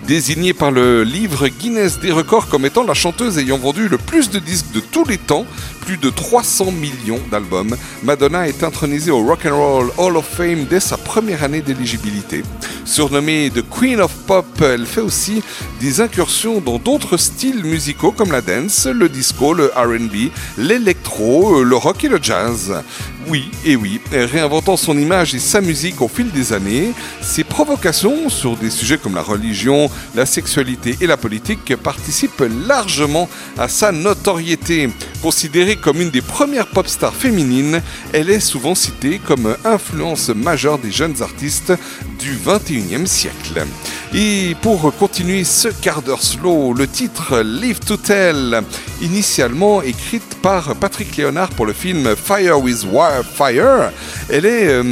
Désignée 0.06 0.52
par 0.52 0.70
le 0.70 1.02
livre 1.02 1.48
Guinness 1.48 1.98
des 1.98 2.12
records 2.12 2.48
comme 2.48 2.66
étant 2.66 2.84
la 2.84 2.92
chanteuse 2.92 3.38
ayant 3.38 3.56
vendu 3.56 3.88
le 3.88 3.96
plus 3.96 4.28
de 4.28 4.38
disques 4.38 4.70
de 4.74 4.80
tous 4.80 5.06
les 5.06 5.16
temps, 5.16 5.46
plus 5.80 5.96
de 5.96 6.10
300 6.10 6.72
millions 6.72 7.20
d'albums, 7.30 7.74
Madonna 8.02 8.46
est 8.46 8.62
intronisée 8.62 9.10
au 9.10 9.24
Rock 9.24 9.46
and 9.46 9.56
Roll 9.56 9.90
Hall 9.96 10.16
of 10.18 10.26
Fame 10.26 10.66
dès 10.68 10.80
sa 10.80 10.98
première 10.98 11.42
année 11.42 11.62
d'éligibilité. 11.62 12.42
Surnommée 12.84 13.50
The 13.54 13.64
Queen 13.68 13.98
of 14.00 14.12
Pop, 14.26 14.46
elle 14.60 14.84
fait 14.84 15.00
aussi 15.00 15.42
des 15.80 16.02
incursions 16.02 16.60
dans 16.60 16.78
d'autres 16.78 17.16
styles 17.16 17.64
musicaux 17.64 18.12
comme 18.12 18.30
la 18.30 18.42
dance, 18.42 18.86
le 18.86 19.08
disco, 19.08 19.54
le 19.54 19.72
R&B, 19.74 20.30
l'électro, 20.58 21.62
le 21.62 21.76
rock 21.76 22.04
et 22.04 22.08
le 22.08 22.18
jazz. 22.22 22.82
Oui, 23.28 23.50
et 23.64 23.74
oui, 23.74 24.00
réinventant 24.12 24.76
son 24.76 24.98
image 24.98 25.34
et 25.34 25.38
sa 25.38 25.60
musique 25.60 26.02
au 26.02 26.08
fil 26.08 26.30
des 26.30 26.52
années, 26.52 26.92
ses 27.22 27.42
provocations 27.42 28.28
sur 28.28 28.56
des 28.56 28.70
sujets 28.70 28.98
comme 28.98 29.14
la 29.14 29.22
religion, 29.22 29.90
la 30.14 30.26
sexualité 30.26 30.96
et 31.00 31.06
la 31.06 31.16
politique 31.16 31.74
participent 31.76 32.44
largement 32.66 33.28
à 33.56 33.68
sa 33.68 33.92
notoriété. 33.92 34.90
Considérée 35.22 35.76
comme 35.76 36.02
une 36.02 36.10
des 36.10 36.20
premières 36.20 36.66
pop 36.66 36.86
stars 36.86 37.14
féminines, 37.14 37.80
elle 38.12 38.28
est 38.28 38.40
souvent 38.40 38.74
citée 38.74 39.18
comme 39.24 39.56
influence 39.64 40.28
majeure 40.28 40.78
des 40.78 40.92
jeunes 40.92 41.22
artistes 41.22 41.72
du 42.18 42.36
21e 42.36 43.06
siècle. 43.06 43.64
Et 44.16 44.54
pour 44.62 44.94
continuer 44.94 45.42
ce 45.42 45.66
quart 45.66 46.00
d'heure 46.00 46.22
slow, 46.22 46.72
le 46.72 46.86
titre 46.86 47.40
Live 47.40 47.80
to 47.80 47.96
Tell, 47.96 48.62
initialement 49.02 49.82
écrite 49.82 50.36
par 50.40 50.76
Patrick 50.76 51.16
Léonard 51.16 51.50
pour 51.50 51.66
le 51.66 51.72
film 51.72 52.14
Fire 52.14 52.62
with 52.62 52.86
Fire, 53.34 53.90
elle 54.30 54.46
est 54.46 54.68
euh, 54.68 54.84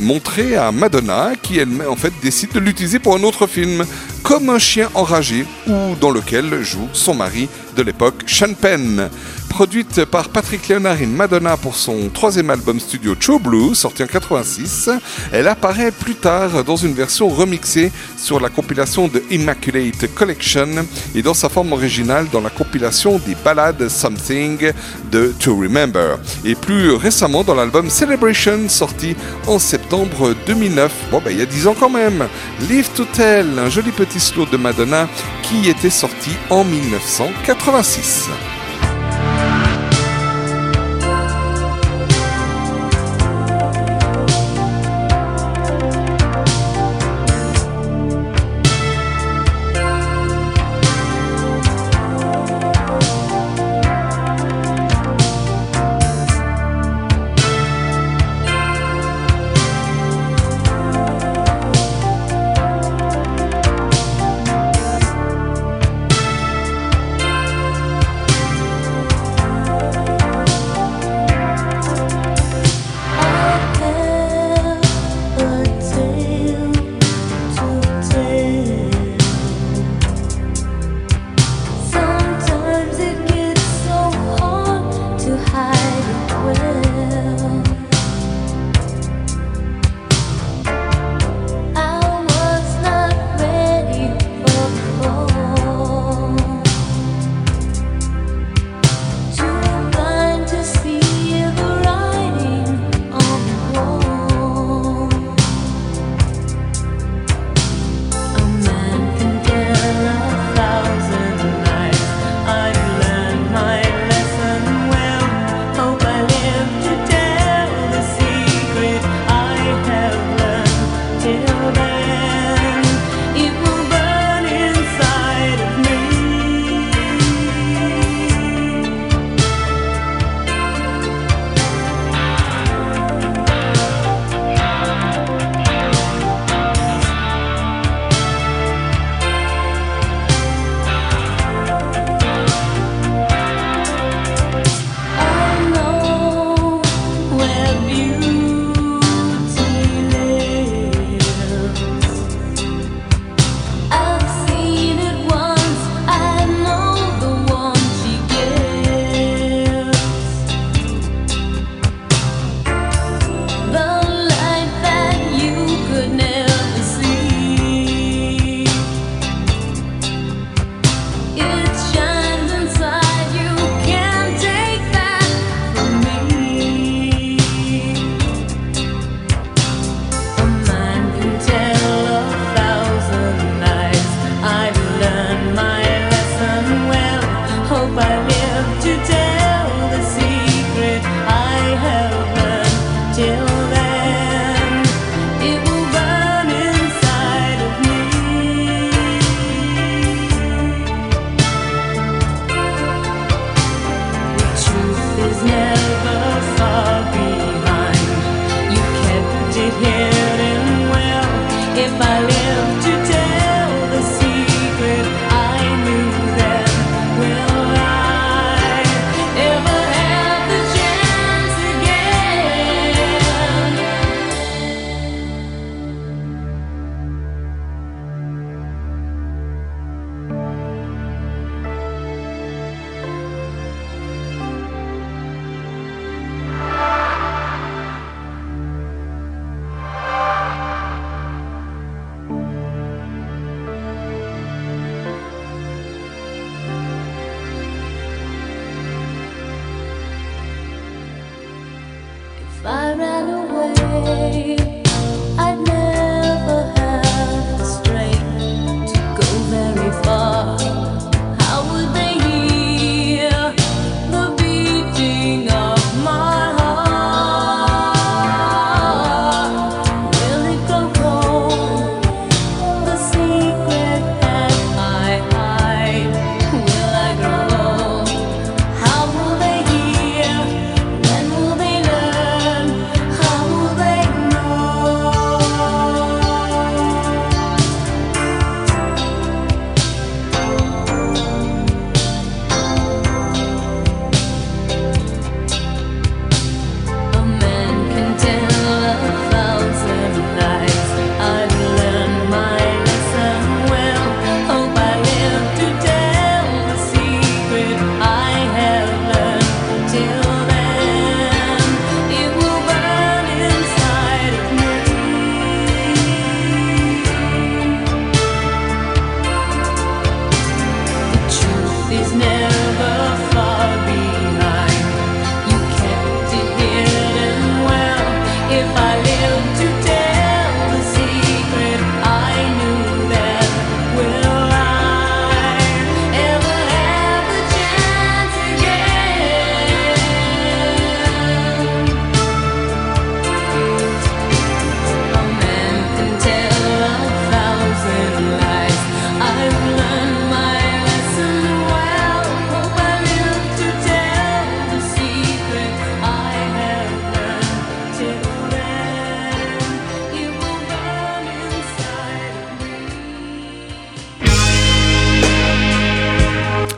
montrée 0.00 0.56
à 0.56 0.72
Madonna 0.72 1.32
qui 1.42 1.58
elle 1.58 1.68
en 1.86 1.96
fait 1.96 2.14
décide 2.22 2.52
de 2.52 2.58
l'utiliser 2.58 2.98
pour 2.98 3.14
un 3.14 3.22
autre 3.22 3.46
film, 3.46 3.84
comme 4.22 4.48
un 4.48 4.58
chien 4.58 4.88
enragé, 4.94 5.44
ou 5.66 5.94
dans 6.00 6.10
lequel 6.10 6.62
joue 6.62 6.88
son 6.94 7.12
mari 7.12 7.50
de 7.76 7.82
l'époque, 7.82 8.22
Sean 8.26 8.54
Penn. 8.54 9.10
Produite 9.50 10.06
par 10.06 10.30
Patrick 10.30 10.68
Léonard 10.68 11.02
et 11.02 11.06
Madonna 11.06 11.56
pour 11.56 11.74
son 11.74 12.08
troisième 12.08 12.48
album 12.48 12.80
studio 12.80 13.14
True 13.14 13.38
Blue, 13.38 13.74
sorti 13.74 14.02
en 14.02 14.06
86, 14.06 14.88
elle 15.32 15.48
apparaît 15.48 15.90
plus 15.90 16.14
tard 16.14 16.64
dans 16.64 16.76
une 16.76 16.94
version 16.94 17.28
remixée 17.28 17.92
sur 18.16 18.40
la 18.40 18.48
compilation 18.48 19.08
de 19.08 19.22
Immaculate 19.30 20.14
Collection 20.14 20.86
et 21.14 21.20
dans 21.20 21.34
sa 21.34 21.50
forme 21.50 21.72
originale 21.72 22.28
dans 22.32 22.40
la 22.40 22.48
compilation 22.48 23.18
des 23.18 23.34
ballades 23.34 23.88
Something 23.88 24.72
de 25.10 25.34
To 25.40 25.56
Remember. 25.56 26.18
Et 26.44 26.54
plus 26.54 26.92
récemment 26.92 27.44
dans 27.44 27.54
l'album 27.54 27.90
Celebration, 27.90 28.68
sorti 28.68 29.14
en 29.46 29.58
septembre 29.58 30.34
2009. 30.46 30.92
Bon, 31.10 31.20
ben 31.22 31.32
il 31.32 31.38
y 31.38 31.42
a 31.42 31.46
10 31.46 31.66
ans 31.66 31.76
quand 31.78 31.90
même. 31.90 32.28
Live 32.70 32.88
to 32.94 33.04
Tell, 33.04 33.58
un 33.58 33.68
joli 33.68 33.90
petit 33.90 34.20
slow 34.20 34.46
de 34.46 34.56
Madonna 34.56 35.08
qui 35.42 35.68
était 35.68 35.90
sorti 35.90 36.30
en 36.48 36.64
1986. 36.64 38.28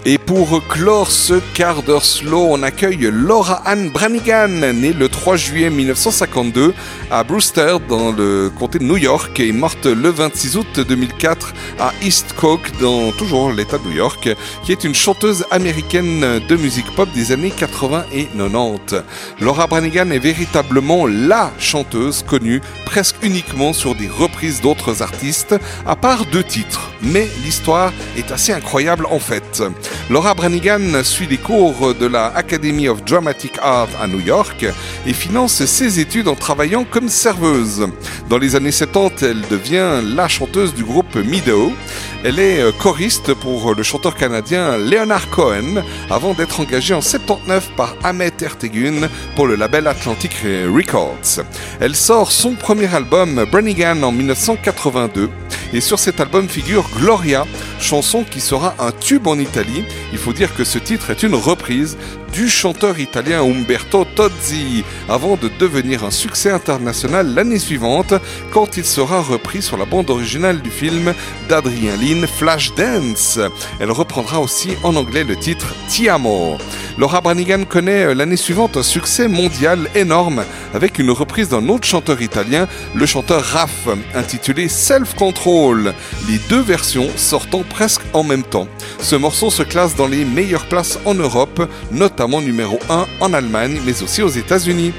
Et 0.05 0.22
pour 0.35 0.67
clore 0.67 1.11
ce 1.11 1.35
quart 1.53 1.83
d'heure 1.83 2.07
slow, 2.07 2.47
on 2.49 2.63
accueille 2.63 3.11
Laura 3.13 3.61
Ann 3.67 3.91
Branigan, 3.91 4.49
née 4.49 4.95
le 4.95 5.11
3 5.11 5.37
juillet 5.37 5.69
1952 5.69 6.73
à 7.11 7.23
Brewster 7.23 7.77
dans 7.87 8.13
le 8.13 8.51
comté 8.59 8.79
de 8.79 8.85
New 8.85 8.97
York 8.97 9.39
et 9.41 9.53
morte 9.53 9.85
le 9.85 10.09
26 10.09 10.57
août 10.57 10.81
2004 10.81 11.53
à 11.79 11.93
East 12.01 12.33
Coke 12.35 12.71
dans 12.81 13.13
toujours 13.13 13.53
l'État 13.53 13.77
de 13.77 13.85
New 13.85 13.95
York, 13.95 14.31
qui 14.65 14.73
est 14.73 14.85
une 14.85 14.95
chanteuse 14.95 15.45
américaine 15.51 16.41
de 16.49 16.57
musique 16.57 16.91
pop 16.97 17.11
des 17.15 17.33
années 17.33 17.51
80 17.51 18.07
et 18.15 18.25
90. 18.35 19.03
Laura 19.39 19.67
Branigan 19.67 20.09
est 20.13 20.19
véritablement 20.19 21.07
LA 21.07 21.53
chanteuse 21.59 22.25
connue 22.27 22.63
presque 22.87 23.17
uniquement 23.21 23.75
sur 23.75 23.95
des 23.95 24.09
reprises 24.09 24.63
d'autres 24.63 25.03
artistes, 25.03 25.55
à 25.87 25.95
part 25.95 26.25
deux 26.25 26.45
titres. 26.45 26.91
Mais 27.03 27.29
l'histoire 27.45 27.93
est 28.17 28.31
assez 28.33 28.53
incroyable 28.53 29.07
en 29.11 29.19
fait. 29.19 29.63
Branigan 30.31 31.03
suit 31.03 31.27
les 31.27 31.36
cours 31.36 31.94
de 31.94 32.07
la 32.07 32.27
Academy 32.27 32.89
of 32.89 33.05
Dramatic 33.05 33.59
Art 33.61 33.89
à 34.01 34.07
New 34.07 34.20
York 34.20 34.65
et 35.05 35.12
finance 35.12 35.65
ses 35.65 35.99
études 35.99 36.28
en 36.28 36.36
travaillant 36.36 36.85
comme 36.85 37.09
serveuse. 37.09 37.89
Dans 38.31 38.39
les 38.39 38.55
années 38.55 38.70
70, 38.70 39.23
elle 39.23 39.40
devient 39.51 40.01
la 40.15 40.28
chanteuse 40.28 40.74
du 40.74 40.85
groupe 40.85 41.16
Meadow. 41.16 41.73
Elle 42.24 42.39
est 42.39 42.61
euh, 42.61 42.70
choriste 42.70 43.35
pour 43.35 43.74
le 43.74 43.82
chanteur 43.82 44.15
canadien 44.15 44.78
Leonard 44.78 45.28
Cohen 45.31 45.82
avant 46.09 46.35
d'être 46.35 46.61
engagée 46.61 46.94
en 46.94 47.01
79 47.01 47.73
par 47.77 47.97
Ahmet 48.05 48.32
Ertegun 48.40 49.09
pour 49.35 49.49
le 49.49 49.57
label 49.57 49.89
Atlantic 49.89 50.32
Records. 50.44 51.44
Elle 51.81 51.97
sort 51.97 52.31
son 52.31 52.55
premier 52.55 52.94
album 52.94 53.44
Branigan 53.51 54.03
en 54.05 54.12
1982 54.12 55.28
et 55.73 55.81
sur 55.81 55.99
cet 55.99 56.20
album 56.20 56.49
figure 56.49 56.89
Gloria, 56.97 57.47
chanson 57.81 58.24
qui 58.24 58.40
sera 58.40 58.74
un 58.78 58.93
tube 58.93 59.27
en 59.27 59.39
Italie. 59.39 59.85
Il 60.12 60.18
faut 60.18 60.32
dire 60.32 60.55
que 60.55 60.64
ce 60.64 60.78
titre 60.78 61.10
est 61.10 61.22
une 61.22 61.34
reprise 61.34 61.97
du 62.33 62.49
chanteur 62.49 62.99
italien 62.99 63.43
Umberto 63.43 64.05
Tozzi 64.05 64.85
avant 65.09 65.37
de 65.37 65.51
devenir 65.59 66.03
un 66.03 66.11
succès 66.11 66.51
international 66.51 67.35
l'année 67.35 67.59
suivante 67.59 68.15
quand 68.53 68.79
il 68.79 68.85
sera 68.85 69.21
repris 69.21 69.61
sur 69.61 69.77
la 69.77 69.85
bande 69.85 70.09
originale 70.09 70.63
du 70.63 70.71
film 70.71 71.13
d'Adrien 71.49 71.95
Lin 71.97 72.27
Flashdance. 72.27 73.39
Elle 73.81 73.91
reprendra 73.91 74.41
aussi 74.41 74.71
en 74.83 74.97
anglais 74.97 75.25
le 75.25 75.37
titre 75.37 75.75
Ti 75.89 76.09
Amo. 76.09 76.57
Laura 76.99 77.21
Branigan 77.21 77.65
connaît 77.65 78.05
euh, 78.05 78.15
l'année 78.15 78.37
suivante 78.37 78.77
un 78.77 78.83
succès 78.83 79.27
mondial 79.27 79.89
énorme 79.95 80.45
avec 80.75 80.99
une 80.99 81.11
reprise 81.11 81.49
d'un 81.49 81.69
autre 81.69 81.87
chanteur 81.87 82.21
italien, 82.21 82.69
le 82.95 83.07
chanteur 83.07 83.43
Raff, 83.43 83.89
intitulé 84.15 84.69
Self 84.69 85.15
Control, 85.15 85.95
les 86.29 86.39
deux 86.51 86.61
versions 86.61 87.09
sortant 87.17 87.63
presque 87.63 88.03
en 88.13 88.25
même 88.25 88.43
temps. 88.43 88.69
Ce 89.01 89.17
morceau 89.17 89.51
se 89.51 89.63
classe 89.63 89.97
dans 89.97 90.07
les 90.07 90.25
meilleures 90.25 90.67
places 90.67 90.99
en 91.07 91.15
Europe, 91.15 91.67
notamment 91.91 92.22
numéro 92.28 92.78
1 92.89 93.07
en 93.20 93.32
Allemagne, 93.32 93.81
mais 93.85 94.03
aussi 94.03 94.23
aux 94.23 94.28
États-Unis. 94.28 94.93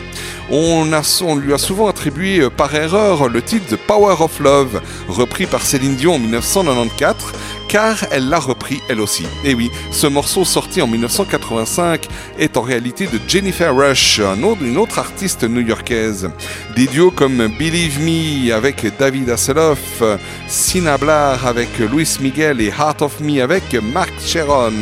On, 0.52 0.92
a, 0.92 1.02
on 1.26 1.36
lui 1.36 1.54
a 1.54 1.58
souvent 1.58 1.88
attribué 1.88 2.40
euh, 2.40 2.50
par 2.50 2.76
erreur 2.76 3.30
le 3.30 3.42
titre 3.42 3.66
The 3.76 3.80
Power 3.88 4.16
of 4.20 4.40
Love, 4.40 4.82
repris 5.08 5.46
par 5.46 5.62
Céline 5.62 5.96
Dion 5.96 6.16
en 6.16 6.20
1994, 6.20 7.32
car 7.68 8.06
elle 8.12 8.30
l'a 8.30 8.40
repris 8.40 8.82
elle 8.90 9.02
aussi. 9.02 9.26
Et 9.44 9.54
oui, 9.54 9.72
ce 9.92 10.08
morceau 10.08 10.46
sorti 10.46 10.82
en 10.82 10.88
1985 10.88 12.08
est 12.40 12.58
en 12.58 12.62
réalité 12.62 13.08
de 13.08 13.20
Jennifer 13.28 13.76
Rush, 13.76 14.22
une 14.62 14.78
autre 14.78 15.00
artiste 15.00 15.44
new-yorkaise. 15.44 16.30
Des 16.76 16.88
duos 16.88 17.12
comme 17.12 17.48
Believe 17.58 18.00
Me 18.00 18.54
avec 18.54 18.86
David 18.98 19.30
Hasselhoff, 19.30 20.04
Sina 20.48 20.98
Blar 20.98 21.46
avec 21.46 21.70
Luis 21.80 22.18
Miguel 22.20 22.62
et 22.62 22.68
Heart 22.68 23.02
of 23.02 23.20
Me 23.20 23.42
avec 23.42 23.64
Mark 23.82 24.14
Sharon. 24.26 24.74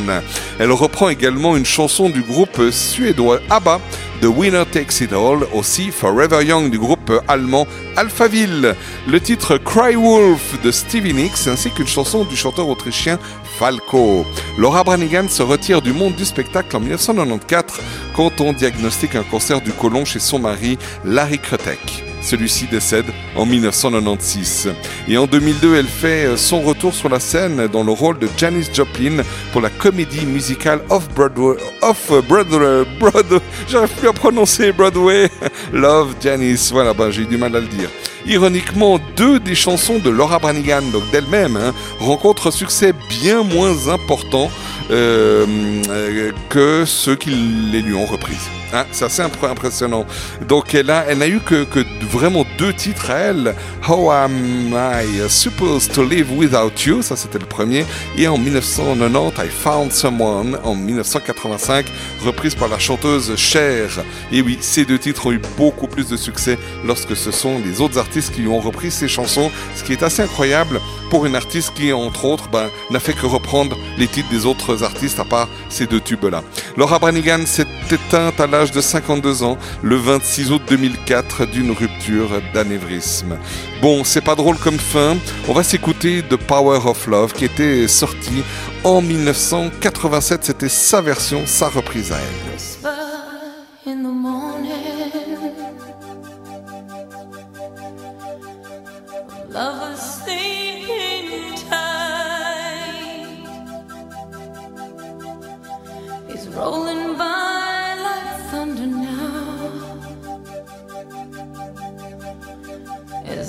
Elle 0.59 0.71
reprend 0.71 1.09
également 1.09 1.57
une 1.57 1.65
chanson 1.65 2.09
du 2.09 2.21
groupe 2.21 2.71
suédois 2.71 3.39
ABBA, 3.49 3.79
The 4.21 4.25
Winner 4.25 4.65
Takes 4.71 5.01
It 5.01 5.13
All, 5.13 5.47
aussi 5.51 5.89
Forever 5.89 6.45
Young 6.45 6.69
du 6.69 6.77
groupe 6.77 7.11
allemand 7.27 7.65
Alphaville, 7.95 8.75
le 9.07 9.19
titre 9.19 9.57
Cry 9.57 9.95
Wolf 9.95 10.61
de 10.61 10.69
Stevie 10.69 11.15
Nicks 11.15 11.47
ainsi 11.47 11.71
qu'une 11.71 11.87
chanson 11.87 12.23
du 12.23 12.35
chanteur 12.35 12.67
autrichien 12.67 13.17
Falco. 13.57 14.23
Laura 14.59 14.83
Branigan 14.83 15.27
se 15.27 15.41
retire 15.41 15.81
du 15.81 15.91
monde 15.91 16.13
du 16.13 16.25
spectacle 16.25 16.75
en 16.75 16.81
1994 16.81 17.79
quand 18.15 18.39
on 18.41 18.53
diagnostique 18.53 19.15
un 19.15 19.23
cancer 19.23 19.59
du 19.59 19.71
côlon 19.71 20.05
chez 20.05 20.19
son 20.19 20.37
mari 20.37 20.77
Larry 21.03 21.39
Kretek. 21.39 22.10
Celui-ci 22.21 22.67
décède 22.67 23.05
en 23.35 23.45
1996. 23.45 24.73
Et 25.07 25.17
en 25.17 25.25
2002, 25.25 25.75
elle 25.75 25.87
fait 25.87 26.25
euh, 26.25 26.37
son 26.37 26.61
retour 26.61 26.93
sur 26.93 27.09
la 27.09 27.19
scène 27.19 27.67
dans 27.67 27.83
le 27.83 27.91
rôle 27.91 28.19
de 28.19 28.27
Janis 28.37 28.69
Joplin 28.73 29.23
pour 29.51 29.61
la 29.61 29.69
comédie 29.69 30.25
musicale 30.25 30.81
Off 30.89 31.09
Broadway. 31.09 31.57
Off 31.81 32.11
Broadway. 32.27 32.85
Broadway 32.99 33.39
J'arrive 33.67 33.89
plus 33.95 34.07
à 34.07 34.13
prononcer 34.13 34.71
Broadway. 34.71 35.29
Love 35.73 36.15
Janis. 36.21 36.69
Voilà, 36.71 36.93
ben, 36.93 37.09
j'ai 37.09 37.23
eu 37.23 37.25
du 37.25 37.37
mal 37.37 37.55
à 37.55 37.59
le 37.59 37.67
dire. 37.67 37.89
Ironiquement, 38.25 38.99
deux 39.17 39.39
des 39.39 39.55
chansons 39.55 39.97
de 39.97 40.09
Laura 40.09 40.37
Branigan, 40.37 40.83
donc 40.93 41.09
d'elle-même, 41.11 41.57
hein, 41.57 41.73
rencontrent 41.99 42.47
un 42.47 42.51
succès 42.51 42.93
bien 43.09 43.43
moins 43.43 43.87
important 43.87 44.51
euh, 44.91 45.45
euh, 45.89 46.31
que 46.49 46.83
ceux 46.85 47.15
qui 47.15 47.31
les 47.31 47.81
lui 47.81 47.95
ont 47.95 48.05
reprises. 48.05 48.49
Hein, 48.73 48.85
c'est 48.91 49.05
assez 49.05 49.21
impr- 49.21 49.49
impressionnant. 49.49 50.05
Donc 50.47 50.73
elle 50.73 50.91
elle 51.07 51.17
n'a 51.17 51.27
eu 51.27 51.39
que, 51.39 51.65
vraiment 52.09 52.45
deux 52.57 52.73
titres 52.73 53.11
à 53.11 53.15
elle. 53.17 53.55
How 53.87 54.11
am 54.11 54.73
I 54.73 55.29
supposed 55.29 55.91
to 55.93 56.03
live 56.03 56.31
without 56.31 56.71
you 56.85 57.01
Ça 57.01 57.15
c'était 57.15 57.39
le 57.39 57.45
premier. 57.45 57.85
Et 58.17 58.27
en 58.27 58.37
1990, 58.37 59.41
I 59.43 59.49
Found 59.49 59.91
Someone 59.91 60.57
en 60.63 60.75
1985, 60.75 61.85
reprise 62.23 62.55
par 62.55 62.67
la 62.69 62.79
chanteuse 62.79 63.35
Cher. 63.35 63.89
Et 64.31 64.41
oui, 64.41 64.57
ces 64.61 64.85
deux 64.85 64.99
titres 64.99 65.27
ont 65.27 65.31
eu 65.31 65.41
beaucoup 65.57 65.87
plus 65.87 66.07
de 66.07 66.17
succès 66.17 66.57
lorsque 66.85 67.15
ce 67.15 67.31
sont 67.31 67.59
les 67.65 67.81
autres 67.81 67.97
artistes 67.97 68.33
qui 68.33 68.47
ont 68.47 68.59
repris 68.59 68.91
ces 68.91 69.07
chansons, 69.07 69.51
ce 69.75 69.83
qui 69.83 69.93
est 69.93 70.03
assez 70.03 70.21
incroyable 70.21 70.79
pour 71.09 71.25
une 71.25 71.35
artiste 71.35 71.73
qui, 71.75 71.91
entre 71.91 72.25
autres, 72.25 72.47
ben, 72.49 72.69
n'a 72.89 72.99
fait 72.99 73.13
que 73.13 73.25
reprendre 73.25 73.77
les 73.97 74.07
titres 74.07 74.29
des 74.29 74.45
autres 74.45 74.83
artistes 74.83 75.19
à 75.19 75.25
part 75.25 75.49
ces 75.69 75.85
deux 75.87 75.99
tubes-là. 75.99 76.43
Laura 76.77 76.99
Branigan 76.99 77.45
s'est 77.45 77.67
éteinte 77.91 78.39
à 78.39 78.47
de 78.69 78.81
52 78.81 79.41
ans 79.41 79.57
le 79.81 79.95
26 79.95 80.51
août 80.51 80.61
2004 80.69 81.47
d'une 81.47 81.71
rupture 81.71 82.39
d'anévrisme. 82.53 83.39
Bon, 83.81 84.03
c'est 84.03 84.21
pas 84.21 84.35
drôle 84.35 84.57
comme 84.57 84.77
fin. 84.77 85.17
On 85.47 85.53
va 85.53 85.63
s'écouter 85.63 86.21
The 86.21 86.35
Power 86.35 86.79
of 86.85 87.07
Love 87.07 87.33
qui 87.33 87.45
était 87.45 87.87
sorti 87.87 88.43
en 88.83 89.01
1987. 89.01 90.43
C'était 90.43 90.69
sa 90.69 91.01
version, 91.01 91.41
sa 91.47 91.69
reprise 91.69 92.11
à 92.11 92.17
elle. 92.17 92.51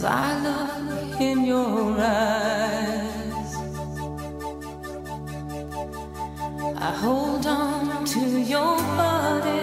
As 0.03 0.09
I 0.09 0.37
look 0.43 1.21
in 1.21 1.45
your 1.45 1.97
eyes, 1.97 3.55
I 6.77 6.91
hold 7.05 7.47
on 7.47 8.05
to 8.07 8.21
your 8.41 8.79
body 8.99 9.61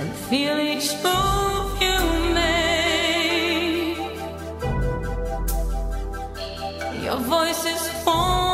and 0.00 0.14
feel 0.28 0.58
each 0.60 0.94
move 1.02 1.82
you 1.82 1.98
make. 2.38 3.98
Your 7.02 7.16
voice 7.16 7.64
is 7.64 7.82
warm 8.06 8.51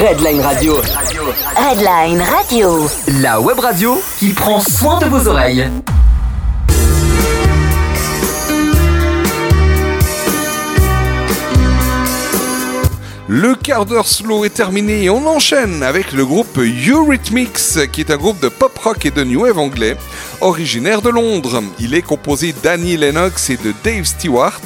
Redline 0.00 0.40
Radio. 0.40 0.80
Redline 1.54 2.22
Radio. 2.22 2.88
La 3.20 3.38
web 3.38 3.58
radio 3.58 4.00
qui 4.18 4.32
prend 4.32 4.58
soin 4.58 4.98
de 4.98 5.04
vos 5.04 5.28
oreilles. 5.28 5.68
Le 13.28 13.54
quart 13.54 13.84
d'heure 13.84 14.08
slow 14.08 14.44
est 14.44 14.54
terminé 14.54 15.04
et 15.04 15.10
on 15.10 15.26
enchaîne 15.26 15.82
avec 15.82 16.12
le 16.12 16.24
groupe 16.24 16.58
Eurythmics, 16.58 17.90
qui 17.92 18.00
est 18.00 18.10
un 18.10 18.16
groupe 18.16 18.40
de 18.40 18.48
pop 18.48 18.76
rock 18.78 19.06
et 19.06 19.10
de 19.10 19.22
new 19.22 19.42
wave 19.42 19.58
anglais, 19.58 19.96
originaire 20.40 21.02
de 21.02 21.10
Londres. 21.10 21.62
Il 21.78 21.94
est 21.94 22.02
composé 22.02 22.54
d'Annie 22.62 22.96
Lennox 22.96 23.50
et 23.50 23.56
de 23.56 23.72
Dave 23.84 24.04
Stewart, 24.04 24.60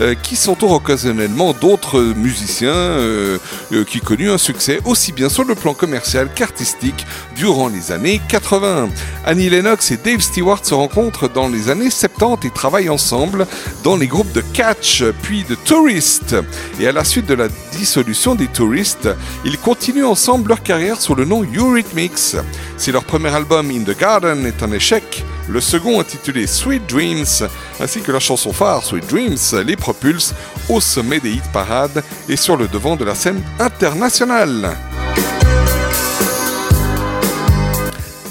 euh, 0.00 0.14
qui 0.14 0.36
s'entourent 0.36 0.72
occasionnellement 0.72 1.52
d'autres 1.52 2.00
musiciens 2.00 2.70
euh, 2.70 3.38
euh, 3.72 3.84
qui 3.84 4.00
connurent 4.00 4.34
un 4.34 4.38
succès 4.38 4.80
aussi 4.84 5.12
bien 5.12 5.28
sur 5.28 5.44
le 5.44 5.54
plan 5.54 5.74
commercial 5.74 6.28
qu'artistique 6.34 7.06
durant 7.36 7.68
les 7.68 7.92
années 7.92 8.20
80. 8.28 8.88
Annie 9.24 9.50
Lennox 9.50 9.90
et 9.90 9.96
Dave 9.96 10.20
Stewart 10.20 10.64
se 10.64 10.74
rencontrent 10.74 11.28
dans 11.28 11.48
les 11.48 11.68
années 11.68 11.90
70 11.90 12.46
et 12.46 12.50
travaillent 12.50 12.88
ensemble 12.88 13.46
dans 13.84 13.96
les 13.96 14.06
groupes 14.06 14.32
de 14.32 14.42
Catch 14.52 15.04
puis 15.22 15.44
de 15.44 15.54
Tourist. 15.54 16.36
Et 16.80 16.86
à 16.86 16.92
la 16.92 17.04
suite 17.04 17.26
de 17.26 17.34
la 17.34 17.48
dissolution 17.72 18.34
des 18.34 18.46
Touristes, 18.46 19.08
ils 19.44 19.58
continuent 19.58 20.04
ensemble 20.04 20.48
leur 20.48 20.62
carrière 20.62 21.00
sous 21.00 21.14
le 21.14 21.24
nom 21.24 21.42
Eurythmics. 21.42 22.36
Si 22.80 22.92
leur 22.92 23.04
premier 23.04 23.28
album 23.28 23.70
In 23.70 23.84
the 23.84 23.94
Garden 23.94 24.46
est 24.46 24.62
un 24.62 24.72
échec, 24.72 25.22
le 25.50 25.60
second 25.60 26.00
intitulé 26.00 26.46
Sweet 26.46 26.88
Dreams, 26.88 27.46
ainsi 27.78 28.00
que 28.00 28.10
la 28.10 28.20
chanson 28.20 28.54
phare 28.54 28.82
Sweet 28.82 29.06
Dreams, 29.06 29.66
les 29.66 29.76
propulse 29.76 30.32
au 30.70 30.80
sommet 30.80 31.20
des 31.20 31.32
hit 31.32 31.52
parades 31.52 32.02
et 32.26 32.36
sur 32.36 32.56
le 32.56 32.68
devant 32.68 32.96
de 32.96 33.04
la 33.04 33.14
scène 33.14 33.42
internationale. 33.58 34.78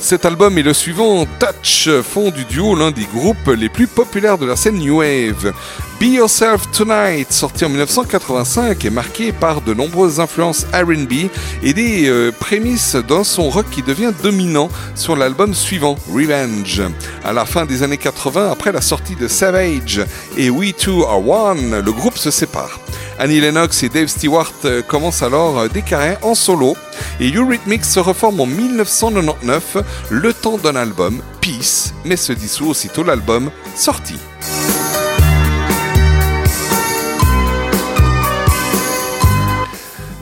Cet 0.02 0.26
album 0.26 0.58
et 0.58 0.64
le 0.64 0.74
suivant, 0.74 1.28
Touch, 1.40 1.88
font 2.02 2.32
du 2.32 2.44
duo 2.46 2.74
l'un 2.74 2.90
des 2.90 3.06
groupes 3.14 3.54
les 3.56 3.70
plus 3.70 3.86
populaires 3.86 4.40
de 4.40 4.48
la 4.48 4.56
scène 4.56 4.80
New 4.80 4.98
Wave. 4.98 5.54
Be 6.00 6.06
Yourself 6.06 6.72
Tonight, 6.72 7.34
sorti 7.34 7.66
en 7.66 7.70
1985, 7.70 8.86
est 8.86 8.90
marqué 8.90 9.34
par 9.34 9.60
de 9.60 9.74
nombreuses 9.74 10.22
influences 10.22 10.66
RB 10.74 11.30
et 11.62 11.74
des 11.74 12.08
euh, 12.08 12.32
prémices 12.32 12.96
d'un 12.96 13.26
son 13.26 13.50
rock 13.50 13.66
qui 13.70 13.82
devient 13.82 14.14
dominant 14.24 14.70
sur 14.96 15.18
l'album 15.18 15.54
suivant, 15.54 15.98
Revenge. 16.10 16.84
À 17.26 17.34
la 17.34 17.46
fin 17.46 17.66
des 17.66 17.84
années 17.84 17.98
80, 17.98 18.50
après 18.50 18.72
la 18.72 18.80
sortie 18.80 19.18
de 19.18 19.28
Savage 19.28 20.02
et 20.38 20.50
We 20.50 20.74
Two 20.74 21.04
Are 21.04 21.28
One, 21.28 21.82
le 21.82 21.92
groupe 21.92 22.18
se 22.18 22.32
sépare. 22.32 22.80
Annie 23.20 23.42
Lennox 23.42 23.84
et 23.84 23.90
Dave 23.90 24.08
Stewart 24.08 24.54
euh, 24.64 24.82
commencent 24.82 25.24
alors 25.24 25.60
euh, 25.60 25.68
des 25.68 25.82
carrières 25.82 26.26
en 26.26 26.34
solo 26.34 26.78
et 27.20 27.30
Eurythmics 27.30 27.84
se 27.84 28.00
reforme 28.00 28.40
en 28.40 28.46
1999, 28.46 29.78
le 30.12 30.32
temps 30.32 30.58
d'un 30.58 30.78
album, 30.78 31.22
Peace, 31.42 31.94
mais 32.06 32.16
se 32.16 32.32
dissout 32.32 32.70
aussitôt 32.70 33.04
l'album 33.04 33.52
sorti. 33.76 34.16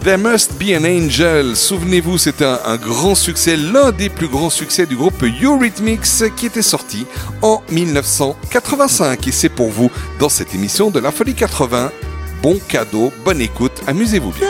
There 0.07 0.17
Must 0.17 0.53
Be 0.53 0.73
an 0.73 0.85
Angel. 0.85 1.57
Souvenez-vous, 1.57 2.17
un, 2.41 2.59
un 2.63 2.77
grand 2.77 3.13
succès, 3.13 3.57
l'un 3.57 3.91
des 3.91 4.07
plus 4.07 4.29
grands 4.29 4.49
succès 4.49 4.85
du 4.85 4.95
groupe 4.95 5.21
Eurythmics 5.21 6.33
qui 6.37 6.45
était 6.45 6.61
sorti 6.61 7.05
en 7.41 7.61
1985. 7.69 9.27
Et 9.27 9.33
c'est 9.33 9.49
pour 9.49 9.67
vous 9.69 9.91
dans 10.17 10.29
cette 10.29 10.55
émission 10.55 10.91
de 10.91 11.01
la 11.01 11.11
Folie 11.11 11.35
80. 11.35 11.91
Bon 12.41 12.57
cadeau, 12.69 13.11
bonne 13.25 13.41
écoute, 13.41 13.81
amusez-vous 13.85 14.31
bien. 14.31 14.47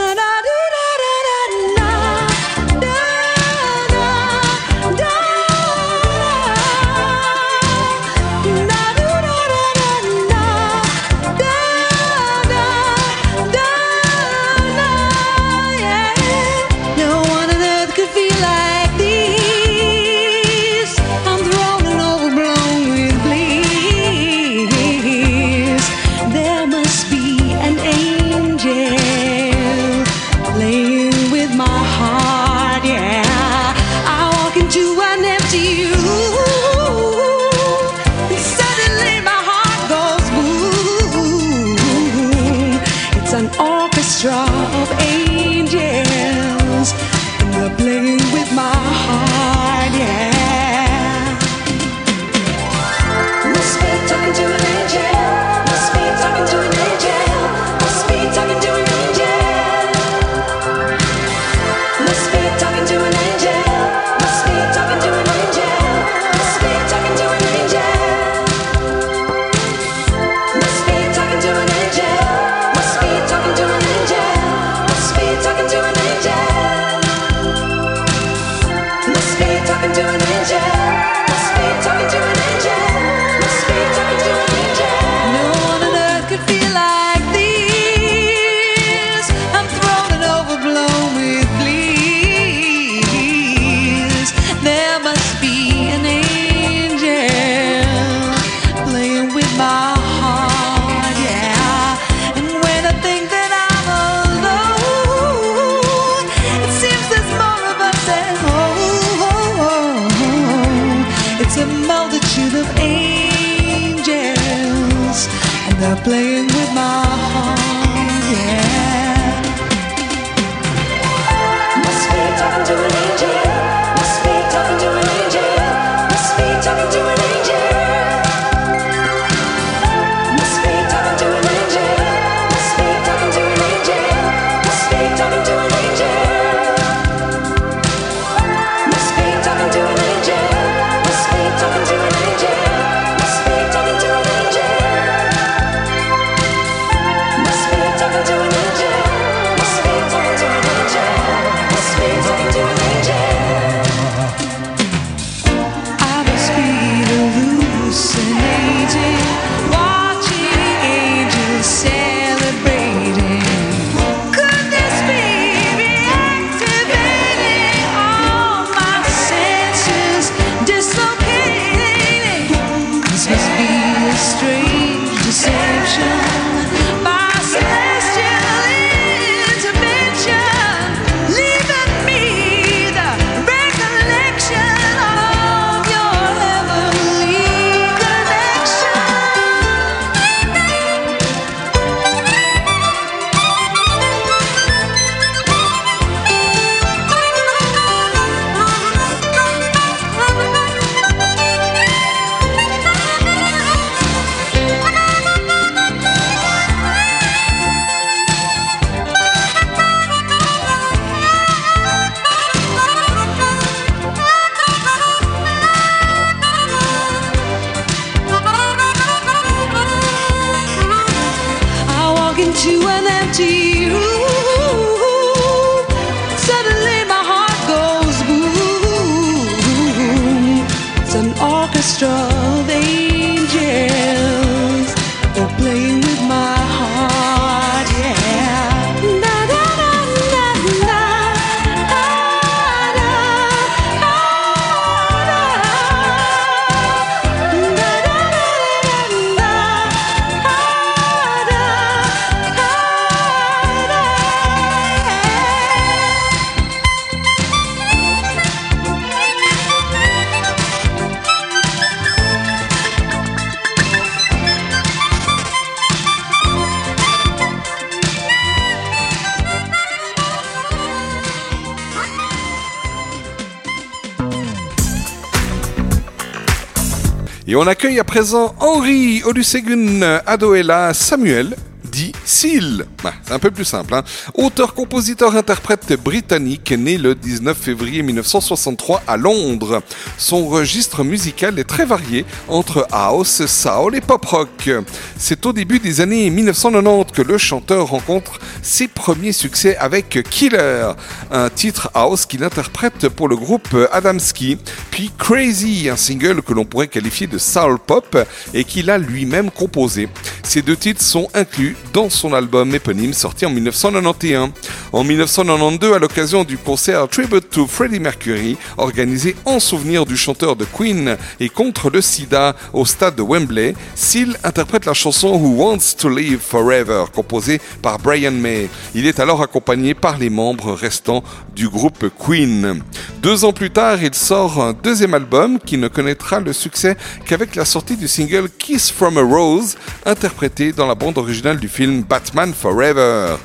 On 277.60 277.66
accueille 277.66 278.00
à 278.00 278.04
présent 278.04 278.54
Henri 278.60 279.24
Olusegun 279.24 280.22
Adoela 280.28 280.94
Samuel, 280.94 281.56
dit 281.86 282.12
Seal. 282.28 282.86
Bah, 283.02 283.14
c'est 283.24 283.34
un 283.34 283.40
peu 283.40 283.52
plus 283.52 283.64
simple. 283.64 283.94
Hein. 283.94 284.04
Auteur, 284.34 284.74
compositeur, 284.74 285.36
interprète 285.36 285.94
britannique, 285.94 286.74
né 286.74 286.98
le 286.98 287.16
19 287.16 287.58
février 287.58 288.04
1963 288.04 289.04
à 289.08 289.16
Londres. 289.16 289.82
Son 290.18 290.48
registre 290.48 291.06
musical 291.06 291.58
est 291.58 291.64
très 291.64 291.86
varié 291.86 292.26
entre 292.50 292.86
house, 292.92 293.46
soul 293.46 293.96
et 293.96 294.02
pop 294.02 294.26
rock. 294.26 294.70
C'est 295.18 295.46
au 295.46 295.54
début 295.54 295.80
des 295.80 296.02
années 296.02 296.30
1990 296.30 297.14
que 297.14 297.22
le 297.22 297.38
chanteur 297.38 297.88
rencontre 297.88 298.40
ses 298.62 298.90
premiers 298.90 299.32
succès 299.32 299.78
avec 299.78 300.22
Killer, 300.30 300.92
un 301.32 301.50
titre 301.50 301.90
house 301.94 302.26
qu'il 302.26 302.44
interprète 302.44 303.08
pour 303.08 303.30
le 303.30 303.38
groupe 303.38 303.74
Adamski, 303.94 304.58
puis 304.92 305.12
Crazy, 305.18 305.88
un 305.90 305.96
single 305.96 306.42
que 306.42 306.54
l'on 306.54 306.66
pourrait 306.66 306.90
qualifier 306.90 307.28
de 307.28 307.38
soul 307.38 307.78
pop 307.80 308.18
et 308.54 308.66
qu'il 308.66 308.90
a 308.90 308.98
lui-même 308.98 309.50
composé. 309.50 310.10
Ces 310.44 310.62
deux 310.62 310.76
titres 310.76 311.02
sont 311.02 311.30
inclus 311.34 311.78
dans 311.94 312.10
son 312.18 312.34
album 312.34 312.74
éponyme 312.74 313.14
sorti 313.14 313.46
en 313.46 313.52
1991. 313.52 314.50
En 314.92 315.04
1992, 315.04 315.94
à 315.94 316.00
l'occasion 316.00 316.44
du 316.44 316.58
concert 316.58 317.08
Tribute 317.08 317.50
to 317.50 317.68
Freddie 317.68 318.00
Mercury, 318.00 318.58
organisé 318.78 319.36
en 319.46 319.60
souvenir 319.60 320.06
du 320.06 320.18
chanteur 320.18 320.56
de 320.56 320.66
Queen 320.66 321.16
et 321.40 321.50
contre 321.50 321.90
le 321.90 322.02
sida 322.02 322.56
au 322.74 322.86
stade 322.86 323.16
de 323.16 323.22
Wembley, 323.22 323.76
Seal 323.96 324.36
interprète 324.44 324.86
la 324.86 324.94
chanson 324.94 325.30
Who 325.30 325.64
Wants 325.64 325.96
to 325.98 326.10
Live 326.10 326.40
Forever, 326.40 327.06
composée 327.14 327.62
par 327.82 328.00
Brian 328.00 328.32
May. 328.32 328.70
Il 328.96 329.06
est 329.06 329.20
alors 329.20 329.44
accompagné 329.44 329.94
par 329.94 330.18
les 330.18 330.32
membres 330.32 330.74
restants 330.74 331.24
du 331.56 331.70
groupe 331.70 332.06
Queen. 332.18 332.82
Deux 333.22 333.46
ans 333.46 333.54
plus 333.54 333.70
tard, 333.70 334.02
il 334.02 334.16
sort 334.16 334.62
un 334.64 334.74
deuxième 334.74 335.14
album 335.14 335.60
qui 335.60 335.78
ne 335.78 335.88
connaîtra 335.88 336.40
le 336.40 336.54
succès 336.54 336.98
qu'avec 337.26 337.56
la 337.56 337.66
sortie 337.66 337.98
du 337.98 338.08
single 338.08 338.50
Kiss 338.58 338.92
from 338.92 339.18
a 339.18 339.22
Rose, 339.22 339.76
interprété 340.06 340.72
dans 340.72 340.88
la 340.88 340.96
bande 340.96 341.18
originale 341.20 341.60
du 341.60 341.68
film 341.68 342.04
Batman 342.10 342.54
Forever. 342.54 343.36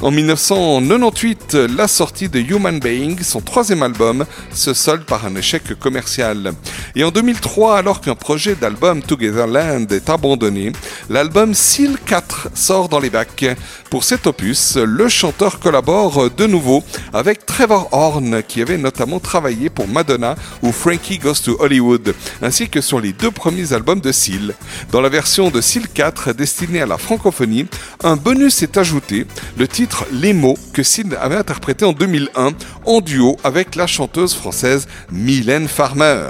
En 0.00 0.10
1998, 0.10 1.54
la 1.76 1.88
sortie 1.88 2.28
de 2.28 2.40
Human 2.40 2.78
Being, 2.78 3.22
son 3.22 3.40
troisième 3.40 3.82
album, 3.82 4.24
se 4.52 4.74
solde 4.74 5.04
par 5.04 5.26
un 5.26 5.34
échec 5.36 5.78
commercial. 5.78 6.52
Et 6.94 7.04
en 7.04 7.10
2003, 7.10 7.78
alors 7.78 8.00
qu'un 8.00 8.14
projet 8.14 8.54
d'album 8.54 9.02
Togetherland 9.02 9.90
est 9.92 10.10
abandonné, 10.10 10.72
l'album 11.08 11.54
Seal 11.54 11.96
4 12.04 12.48
sort 12.54 12.88
dans 12.88 13.00
les 13.00 13.10
bacs. 13.10 13.46
Pour 13.90 14.04
cet 14.04 14.26
opus, 14.26 14.76
le 14.76 15.08
chanteur 15.08 15.58
collabore 15.60 16.30
de 16.30 16.46
nouveau 16.46 16.82
avec 17.12 17.44
Trevor 17.46 17.88
Horn, 17.92 18.42
qui 18.46 18.62
avait 18.62 18.78
notamment 18.78 19.20
travaillé 19.20 19.70
pour 19.70 19.86
Madonna 19.88 20.34
ou 20.62 20.72
Frankie 20.72 21.18
Goes 21.18 21.42
to 21.44 21.56
Hollywood, 21.60 22.14
ainsi 22.40 22.68
que 22.68 22.80
sur 22.80 23.00
les 23.00 23.12
deux 23.12 23.30
premiers 23.30 23.72
albums 23.72 24.00
de 24.00 24.12
Seal. 24.12 24.54
Dans 24.90 25.00
la 25.00 25.08
version 25.08 25.50
de 25.50 25.60
Seal 25.60 25.88
4 25.88 26.32
destinée 26.32 26.82
à 26.82 26.86
la 26.86 26.98
francophonie, 26.98 27.66
bonus 28.16 28.62
est 28.62 28.76
ajouté, 28.76 29.26
le 29.58 29.68
titre 29.68 30.06
Les 30.12 30.32
mots 30.32 30.58
que 30.72 30.82
Seal 30.82 31.16
avait 31.20 31.36
interprété 31.36 31.84
en 31.84 31.92
2001 31.92 32.50
en 32.86 33.00
duo 33.00 33.36
avec 33.44 33.74
la 33.76 33.86
chanteuse 33.86 34.34
française 34.34 34.86
Mylène 35.10 35.68
Farmer. 35.68 36.28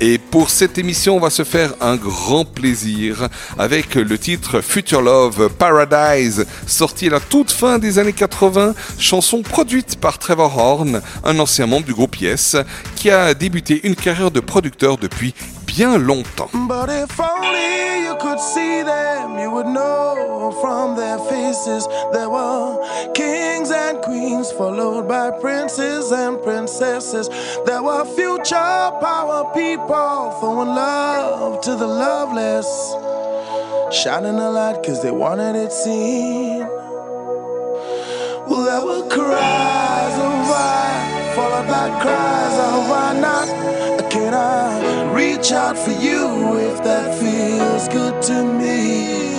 Et 0.00 0.18
pour 0.18 0.50
cette 0.50 0.76
émission, 0.76 1.16
on 1.16 1.20
va 1.20 1.30
se 1.30 1.44
faire 1.44 1.72
un 1.80 1.96
grand 1.96 2.44
plaisir 2.44 3.28
avec 3.58 3.94
le 3.94 4.18
titre 4.18 4.60
Future 4.60 5.00
Love 5.00 5.48
Paradise, 5.48 6.44
sorti 6.66 7.06
à 7.06 7.10
la 7.10 7.20
toute 7.20 7.50
fin 7.50 7.78
des 7.78 7.98
années 7.98 8.12
80, 8.12 8.74
chanson 8.98 9.40
produite 9.42 9.96
par 9.96 10.18
Trevor 10.18 10.58
Horn, 10.58 11.00
un 11.24 11.38
ancien 11.38 11.66
membre 11.66 11.86
du 11.86 11.94
groupe 11.94 12.20
Yes, 12.20 12.56
qui 12.96 13.08
a 13.08 13.32
débuté 13.32 13.80
une 13.84 13.96
carrière 13.96 14.30
de 14.30 14.40
producteur 14.40 14.98
depuis 14.98 15.32
bien 15.76 16.06
longtemps. 16.06 16.52
But 16.68 16.88
if 16.90 17.18
only 17.18 18.04
you 18.04 18.16
could 18.20 18.40
see 18.40 18.82
them, 18.82 19.38
you 19.38 19.50
would 19.50 19.66
know 19.66 20.56
from 20.60 20.96
their 20.96 21.18
faces 21.18 21.86
there 22.12 22.30
were 22.30 23.12
kings 23.14 23.70
and 23.70 24.00
queens, 24.02 24.52
followed 24.52 25.08
by 25.08 25.30
princes 25.40 26.12
and 26.12 26.42
princesses. 26.42 27.28
There 27.66 27.82
were 27.82 28.04
future 28.04 28.90
power 29.00 29.50
people 29.54 30.36
throwing 30.40 30.68
love 30.68 31.60
to 31.62 31.74
the 31.74 31.86
loveless, 31.86 32.68
shining 33.92 34.38
a 34.38 34.50
light 34.50 34.80
because 34.80 35.02
they 35.02 35.10
wanted 35.10 35.56
it 35.56 35.72
seen. 35.72 36.60
Well, 38.46 38.64
there 38.64 38.84
were 38.84 39.08
cries 39.08 40.16
of 40.26 40.34
why, 40.50 41.32
followed 41.34 41.66
by 41.66 41.88
cries 42.02 42.58
of 42.68 42.88
why 42.88 43.18
not. 43.20 43.64
Can 44.10 44.32
I 44.32 44.73
reach 45.24 45.52
out 45.52 45.76
for 45.76 45.92
you 46.06 46.58
if 46.58 46.82
that 46.84 47.08
feels 47.18 47.88
good 47.88 48.20
to 48.22 48.44
me? 48.60 49.32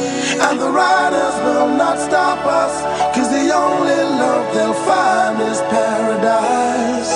And 0.46 0.60
the 0.60 0.70
riders 0.70 1.36
will 1.46 1.72
not 1.84 1.98
stop 2.00 2.40
us, 2.46 2.74
cause 3.16 3.30
the 3.30 3.48
only 3.54 4.02
love 4.22 4.46
they'll 4.54 4.82
find 4.90 5.36
is 5.52 5.60
paradise. 5.76 7.16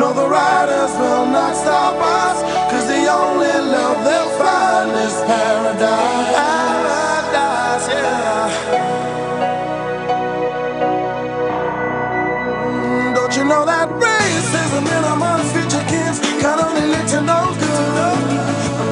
No, 0.00 0.12
the 0.20 0.28
riders 0.28 0.92
will 1.02 1.26
not 1.38 1.54
stop 1.56 1.96
us, 2.22 2.36
cause 2.70 2.86
the 2.86 3.04
only 3.20 3.56
love 3.76 3.98
they'll 4.06 4.34
find 4.42 4.90
is 5.06 5.16
paradise. 5.32 6.54
Don't 13.16 13.36
you 13.36 13.44
know 13.44 13.64
that 13.64 13.88
lead 16.72 17.08
to 17.12 17.20
no 17.20 17.40
good? 17.60 18.18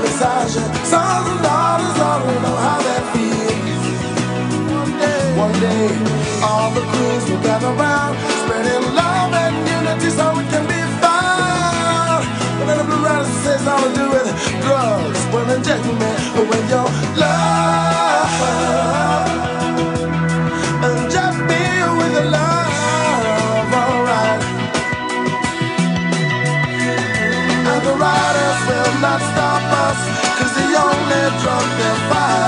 Besides 0.03 0.55
your 0.57 0.69
sons 0.85 1.27
and 1.33 1.43
daughters 1.43 1.97
know 2.45 2.57
how 2.67 2.81
that 2.89 3.03
feels. 3.13 3.87
One 4.75 4.93
day, 5.01 5.23
one 5.45 5.57
day, 5.61 5.89
all 6.45 6.71
the 6.77 6.83
will 7.31 7.43
gather 7.43 7.73
round, 7.75 8.15
spreading 8.43 8.85
love 8.95 9.33
and 9.33 9.55
unity 9.69 10.11
so 10.11 10.27
it 10.41 10.49
can 10.51 10.67
be. 10.69 10.83
But 12.59 12.67
then 12.67 12.79
the 12.79 12.85
blue 12.85 13.05
rider 13.05 13.25
says 13.43 13.67
all 13.67 13.83
to 13.83 13.93
do 13.93 14.09
with 14.11 14.29
drugs, 14.63 15.21
women, 15.35 15.65
gentlemen, 15.65 16.17
with 16.49 16.71
your 16.71 16.87
love. 17.19 17.92
Not 29.03 29.21
stop 29.21 29.63
us, 29.87 29.99
cause 30.39 30.55
the 30.55 30.69
only 30.79 31.23
drug 31.43 31.67
they'll 31.77 32.03
find 32.09 32.42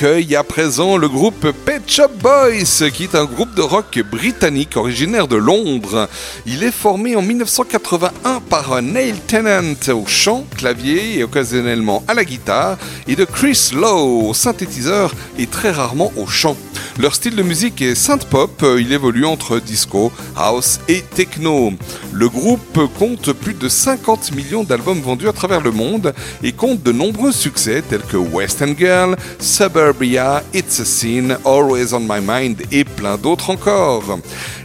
accueille 0.00 0.34
à 0.34 0.44
présent 0.44 0.96
le 0.96 1.10
groupe 1.10 1.50
Pet 1.66 1.82
Shop 1.86 2.08
Boys, 2.22 2.88
qui 2.90 3.02
est 3.02 3.14
un 3.14 3.26
groupe 3.26 3.54
de 3.54 3.60
rock 3.60 3.98
britannique 4.10 4.78
originaire 4.78 5.28
de 5.28 5.36
Londres. 5.36 6.08
Il 6.46 6.64
est 6.64 6.72
formé 6.72 7.16
en 7.16 7.22
1981 7.22 8.40
par 8.48 8.80
Neil 8.80 9.14
Tennant 9.26 9.74
au 9.92 10.06
chant, 10.06 10.46
clavier 10.56 11.18
et 11.18 11.24
occasionnellement 11.24 12.02
à 12.08 12.14
la 12.14 12.24
guitare, 12.24 12.78
et 13.08 13.14
de 13.14 13.26
Chris 13.26 13.72
Lowe 13.74 14.30
au 14.30 14.32
synthétiseur 14.32 15.14
et 15.38 15.46
très 15.46 15.70
rarement 15.70 16.12
au 16.16 16.26
chant. 16.26 16.56
Leur 16.98 17.14
style 17.14 17.36
de 17.36 17.42
musique 17.42 17.82
est 17.82 17.94
synth-pop, 17.94 18.64
il 18.78 18.92
évolue 18.94 19.26
entre 19.26 19.60
disco, 19.60 20.12
house 20.34 20.80
et 20.88 21.02
techno. 21.02 21.72
Le 22.20 22.28
groupe 22.28 22.78
compte 22.98 23.32
plus 23.32 23.54
de 23.54 23.66
50 23.66 24.34
millions 24.34 24.62
d'albums 24.62 25.00
vendus 25.00 25.26
à 25.26 25.32
travers 25.32 25.62
le 25.62 25.70
monde 25.70 26.12
et 26.42 26.52
compte 26.52 26.82
de 26.82 26.92
nombreux 26.92 27.32
succès 27.32 27.82
tels 27.88 28.02
que 28.02 28.18
West 28.18 28.60
End 28.60 28.74
Girl, 28.78 29.16
Suburbia, 29.38 30.42
It's 30.52 30.80
a 30.80 30.84
Scene, 30.84 31.38
Always 31.46 31.94
on 31.94 32.00
My 32.00 32.20
Mind 32.22 32.60
et 32.70 32.84
plein 32.84 33.16
d'autres 33.16 33.48
encore. 33.48 34.18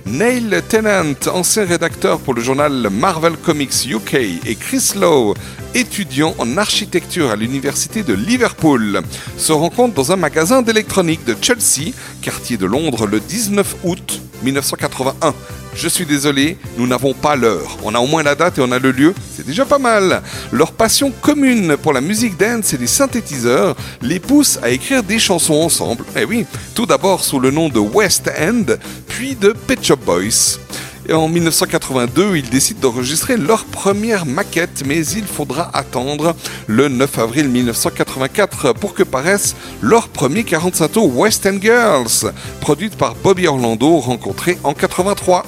Neil 0.05 0.61
Tennant, 0.67 1.15
ancien 1.33 1.63
rédacteur 1.63 2.19
pour 2.19 2.33
le 2.33 2.41
journal 2.41 2.89
Marvel 2.91 3.37
Comics 3.37 3.85
UK 3.89 4.15
et 4.15 4.55
Chris 4.55 4.91
Lowe, 4.99 5.33
étudiant 5.73 6.35
en 6.37 6.57
architecture 6.57 7.31
à 7.31 7.37
l'université 7.37 8.03
de 8.03 8.13
Liverpool, 8.13 8.99
se 9.37 9.53
rencontrent 9.53 9.95
dans 9.95 10.11
un 10.11 10.17
magasin 10.17 10.61
d'électronique 10.61 11.23
de 11.23 11.37
Chelsea, 11.41 11.93
quartier 12.21 12.57
de 12.57 12.65
Londres, 12.65 13.07
le 13.07 13.21
19 13.21 13.77
août 13.85 14.21
1981. 14.43 15.33
Je 15.75 15.89
suis 15.89 16.05
désolé, 16.05 16.57
nous 16.77 16.87
n'avons 16.87 17.13
pas 17.13 17.35
l'heure. 17.35 17.77
On 17.83 17.93
a 17.93 17.99
au 17.99 18.07
moins 18.07 18.23
la 18.23 18.33
date 18.33 18.57
et 18.57 18.61
on 18.61 18.71
a 18.71 18.79
le 18.79 18.91
lieu, 18.91 19.13
c'est 19.35 19.45
déjà 19.45 19.65
pas 19.65 19.77
mal. 19.77 20.21
Leur 20.53 20.71
passion 20.71 21.11
commune 21.21 21.75
pour 21.75 21.91
la 21.91 21.99
musique 21.99 22.37
dance 22.37 22.73
et 22.73 22.77
les 22.77 22.87
synthétiseurs 22.87 23.75
les 24.01 24.21
pousse 24.21 24.57
à 24.63 24.69
écrire 24.69 25.03
des 25.03 25.19
chansons 25.19 25.55
ensemble. 25.55 26.05
Eh 26.15 26.23
oui, 26.23 26.45
tout 26.75 26.85
d'abord 26.85 27.25
sous 27.25 27.41
le 27.41 27.51
nom 27.51 27.67
de 27.67 27.79
West 27.79 28.31
End, 28.39 28.75
puis 29.09 29.35
de 29.35 29.49
Pet 29.51 29.83
Shop 29.83 29.97
Boys. 29.97 30.59
Et 31.07 31.13
en 31.13 31.27
1982, 31.27 32.37
ils 32.37 32.49
décident 32.49 32.79
d'enregistrer 32.79 33.37
leur 33.37 33.65
première 33.65 34.25
maquette, 34.25 34.83
mais 34.85 35.05
il 35.05 35.25
faudra 35.25 35.69
attendre 35.73 36.35
le 36.67 36.87
9 36.87 37.19
avril 37.19 37.49
1984 37.49 38.73
pour 38.73 38.93
que 38.93 39.03
paraisse 39.03 39.55
leur 39.81 40.07
premier 40.07 40.43
45 40.43 40.87
tours 40.93 41.15
West 41.15 41.45
End 41.45 41.59
Girls, 41.61 42.33
produite 42.59 42.95
par 42.95 43.13
Bobby 43.15 43.45
Orlando, 43.45 43.97
rencontré 43.99 44.57
en 44.63 44.73
83. 44.73 45.45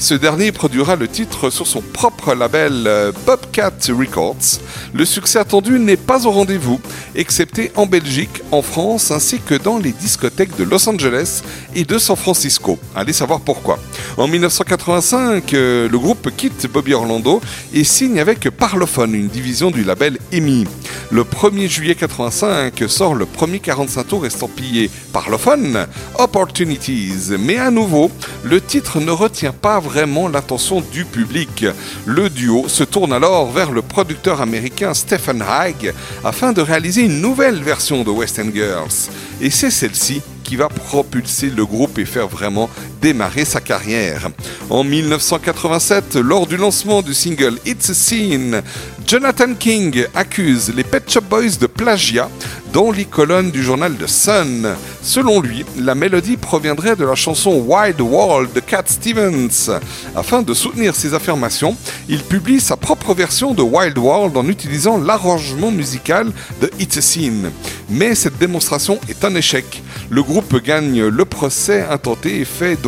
Ce 0.00 0.14
dernier 0.14 0.52
produira 0.52 0.94
le 0.94 1.08
titre 1.08 1.50
sur 1.50 1.66
son 1.66 1.80
propre 1.80 2.32
label 2.32 2.84
euh, 2.86 3.10
Bobcat 3.26 3.72
Records. 3.88 4.60
Le 4.94 5.04
succès 5.04 5.40
attendu 5.40 5.80
n'est 5.80 5.96
pas 5.96 6.24
au 6.24 6.30
rendez-vous, 6.30 6.80
excepté 7.16 7.72
en 7.74 7.86
Belgique, 7.86 8.42
en 8.52 8.62
France 8.62 9.10
ainsi 9.10 9.40
que 9.40 9.56
dans 9.56 9.78
les 9.78 9.90
discothèques 9.90 10.56
de 10.56 10.62
Los 10.62 10.88
Angeles 10.88 11.42
et 11.74 11.82
de 11.82 11.98
San 11.98 12.14
Francisco. 12.14 12.78
Allez 12.94 13.12
savoir 13.12 13.40
pourquoi. 13.40 13.80
En 14.16 14.28
1985, 14.28 15.52
euh, 15.54 15.88
le 15.88 15.98
groupe 15.98 16.30
quitte 16.36 16.70
Bobby 16.72 16.94
Orlando 16.94 17.40
et 17.74 17.82
signe 17.82 18.20
avec 18.20 18.50
Parlophone, 18.50 19.16
une 19.16 19.28
division 19.28 19.72
du 19.72 19.82
label 19.82 20.18
EMI. 20.30 20.64
Le 21.10 21.24
1er 21.24 21.68
juillet 21.68 21.94
85 21.96 22.84
sort 22.86 23.14
le 23.14 23.26
premier 23.26 23.58
45 23.58 24.06
tours 24.06 24.26
estampillé 24.26 24.90
Parlophone, 25.12 25.86
Opportunities. 26.18 27.32
Mais 27.38 27.56
à 27.56 27.70
nouveau, 27.70 28.10
le 28.44 28.60
titre 28.60 29.00
ne 29.00 29.10
retient 29.10 29.52
pas 29.52 29.80
vraiment 29.88 30.28
l'attention 30.28 30.82
du 30.92 31.06
public. 31.06 31.64
Le 32.04 32.28
duo 32.28 32.68
se 32.68 32.84
tourne 32.84 33.14
alors 33.14 33.50
vers 33.50 33.72
le 33.72 33.80
producteur 33.80 34.42
américain 34.42 34.92
Stephen 34.92 35.42
Haig 35.42 35.94
afin 36.24 36.52
de 36.52 36.60
réaliser 36.60 37.02
une 37.02 37.22
nouvelle 37.22 37.62
version 37.62 38.04
de 38.04 38.10
West 38.10 38.38
End 38.38 38.50
Girls. 38.52 39.08
Et 39.40 39.48
c'est 39.48 39.70
celle-ci 39.70 40.20
qui 40.44 40.56
va 40.56 40.68
propulser 40.68 41.48
le 41.48 41.64
groupe 41.64 41.98
et 41.98 42.04
faire 42.04 42.28
vraiment 42.28 42.68
démarrer 43.00 43.44
sa 43.44 43.60
carrière. 43.60 44.28
En 44.70 44.84
1987, 44.84 46.16
lors 46.16 46.46
du 46.46 46.56
lancement 46.56 47.02
du 47.02 47.14
single 47.14 47.58
It's 47.66 47.90
a 47.90 47.94
Scene, 47.94 48.62
Jonathan 49.06 49.54
King 49.54 50.04
accuse 50.14 50.72
les 50.74 50.84
Pet 50.84 51.10
Shop 51.10 51.22
Boys 51.22 51.56
de 51.60 51.66
plagiat 51.66 52.28
dans 52.72 52.90
les 52.90 53.06
colonnes 53.06 53.50
du 53.50 53.62
journal 53.62 53.94
The 53.96 54.06
Sun. 54.06 54.68
Selon 55.02 55.40
lui, 55.40 55.64
la 55.78 55.94
mélodie 55.94 56.36
proviendrait 56.36 56.96
de 56.96 57.06
la 57.06 57.14
chanson 57.14 57.64
Wild 57.66 58.00
World 58.00 58.52
de 58.52 58.60
Cat 58.60 58.84
Stevens. 58.86 59.70
Afin 60.14 60.42
de 60.42 60.52
soutenir 60.52 60.94
ses 60.94 61.14
affirmations, 61.14 61.76
il 62.08 62.22
publie 62.22 62.60
sa 62.60 62.76
propre 62.76 63.14
version 63.14 63.54
de 63.54 63.62
Wild 63.62 63.96
World 63.96 64.36
en 64.36 64.46
utilisant 64.48 64.98
l'arrangement 64.98 65.70
musical 65.70 66.30
de 66.60 66.70
It's 66.78 66.98
a 66.98 67.00
Scene. 67.00 67.50
Mais 67.88 68.14
cette 68.14 68.38
démonstration 68.38 68.98
est 69.08 69.24
un 69.24 69.34
échec. 69.34 69.82
Le 70.10 70.22
groupe 70.22 70.62
gagne 70.62 71.06
le 71.06 71.24
procès 71.24 71.86
intenté 71.90 72.40
et 72.40 72.44
fait 72.44 72.80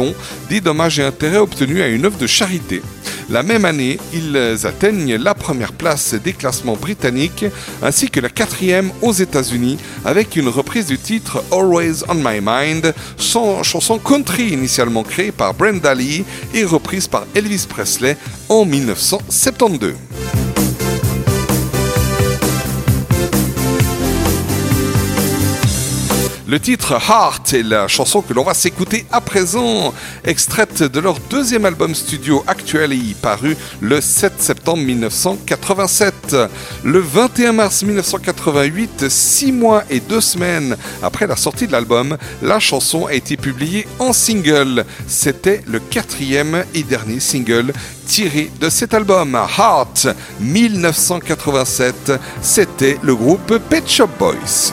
des 0.49 0.61
dommages 0.61 0.99
et 0.99 1.05
intérêts 1.05 1.39
obtenus 1.39 1.83
à 1.83 1.89
une 1.89 2.05
œuvre 2.05 2.19
de 2.19 2.27
charité. 2.27 2.83
La 3.31 3.45
même 3.45 3.65
année, 3.65 3.99
ils 4.13 4.37
atteignent 4.65 5.15
la 5.15 5.35
première 5.35 5.73
place 5.73 6.15
des 6.15 6.33
classements 6.33 6.75
britanniques 6.75 7.45
ainsi 7.81 8.11
que 8.11 8.19
la 8.19 8.29
quatrième 8.29 8.91
aux 9.03 9.13
États-Unis 9.13 9.79
avec 10.05 10.35
une 10.35 10.49
reprise 10.49 10.87
du 10.87 10.99
titre 10.99 11.43
Always 11.53 12.03
on 12.09 12.15
My 12.15 12.41
Mind, 12.43 12.93
son 13.17 13.63
chanson 13.63 13.99
country 13.99 14.49
initialement 14.49 15.05
créée 15.05 15.31
par 15.31 15.55
Brenda 15.55 15.95
Lee 15.95 16.25
et 16.55 16.65
reprise 16.65 17.07
par 17.07 17.25
Elvis 17.37 17.67
Presley 17.69 18.17
en 18.49 18.65
1972. 18.65 19.95
Le 26.51 26.59
titre 26.59 26.95
Heart 26.95 27.53
est 27.53 27.63
la 27.63 27.87
chanson 27.87 28.23
que 28.23 28.35
l'on 28.35 28.43
va 28.43 28.55
s'écouter 28.55 29.07
à 29.13 29.21
présent, 29.21 29.95
extraite 30.25 30.83
de 30.83 30.99
leur 30.99 31.21
deuxième 31.31 31.65
album 31.65 31.95
studio 31.95 32.43
Actually, 32.49 33.15
paru 33.23 33.57
le 33.81 34.01
7 34.01 34.33
septembre 34.43 34.83
1987. 34.83 36.37
Le 36.83 36.99
21 36.99 37.53
mars 37.53 37.85
1988, 37.85 39.09
six 39.09 39.53
mois 39.53 39.85
et 39.91 40.01
deux 40.01 40.21
semaines 40.21 40.77
après 41.05 41.29
la 41.29 41.37
sortie 41.37 41.69
de 41.69 41.73
l'album, 41.73 42.19
la 42.43 42.59
chanson 42.59 43.07
a 43.07 43.13
été 43.13 43.37
publiée 43.37 43.87
en 44.01 44.13
single. 44.13 44.85
C'était 45.07 45.63
le 45.69 45.79
quatrième 45.79 46.65
et 46.75 46.83
dernier 46.83 47.21
single 47.21 47.73
tiré 48.09 48.51
de 48.61 48.69
cet 48.71 48.93
album, 48.93 49.37
Heart 49.37 50.09
1987. 50.41 52.13
C'était 52.43 52.99
le 53.05 53.15
groupe 53.15 53.57
Pet 53.69 53.89
Shop 53.89 54.09
Boys. 54.19 54.73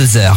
22h. 0.00 0.29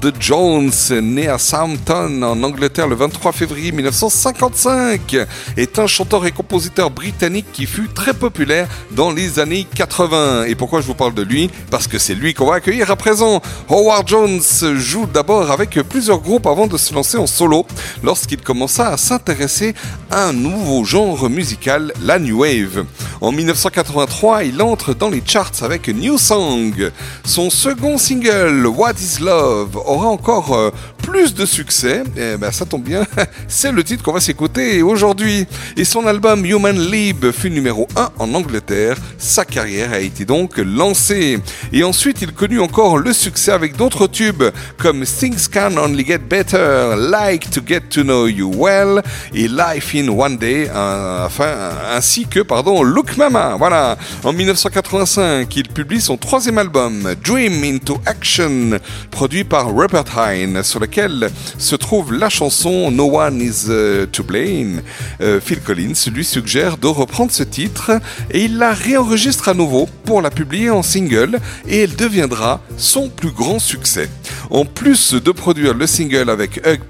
Howard 0.00 0.14
Jones, 0.20 0.70
né 1.02 1.26
à 1.26 1.38
Southampton 1.38 2.22
en 2.22 2.42
Angleterre 2.44 2.86
le 2.86 2.94
23 2.94 3.32
février 3.32 3.72
1955, 3.72 5.16
est 5.56 5.78
un 5.80 5.86
chanteur 5.88 6.24
et 6.24 6.30
compositeur 6.30 6.90
britannique 6.90 7.46
qui 7.52 7.66
fut 7.66 7.88
très 7.88 8.14
populaire 8.14 8.68
dans 8.92 9.10
les 9.10 9.40
années 9.40 9.66
80. 9.74 10.44
Et 10.44 10.54
pourquoi 10.54 10.82
je 10.82 10.86
vous 10.86 10.94
parle 10.94 11.14
de 11.14 11.22
lui? 11.22 11.50
Parce 11.70 11.88
que 11.88 11.98
c'est 11.98 12.14
lui 12.14 12.32
qu'on 12.32 12.46
va 12.46 12.56
accueillir 12.56 12.90
à 12.92 12.96
présent. 12.96 13.42
Howard 13.68 14.06
Jones 14.06 14.40
joue 14.76 15.06
d'abord 15.06 15.50
avec 15.50 15.70
plusieurs 15.88 16.20
groupes 16.20 16.46
avant 16.46 16.68
de 16.68 16.76
se 16.76 16.94
lancer 16.94 17.16
en 17.16 17.26
solo 17.26 17.66
lorsqu'il 18.04 18.40
commença 18.40 18.90
à 18.90 18.96
s'intéresser 18.96 19.74
à 20.10 20.26
un 20.26 20.32
nouveau 20.32 20.84
genre 20.84 21.28
musical, 21.28 21.92
la 22.02 22.20
New 22.20 22.40
Wave. 22.42 22.84
En 23.20 23.32
1983, 23.32 24.44
il 24.44 24.62
entre 24.62 24.94
dans 24.94 25.08
les 25.08 25.22
charts 25.26 25.62
avec 25.62 25.88
New 25.88 26.18
Song. 26.18 26.92
Son 27.24 27.50
second 27.50 27.98
single, 27.98 28.64
What 28.66 28.92
is 29.00 29.20
Love, 29.20 29.76
aura 29.88 30.08
encore 30.08 30.54
euh, 30.54 30.70
plus 31.02 31.34
de 31.34 31.46
succès. 31.46 32.02
Et 32.16 32.36
ben, 32.36 32.52
ça 32.52 32.64
tombe 32.64 32.82
bien, 32.82 33.04
c'est 33.48 33.72
le 33.72 33.82
titre 33.82 34.02
qu'on 34.02 34.12
va 34.12 34.20
s'écouter 34.20 34.82
aujourd'hui. 34.82 35.46
Et 35.76 35.84
son 35.84 36.06
album 36.06 36.44
Human 36.44 36.78
Lib 36.78 37.30
fut 37.30 37.50
numéro 37.50 37.88
1 37.96 38.10
en 38.18 38.34
Angleterre. 38.34 38.96
Sa 39.18 39.44
carrière 39.44 39.92
a 39.92 40.00
été 40.00 40.24
donc 40.24 40.58
lancée. 40.58 41.40
Et 41.72 41.84
ensuite, 41.84 42.22
il 42.22 42.32
connut 42.32 42.60
encore 42.60 42.98
le 42.98 43.12
succès 43.12 43.52
avec 43.52 43.76
d'autres 43.76 44.06
tubes 44.06 44.44
comme 44.76 45.04
Things 45.04 45.48
Can 45.48 45.76
Only 45.76 46.04
Get 46.04 46.18
Better, 46.18 46.94
Like 46.96 47.50
to 47.50 47.60
Get 47.66 47.82
to 47.90 48.02
Know 48.02 48.26
You 48.26 48.52
Well 48.54 49.02
et 49.34 49.48
Life 49.48 49.94
in 49.94 50.08
One 50.08 50.36
Day, 50.36 50.68
enfin, 50.70 51.70
ainsi 51.94 52.26
que 52.26 52.40
pardon, 52.40 52.82
Look 52.82 53.16
Mama. 53.16 53.56
Voilà. 53.58 53.96
En 54.24 54.32
1985, 54.32 55.54
il 55.56 55.68
publie 55.68 56.00
son 56.00 56.16
troisième 56.16 56.58
album, 56.58 57.14
Dream 57.24 57.64
into 57.64 58.00
Action, 58.06 58.78
produit 59.10 59.44
par 59.44 59.72
Rupert 59.78 60.06
Hine, 60.16 60.64
sur 60.64 60.80
lequel 60.80 61.30
se 61.56 61.76
trouve 61.76 62.12
la 62.12 62.28
chanson 62.28 62.90
No 62.90 63.20
One 63.20 63.40
Is 63.40 63.66
euh, 63.68 64.06
to 64.06 64.24
Blame. 64.24 64.82
Euh, 65.20 65.40
Phil 65.40 65.60
Collins 65.60 65.94
lui 66.12 66.24
suggère 66.24 66.78
de 66.78 66.88
reprendre 66.88 67.30
ce 67.30 67.44
titre 67.44 67.92
et 68.32 68.46
il 68.46 68.58
la 68.58 68.72
réenregistre 68.72 69.48
à 69.48 69.54
nouveau 69.54 69.88
pour 70.04 70.20
la 70.20 70.30
publier 70.30 70.70
en 70.70 70.82
single 70.82 71.38
et 71.68 71.82
elle 71.82 71.94
deviendra 71.94 72.60
son 72.76 73.08
plus 73.08 73.30
grand 73.30 73.60
succès. 73.60 74.10
En 74.50 74.64
plus 74.64 75.14
de 75.14 75.30
produire 75.30 75.74
le 75.74 75.86
single 75.86 76.28
avec 76.28 76.60
Hug 76.66 76.80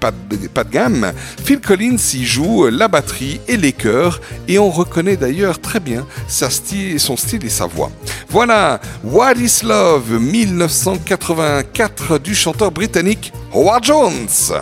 pas 0.55 0.65
gamme, 0.65 1.13
Phil 1.45 1.61
Collins 1.61 1.99
y 2.15 2.25
joue 2.25 2.69
la 2.69 2.89
batterie 2.89 3.43
et 3.49 3.59
les 3.59 3.73
chœurs 3.73 4.23
et 4.47 4.59
on 4.59 4.71
reconnaît 4.71 5.17
d'ailleurs 5.17 5.61
très 5.61 5.81
bien 5.81 6.07
sa 6.27 6.49
style, 6.49 6.99
son 6.99 7.19
style 7.19 7.45
et 7.45 7.51
sa 7.51 7.67
voix. 7.67 7.91
Voilà, 8.31 8.81
What 9.05 9.35
is 9.35 9.61
Love 9.65 10.19
1984 10.21 12.19
du 12.19 12.35
chanteur 12.35 12.71
britannique 12.79 13.33
Howard 13.53 13.83
Jones. 13.83 14.53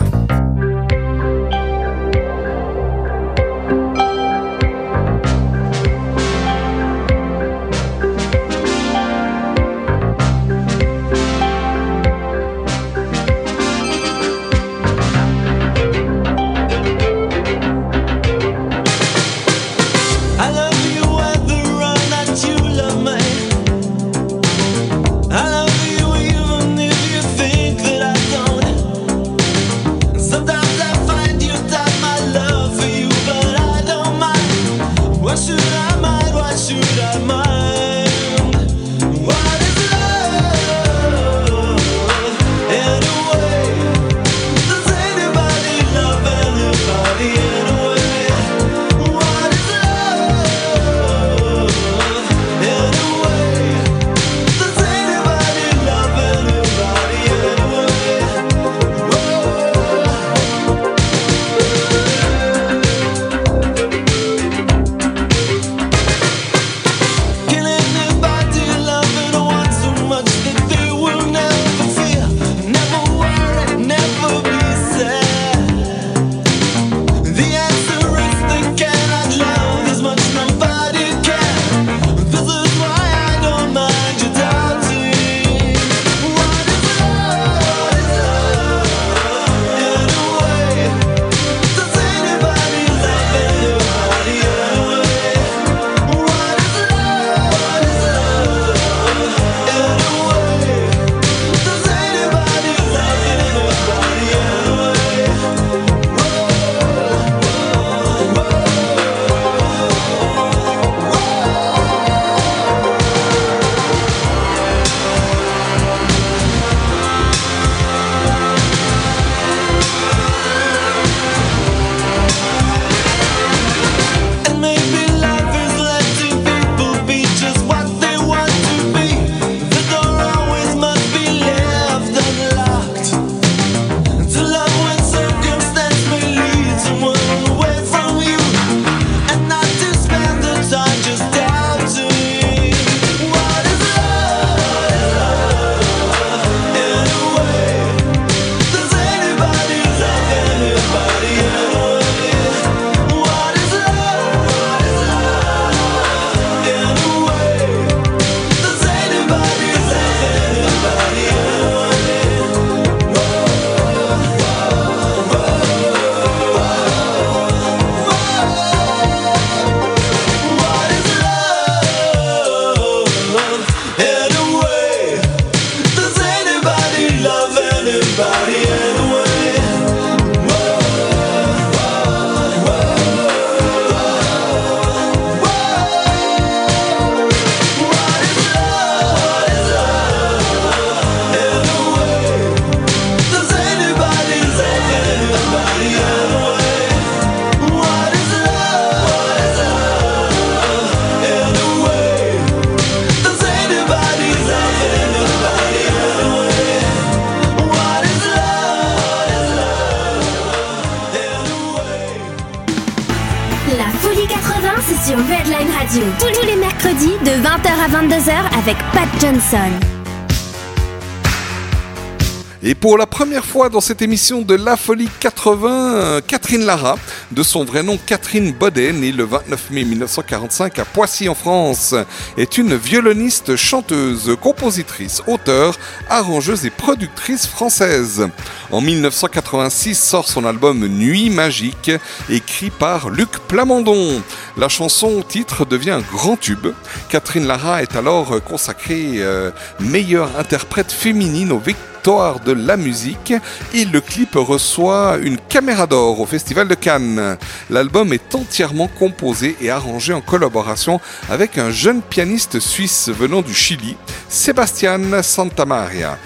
Pour 222.79 222.97
la 222.97 223.07
première 223.07 223.45
fois 223.45 223.69
dans 223.69 223.81
cette 223.81 224.01
émission 224.01 224.41
de 224.41 224.53
La 224.53 224.77
Folie 224.77 225.09
80, 225.19 225.95
euh, 225.95 226.21
Catherine 226.25 226.65
Lara, 226.65 226.97
de 227.31 227.41
son 227.41 227.65
vrai 227.65 227.81
nom 227.81 227.97
Catherine 227.97 228.51
Baudet, 228.51 228.93
née 228.93 229.11
le 229.11 229.23
29 229.23 229.71
mai 229.71 229.83
1945 229.83 230.77
à 230.79 230.85
Poissy 230.85 231.27
en 231.27 231.35
France, 231.35 231.95
est 232.37 232.57
une 232.57 232.75
violoniste, 232.75 233.55
chanteuse, 233.55 234.35
compositrice, 234.41 235.23
auteure, 235.27 235.77
arrangeuse 236.09 236.65
et 236.65 236.69
productrice 236.69 237.47
française. 237.47 238.27
En 238.71 238.81
1986 238.81 239.95
sort 239.95 240.27
son 240.27 240.45
album 240.45 240.85
Nuit 240.87 241.29
magique, 241.29 241.91
écrit 242.29 242.69
par 242.69 243.09
Luc 243.09 243.39
Plamondon. 243.47 244.21
La 244.55 244.69
chanson 244.69 245.23
titre 245.27 245.65
devient 245.65 245.91
un 245.91 246.01
grand 246.01 246.37
tube. 246.37 246.67
Catherine 247.09 247.47
Lara 247.47 247.81
est 247.81 247.95
alors 247.95 248.43
consacrée 248.43 249.15
euh, 249.17 249.51
meilleure 249.79 250.37
interprète 250.37 250.91
féminine 250.91 251.51
au 251.51 251.59
de 252.07 252.53
la 252.53 252.77
musique 252.77 253.33
et 253.73 253.83
le 253.83 253.99
clip 253.99 254.35
reçoit 254.35 255.17
une 255.21 255.35
caméra 255.37 255.87
d'or 255.87 256.21
au 256.21 256.25
Festival 256.25 256.69
de 256.69 256.73
Cannes. 256.73 257.37
L'album 257.69 258.13
est 258.13 258.33
entièrement 258.33 258.87
composé 258.87 259.57
et 259.59 259.69
arrangé 259.69 260.13
en 260.13 260.21
collaboration 260.21 261.01
avec 261.29 261.57
un 261.57 261.69
jeune 261.69 262.01
pianiste 262.01 262.61
suisse 262.61 263.09
venant 263.09 263.41
du 263.41 263.53
Chili, 263.53 263.97
Sébastien 264.29 265.21
Santamaria. 265.21 266.17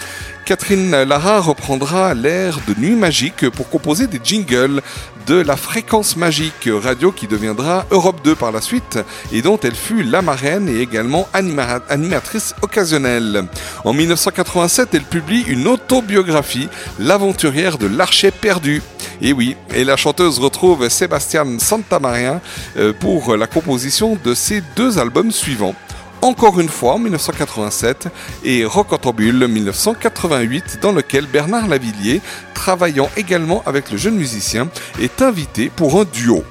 Catherine 0.45 1.03
Lara 1.03 1.39
reprendra 1.39 2.13
l'air 2.13 2.59
de 2.67 2.79
Nuit 2.79 2.95
Magique 2.95 3.49
pour 3.49 3.69
composer 3.69 4.05
des 4.05 4.19
jingles 4.23 4.81
de 5.27 5.35
la 5.35 5.55
fréquence 5.55 6.15
magique 6.15 6.69
radio 6.71 7.11
qui 7.11 7.27
deviendra 7.27 7.85
Europe 7.91 8.21
2 8.23 8.35
par 8.35 8.51
la 8.51 8.61
suite 8.61 8.99
et 9.31 9.41
dont 9.41 9.59
elle 9.63 9.75
fut 9.75 10.03
la 10.03 10.21
marraine 10.21 10.67
et 10.69 10.79
également 10.81 11.27
anima- 11.33 11.81
animatrice 11.89 12.53
occasionnelle. 12.61 13.45
En 13.83 13.93
1987, 13.93 14.89
elle 14.93 15.03
publie 15.03 15.43
une 15.47 15.67
autobiographie, 15.67 16.69
L'aventurière 16.99 17.77
de 17.77 17.87
l'archer 17.87 18.31
perdu. 18.31 18.81
Et 19.21 19.33
oui, 19.33 19.55
et 19.73 19.83
la 19.83 19.97
chanteuse 19.97 20.39
retrouve 20.39 20.87
Sébastien 20.89 21.45
Santamaria 21.59 22.41
euh, 22.77 22.93
pour 22.93 23.35
la 23.35 23.47
composition 23.47 24.17
de 24.23 24.33
ses 24.33 24.61
deux 24.75 24.97
albums 24.99 25.31
suivants. 25.31 25.75
Encore 26.21 26.59
une 26.59 26.69
fois 26.69 26.93
en 26.93 26.99
1987 26.99 28.07
et 28.43 28.63
Rocantambule 28.63 29.47
1988 29.47 30.77
dans 30.79 30.91
lequel 30.91 31.25
Bernard 31.25 31.67
Lavillier, 31.67 32.21
travaillant 32.53 33.09
également 33.17 33.63
avec 33.65 33.89
le 33.89 33.97
jeune 33.97 34.15
musicien, 34.15 34.69
est 34.99 35.23
invité 35.23 35.71
pour 35.75 35.99
un 35.99 36.05
duo. 36.05 36.43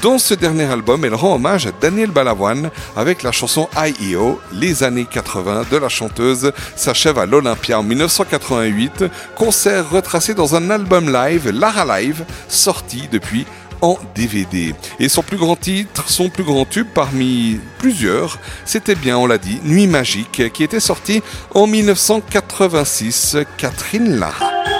Dans 0.00 0.18
ce 0.18 0.32
dernier 0.32 0.64
album, 0.64 1.04
elle 1.04 1.14
rend 1.14 1.34
hommage 1.34 1.66
à 1.66 1.72
Daniel 1.72 2.10
Balavoine 2.10 2.70
avec 2.96 3.22
la 3.22 3.32
chanson 3.32 3.68
IEO. 3.76 4.40
Les 4.52 4.82
années 4.82 5.06
80 5.10 5.64
de 5.70 5.76
la 5.76 5.88
chanteuse 5.88 6.52
s'achèvent 6.76 7.18
à 7.18 7.26
l'Olympia 7.26 7.80
en 7.80 7.82
1988, 7.82 9.04
concert 9.34 9.90
retracé 9.90 10.34
dans 10.34 10.54
un 10.54 10.70
album 10.70 11.12
live, 11.12 11.50
Lara 11.50 12.00
Live, 12.00 12.24
sorti 12.48 13.08
depuis 13.10 13.44
en 13.80 13.98
DVD. 14.14 14.74
Et 14.98 15.08
son 15.08 15.22
plus 15.22 15.36
grand 15.36 15.56
titre, 15.56 16.08
son 16.08 16.28
plus 16.28 16.44
grand 16.44 16.64
tube 16.64 16.88
parmi 16.94 17.58
plusieurs, 17.78 18.38
c'était 18.64 18.94
bien, 18.94 19.18
on 19.18 19.26
l'a 19.26 19.38
dit, 19.38 19.60
Nuit 19.64 19.86
Magique, 19.86 20.52
qui 20.52 20.64
était 20.64 20.80
sorti 20.80 21.22
en 21.54 21.66
1986, 21.66 23.36
Catherine 23.56 24.18
Lara. 24.18 24.77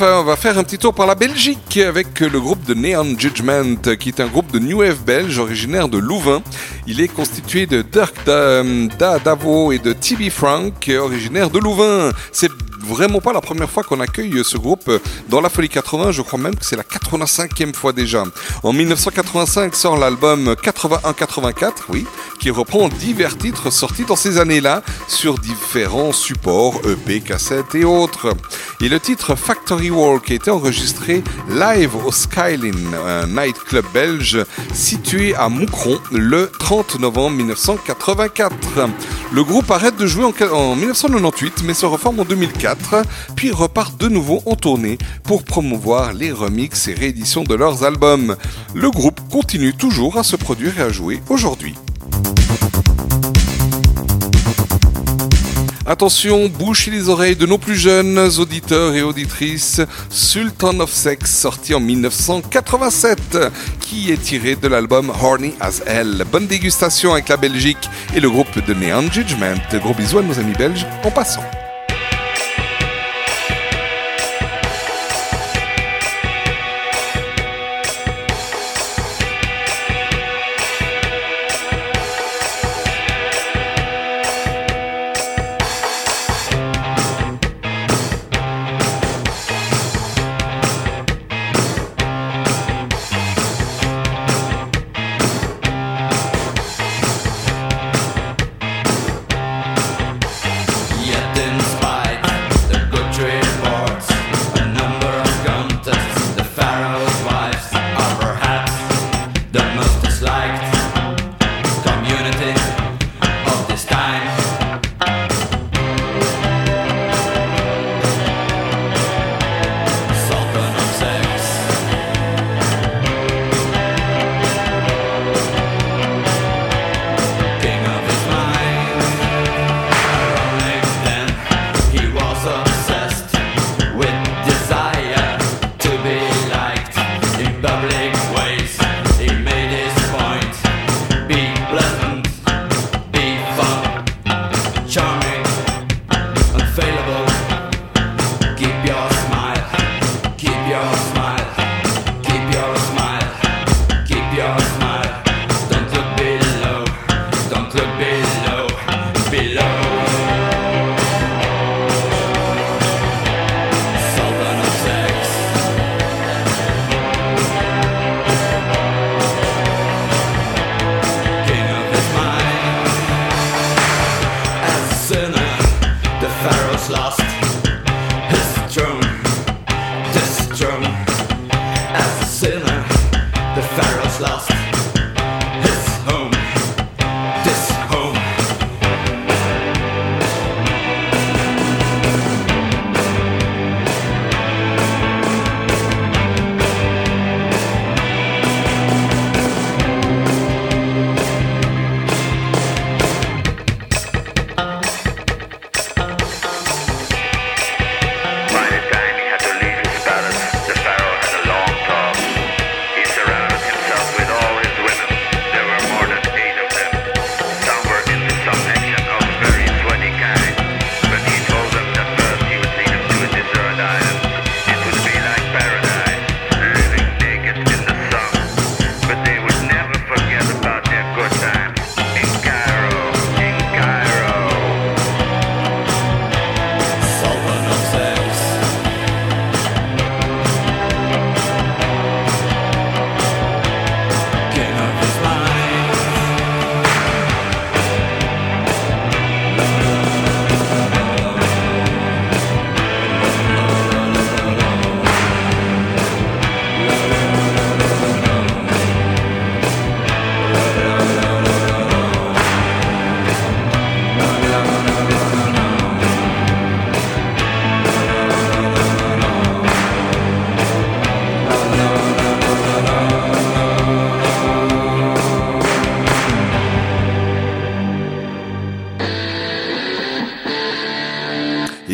Enfin, 0.00 0.20
on 0.20 0.24
va 0.24 0.36
faire 0.36 0.56
un 0.56 0.62
petit 0.62 0.78
tour 0.78 0.94
par 0.94 1.06
la 1.08 1.16
Belgique 1.16 1.76
avec 1.78 2.20
le 2.20 2.38
groupe 2.40 2.64
de 2.64 2.72
Neon 2.72 3.18
Judgment, 3.18 3.74
qui 3.98 4.10
est 4.10 4.20
un 4.20 4.28
groupe 4.28 4.52
de 4.52 4.60
New 4.60 4.78
Wave 4.78 5.02
belge 5.04 5.38
originaire 5.40 5.88
de 5.88 5.98
Louvain. 5.98 6.40
Il 6.86 7.00
est 7.00 7.08
constitué 7.08 7.66
de 7.66 7.82
Dirk 7.82 8.14
Da- 8.24 9.18
Davo 9.18 9.72
et 9.72 9.80
de 9.80 9.92
Tibi 9.92 10.30
Frank, 10.30 10.88
originaire 11.00 11.50
de 11.50 11.58
Louvain. 11.58 12.12
Vraiment 12.88 13.20
pas 13.20 13.32
la 13.32 13.40
première 13.40 13.70
fois 13.70 13.82
qu'on 13.82 14.00
accueille 14.00 14.42
ce 14.42 14.56
groupe 14.56 14.90
dans 15.28 15.40
la 15.40 15.50
Folie 15.50 15.68
80. 15.68 16.12
Je 16.12 16.22
crois 16.22 16.38
même 16.38 16.56
que 16.56 16.64
c'est 16.64 16.76
la 16.76 16.82
85e 16.82 17.74
fois 17.74 17.92
déjà. 17.92 18.24
En 18.62 18.72
1985 18.72 19.74
sort 19.74 19.96
l'album 19.96 20.54
81-84, 20.54 21.72
oui, 21.90 22.06
qui 22.40 22.50
reprend 22.50 22.88
divers 22.88 23.36
titres 23.36 23.70
sortis 23.70 24.04
dans 24.04 24.16
ces 24.16 24.38
années-là 24.38 24.82
sur 25.06 25.38
différents 25.38 26.12
supports, 26.12 26.80
EP, 26.88 27.20
cassettes 27.20 27.74
et 27.74 27.84
autres. 27.84 28.34
Et 28.80 28.88
le 28.88 28.98
titre 28.98 29.34
Factory 29.34 29.90
Walk 29.90 30.30
a 30.30 30.34
été 30.34 30.50
enregistré 30.50 31.22
live 31.50 31.94
au 32.06 32.10
Skyline, 32.10 32.96
un 33.06 33.26
nightclub 33.26 33.84
belge 33.92 34.44
situé 34.72 35.34
à 35.34 35.48
Moucron 35.48 35.98
le 36.10 36.50
30 36.58 37.00
novembre 37.00 37.36
1984. 37.36 38.88
Le 39.30 39.44
groupe 39.44 39.70
arrête 39.70 39.96
de 39.96 40.06
jouer 40.06 40.24
en, 40.24 40.32
en 40.52 40.74
1998 40.74 41.62
mais 41.64 41.74
se 41.74 41.84
reforme 41.84 42.20
en 42.20 42.24
2004, 42.24 43.02
puis 43.36 43.50
repart 43.50 43.98
de 44.00 44.08
nouveau 44.08 44.42
en 44.46 44.56
tournée 44.56 44.96
pour 45.22 45.44
promouvoir 45.44 46.14
les 46.14 46.32
remixes 46.32 46.88
et 46.88 46.94
rééditions 46.94 47.44
de 47.44 47.54
leurs 47.54 47.84
albums. 47.84 48.36
Le 48.74 48.90
groupe 48.90 49.20
continue 49.30 49.74
toujours 49.74 50.16
à 50.16 50.22
se 50.22 50.36
produire 50.36 50.78
et 50.80 50.82
à 50.82 50.88
jouer 50.90 51.20
aujourd'hui. 51.28 51.74
Attention, 55.88 56.50
bouchez 56.50 56.90
les 56.90 57.08
oreilles 57.08 57.34
de 57.34 57.46
nos 57.46 57.56
plus 57.56 57.74
jeunes 57.74 58.18
auditeurs 58.38 58.94
et 58.94 59.00
auditrices. 59.00 59.80
Sultan 60.10 60.80
of 60.80 60.92
Sex, 60.92 61.34
sorti 61.34 61.72
en 61.72 61.80
1987, 61.80 63.38
qui 63.80 64.12
est 64.12 64.22
tiré 64.22 64.54
de 64.54 64.68
l'album 64.68 65.10
Horny 65.10 65.54
as 65.60 65.80
Hell? 65.86 66.26
Bonne 66.30 66.46
dégustation 66.46 67.14
avec 67.14 67.30
la 67.30 67.38
Belgique 67.38 67.88
et 68.14 68.20
le 68.20 68.28
groupe 68.28 68.62
de 68.66 68.74
Neon 68.74 69.10
Judgment. 69.10 69.56
Gros 69.72 69.94
bisous 69.94 70.18
à 70.18 70.22
nos 70.22 70.38
amis 70.38 70.52
belges 70.58 70.86
en 71.04 71.10
passant. 71.10 71.44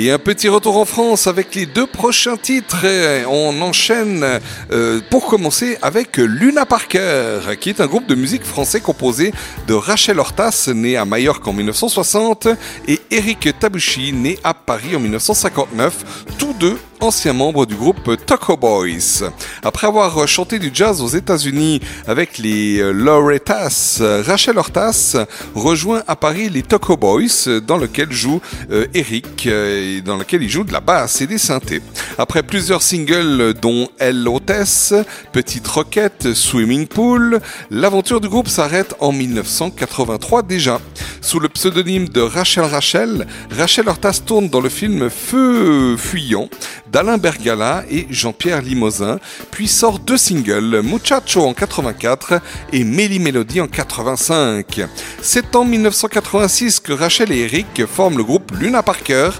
Et 0.04 0.10
un 0.10 0.18
petit 0.18 0.50
retour 0.50 0.76
en 0.76 0.84
France 0.84 1.26
avec 1.28 1.54
les 1.54 1.64
deux 1.64 1.86
prochains 1.86 2.36
titres. 2.36 2.84
On 3.26 3.62
enchaîne 3.62 4.38
euh, 4.70 5.00
pour 5.08 5.24
commencer 5.24 5.78
avec 5.80 6.18
Luna 6.18 6.66
Parker, 6.66 7.40
qui 7.58 7.70
est 7.70 7.80
un 7.80 7.86
groupe 7.86 8.06
de 8.06 8.14
musique 8.14 8.44
français 8.44 8.80
composé 8.80 9.32
de 9.66 9.72
Rachel 9.72 10.18
Hortas, 10.18 10.68
née 10.74 10.98
à 10.98 11.06
Majorque 11.06 11.48
en 11.48 11.54
1960, 11.54 12.48
et 12.86 13.00
Eric 13.10 13.48
Tabuchi, 13.58 14.12
né 14.12 14.38
à 14.44 14.52
Paris 14.52 14.94
en 14.94 15.00
1959, 15.00 16.26
tous 16.36 16.52
deux 16.52 16.76
ancien 17.00 17.32
membre 17.32 17.64
du 17.64 17.74
groupe 17.74 18.14
Taco 18.26 18.58
Boys. 18.58 19.30
Après 19.64 19.86
avoir 19.86 20.28
chanté 20.28 20.58
du 20.58 20.70
jazz 20.72 21.00
aux 21.00 21.08
États-Unis 21.08 21.80
avec 22.06 22.36
les 22.36 22.78
euh, 22.78 22.92
Loretas, 22.92 23.98
euh, 24.00 24.22
Rachel 24.24 24.58
Hortas 24.58 25.16
rejoint 25.54 26.02
à 26.06 26.16
Paris 26.16 26.50
les 26.50 26.62
Taco 26.62 26.96
Boys, 26.96 27.46
euh, 27.46 27.60
dans 27.60 27.78
lequel 27.78 28.12
joue 28.12 28.40
euh, 28.70 28.86
Eric, 28.92 29.46
euh, 29.46 29.98
et 29.98 30.00
dans 30.02 30.16
lequel 30.16 30.42
il 30.42 30.50
joue 30.50 30.64
de 30.64 30.72
la 30.72 30.80
basse 30.80 31.20
et 31.20 31.26
des 31.26 31.38
synthés. 31.38 31.80
Après 32.18 32.42
plusieurs 32.42 32.82
singles 32.82 33.54
dont 33.54 33.88
Elle 33.98 34.28
Hôtesse, 34.28 34.94
Petite 35.32 35.66
Roquette, 35.66 36.34
Swimming 36.34 36.86
Pool, 36.86 37.40
l'aventure 37.70 38.20
du 38.20 38.28
groupe 38.28 38.48
s'arrête 38.48 38.94
en 39.00 39.12
1983 39.12 40.42
déjà. 40.42 40.80
Sous 41.20 41.40
le 41.40 41.48
pseudonyme 41.48 42.08
de 42.08 42.20
Rachel 42.20 42.64
Rachel, 42.64 43.26
Rachel 43.50 43.88
Hortas 43.88 44.20
tourne 44.26 44.48
dans 44.48 44.60
le 44.60 44.68
film 44.68 45.08
Feu 45.08 45.96
fuyant 45.96 46.48
d'Alain 46.94 47.18
Bergala 47.18 47.82
et 47.90 48.06
Jean-Pierre 48.08 48.62
Limosin, 48.62 49.18
puis 49.50 49.66
sort 49.66 49.98
deux 49.98 50.16
singles, 50.16 50.80
Muchacho 50.80 51.44
en 51.44 51.52
84 51.52 52.40
et 52.72 52.84
Méli 52.84 53.18
Mélodie 53.18 53.60
en 53.60 53.66
85. 53.66 54.82
C'est 55.20 55.56
en 55.56 55.64
1986 55.64 56.78
que 56.78 56.92
Rachel 56.92 57.32
et 57.32 57.40
Eric 57.40 57.84
forment 57.86 58.18
le 58.18 58.22
groupe 58.22 58.52
Luna 58.60 58.84
Parker, 58.84 59.30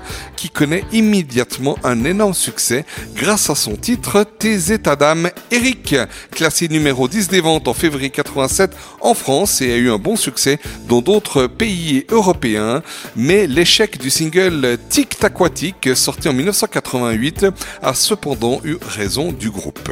connaît 0.51 0.85
immédiatement 0.93 1.77
un 1.85 2.05
énorme 2.05 2.35
succès 2.35 2.85
grâce 3.15 3.51
à 3.51 3.55
son 3.55 3.77
titre 3.77 4.25
Tes 4.39 4.73
états 4.73 4.97
d'âme 4.97 5.31
Eric, 5.51 5.97
classé 6.31 6.69
numéro 6.69 7.09
10 7.09 7.29
des 7.29 7.41
ventes 7.41 7.69
en 7.69 7.75
février 7.75 8.11
87 8.11 8.71
en 9.01 9.15
France 9.15 9.61
et 9.61 9.73
a 9.73 9.77
eu 9.77 9.91
un 9.91 9.99
bon 9.99 10.17
succès 10.17 10.59
dans 10.89 11.01
d'autres 11.01 11.47
pays 11.47 12.05
européens, 12.11 12.83
mais 13.17 13.47
l'échec 13.47 13.99
du 13.99 14.11
single 14.11 14.79
Tic 14.89 15.23
Aquatique 15.23 15.97
sorti 15.97 16.29
en 16.29 16.33
1988 16.33 17.47
a 17.83 17.95
cependant 17.95 18.61
eu 18.65 18.77
raison 18.83 19.33
du 19.33 19.51
groupe. 19.51 19.91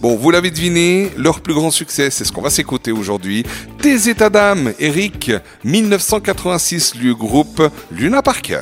Bon, 0.00 0.14
vous 0.14 0.30
l'avez 0.30 0.52
deviné, 0.52 1.10
leur 1.16 1.40
plus 1.40 1.54
grand 1.54 1.72
succès, 1.72 2.10
c'est 2.10 2.24
ce 2.24 2.30
qu'on 2.30 2.40
va 2.40 2.50
s'écouter 2.50 2.92
aujourd'hui. 2.92 3.44
Tes 3.82 4.08
états 4.08 4.30
d'âme, 4.30 4.72
Eric, 4.78 5.32
1986, 5.64 6.94
le 7.02 7.16
groupe 7.16 7.60
Luna 7.90 8.22
Parker. 8.22 8.60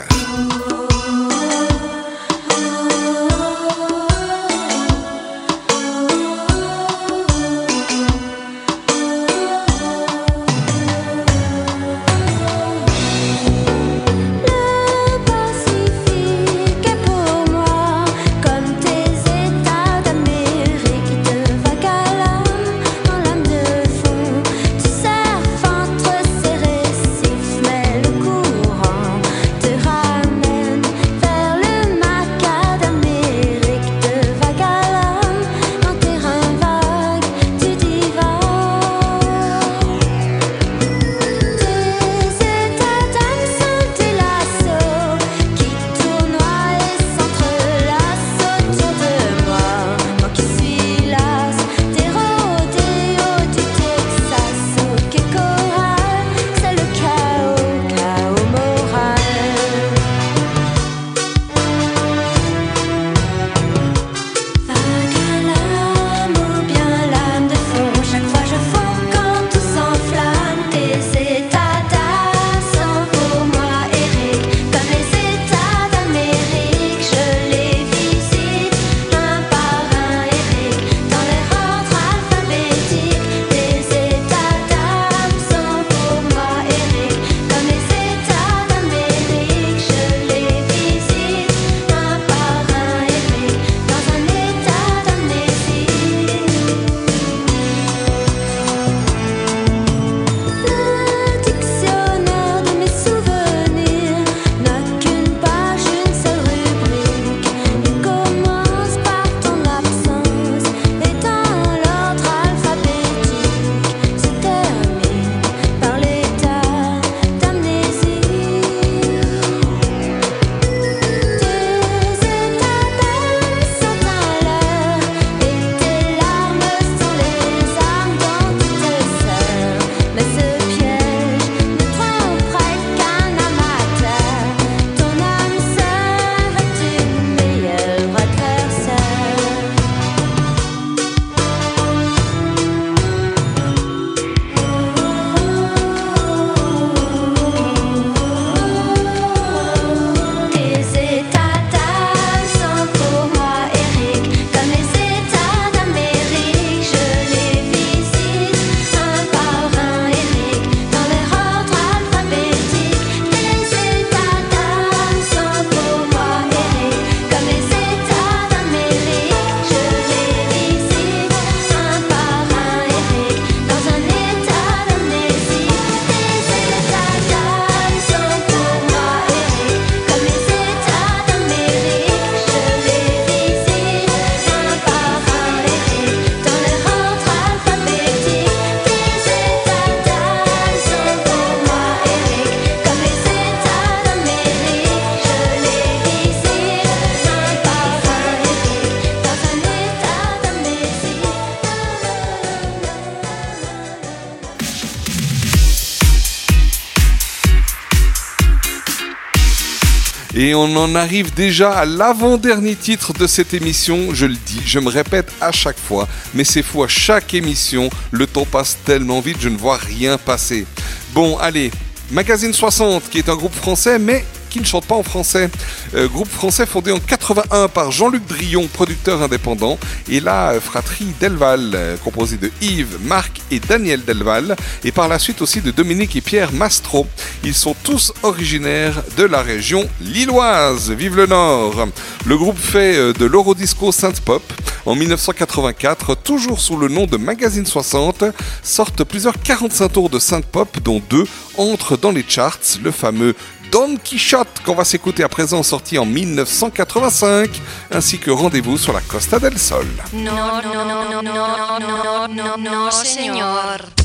Et 210.46 210.54
on 210.54 210.76
en 210.76 210.94
arrive 210.94 211.34
déjà 211.34 211.72
à 211.72 211.84
l'avant-dernier 211.84 212.76
titre 212.76 213.12
de 213.12 213.26
cette 213.26 213.52
émission. 213.52 214.14
Je 214.14 214.26
le 214.26 214.36
dis, 214.36 214.62
je 214.64 214.78
me 214.78 214.88
répète 214.88 215.28
à 215.40 215.50
chaque 215.50 215.76
fois, 215.76 216.06
mais 216.34 216.44
c'est 216.44 216.62
fou, 216.62 216.84
à 216.84 216.88
chaque 216.88 217.34
émission, 217.34 217.90
le 218.12 218.28
temps 218.28 218.44
passe 218.44 218.78
tellement 218.84 219.18
vite, 219.18 219.38
je 219.40 219.48
ne 219.48 219.56
vois 219.56 219.76
rien 219.76 220.18
passer. 220.18 220.64
Bon, 221.12 221.36
allez, 221.38 221.72
Magazine 222.12 222.52
60, 222.52 223.10
qui 223.10 223.18
est 223.18 223.28
un 223.28 223.34
groupe 223.34 223.56
français, 223.56 223.98
mais 223.98 224.24
qui 224.56 224.60
ne 224.60 224.64
chante 224.64 224.86
pas 224.86 224.94
en 224.94 225.02
français. 225.02 225.50
Euh, 225.94 226.08
groupe 226.08 226.30
français 226.30 226.64
fondé 226.64 226.90
en 226.90 226.98
81 226.98 227.68
par 227.68 227.90
Jean-Luc 227.90 228.26
Drillon, 228.26 228.68
producteur 228.72 229.22
indépendant, 229.22 229.78
et 230.08 230.20
la 230.20 230.52
euh, 230.52 230.60
fratrie 230.60 231.12
Delval, 231.20 231.72
euh, 231.74 231.96
composée 231.98 232.36
de 232.36 232.50
Yves, 232.62 232.98
Marc 233.02 233.40
et 233.50 233.60
Daniel 233.60 234.04
Delval, 234.04 234.56
et 234.84 234.92
par 234.92 235.08
la 235.08 235.18
suite 235.18 235.42
aussi 235.42 235.60
de 235.60 235.70
Dominique 235.70 236.16
et 236.16 236.20
Pierre 236.20 236.52
Mastro. 236.52 237.06
Ils 237.46 237.54
sont 237.54 237.76
tous 237.84 238.12
originaires 238.24 239.04
de 239.16 239.22
la 239.22 239.40
région 239.40 239.88
lilloise. 240.00 240.90
Vive 240.90 241.14
le 241.14 241.26
Nord 241.26 241.86
Le 242.26 242.36
groupe 242.36 242.58
fait 242.58 242.96
euh, 242.96 243.12
de 243.12 243.24
l'Eurodisco 243.24 243.92
synth 243.92 244.20
pop. 244.20 244.42
En 244.84 244.96
1984, 244.96 246.16
toujours 246.16 246.58
sous 246.58 246.76
le 246.76 246.88
nom 246.88 247.06
de 247.06 247.16
Magazine 247.16 247.64
60, 247.64 248.24
sortent 248.64 249.04
plusieurs 249.04 249.40
45 249.40 249.92
tours 249.92 250.10
de 250.10 250.18
synth 250.18 250.44
pop, 250.46 250.76
dont 250.82 251.00
deux 251.08 251.24
entrent 251.56 251.96
dans 251.96 252.10
les 252.10 252.24
charts, 252.26 252.58
le 252.82 252.90
fameux 252.90 253.36
Don 253.70 253.96
Quichotte 253.96 254.62
qu'on 254.64 254.74
va 254.74 254.84
s'écouter 254.84 255.22
à 255.22 255.28
présent 255.28 255.62
sorti 255.62 255.98
en 255.98 256.04
1985, 256.04 257.48
ainsi 257.92 258.18
que 258.18 258.32
Rendez-vous 258.32 258.76
sur 258.76 258.92
la 258.92 259.00
Costa 259.02 259.38
del 259.38 259.56
Sol. 259.56 259.86
No, 260.12 260.32
no, 260.32 260.74
no, 260.74 260.84
no, 260.84 261.22
no, 261.22 261.32
no, 261.78 262.26
no, 262.26 262.56
no, 262.56 262.90
señor. 262.90 263.95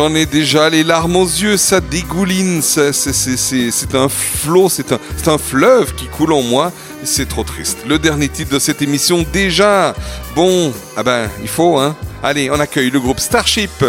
J'en 0.00 0.14
ai 0.14 0.24
déjà 0.24 0.70
les 0.70 0.82
larmes 0.82 1.16
aux 1.16 1.26
yeux, 1.26 1.58
ça 1.58 1.82
dégouline, 1.82 2.62
c'est 2.62 3.94
un 3.94 4.08
flot, 4.08 4.70
c'est 4.70 4.92
un, 4.92 4.98
un 5.26 5.36
fleuve 5.36 5.94
qui 5.94 6.06
coule 6.06 6.32
en 6.32 6.40
moi, 6.40 6.72
c'est 7.04 7.28
trop 7.28 7.44
triste. 7.44 7.76
Le 7.86 7.98
dernier 7.98 8.30
titre 8.30 8.54
de 8.54 8.58
cette 8.58 8.80
émission 8.80 9.26
déjà. 9.30 9.94
Bon, 10.34 10.72
ah 10.96 11.02
ben 11.02 11.28
il 11.42 11.48
faut, 11.48 11.78
hein. 11.78 11.94
Allez, 12.22 12.50
on 12.50 12.58
accueille 12.58 12.88
le 12.88 12.98
groupe 12.98 13.20
Starship, 13.20 13.84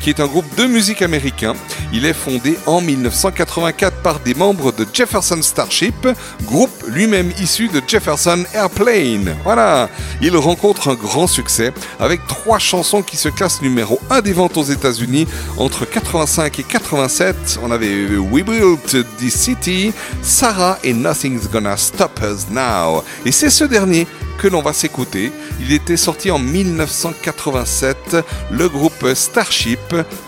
qui 0.00 0.10
est 0.10 0.20
un 0.20 0.26
groupe 0.26 0.46
de 0.56 0.66
musique 0.66 1.02
américain 1.02 1.54
il 1.92 2.04
est 2.04 2.12
fondé 2.12 2.58
en 2.66 2.80
1984 2.80 4.02
par 4.02 4.20
des 4.20 4.34
membres 4.34 4.72
de 4.72 4.86
Jefferson 4.92 5.40
Starship, 5.40 6.08
groupe 6.44 6.84
lui-même 6.88 7.32
issu 7.40 7.68
de 7.68 7.80
Jefferson 7.86 8.44
Airplane. 8.54 9.36
Voilà, 9.44 9.88
il 10.20 10.36
rencontre 10.36 10.88
un 10.88 10.94
grand 10.94 11.26
succès 11.26 11.72
avec 12.00 12.26
trois 12.26 12.58
chansons 12.58 13.02
qui 13.02 13.16
se 13.16 13.28
classent 13.28 13.62
numéro 13.62 14.00
1 14.10 14.20
des 14.20 14.32
ventes 14.32 14.56
aux 14.56 14.64
États-Unis 14.64 15.26
entre 15.58 15.84
85 15.84 16.58
et 16.58 16.62
87. 16.64 17.60
On 17.62 17.70
avait 17.70 18.06
We 18.16 18.44
Built 18.44 18.96
the 19.18 19.30
City, 19.30 19.92
Sarah 20.22 20.78
et 20.82 20.92
Nothing's 20.92 21.48
Gonna 21.50 21.76
Stop 21.76 22.20
Us 22.22 22.46
Now. 22.50 23.04
Et 23.24 23.32
c'est 23.32 23.50
ce 23.50 23.64
dernier 23.64 24.06
que 24.36 24.48
l'on 24.48 24.62
va 24.62 24.72
s'écouter. 24.72 25.32
Il 25.68 25.72
était 25.72 25.96
sorti 25.96 26.30
en 26.30 26.38
1987, 26.38 28.18
le 28.52 28.68
groupe 28.68 29.04
Starship, 29.14 29.80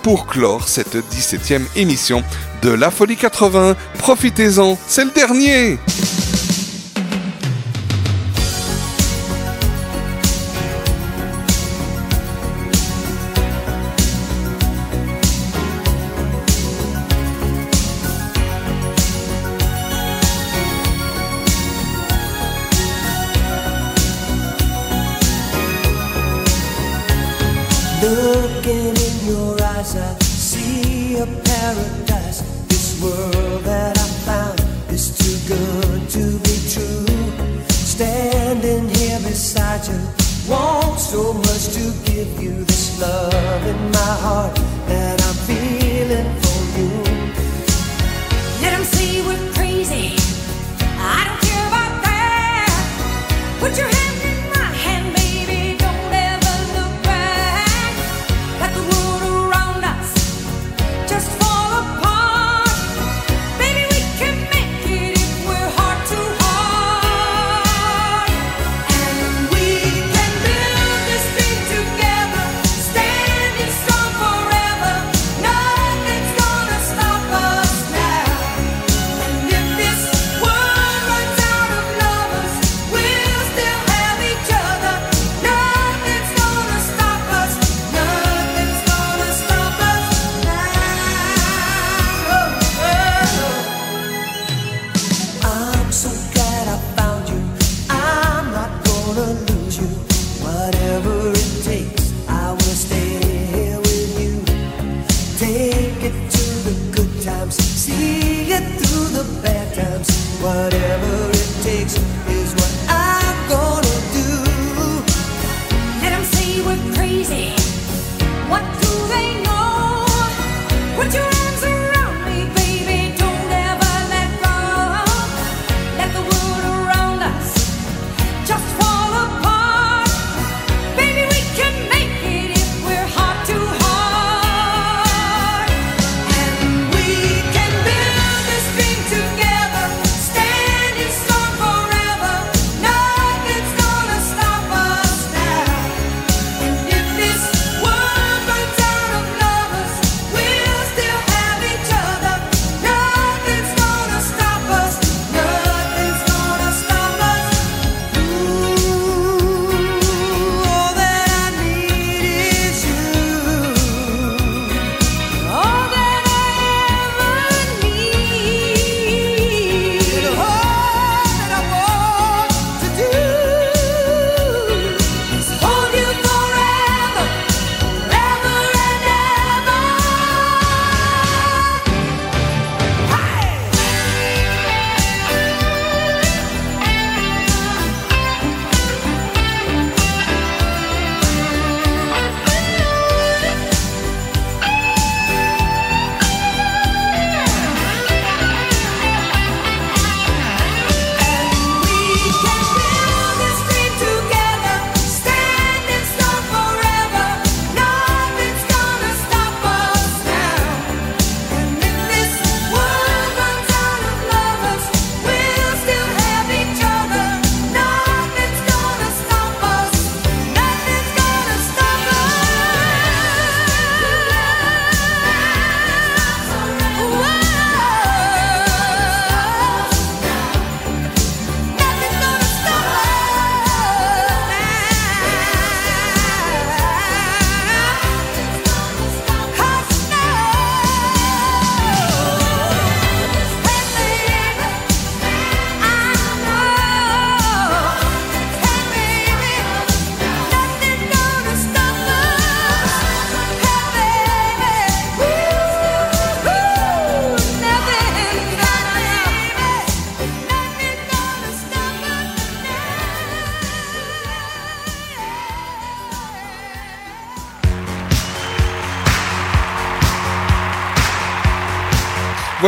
pour 0.02 0.26
clore 0.26 0.66
cette 0.68 0.96
17e 0.96 1.62
émission 1.76 2.24
de 2.62 2.70
La 2.70 2.90
Folie 2.90 3.16
80. 3.16 3.76
Profitez-en, 3.98 4.76
c'est 4.88 5.04
le 5.04 5.12
dernier! 5.12 5.78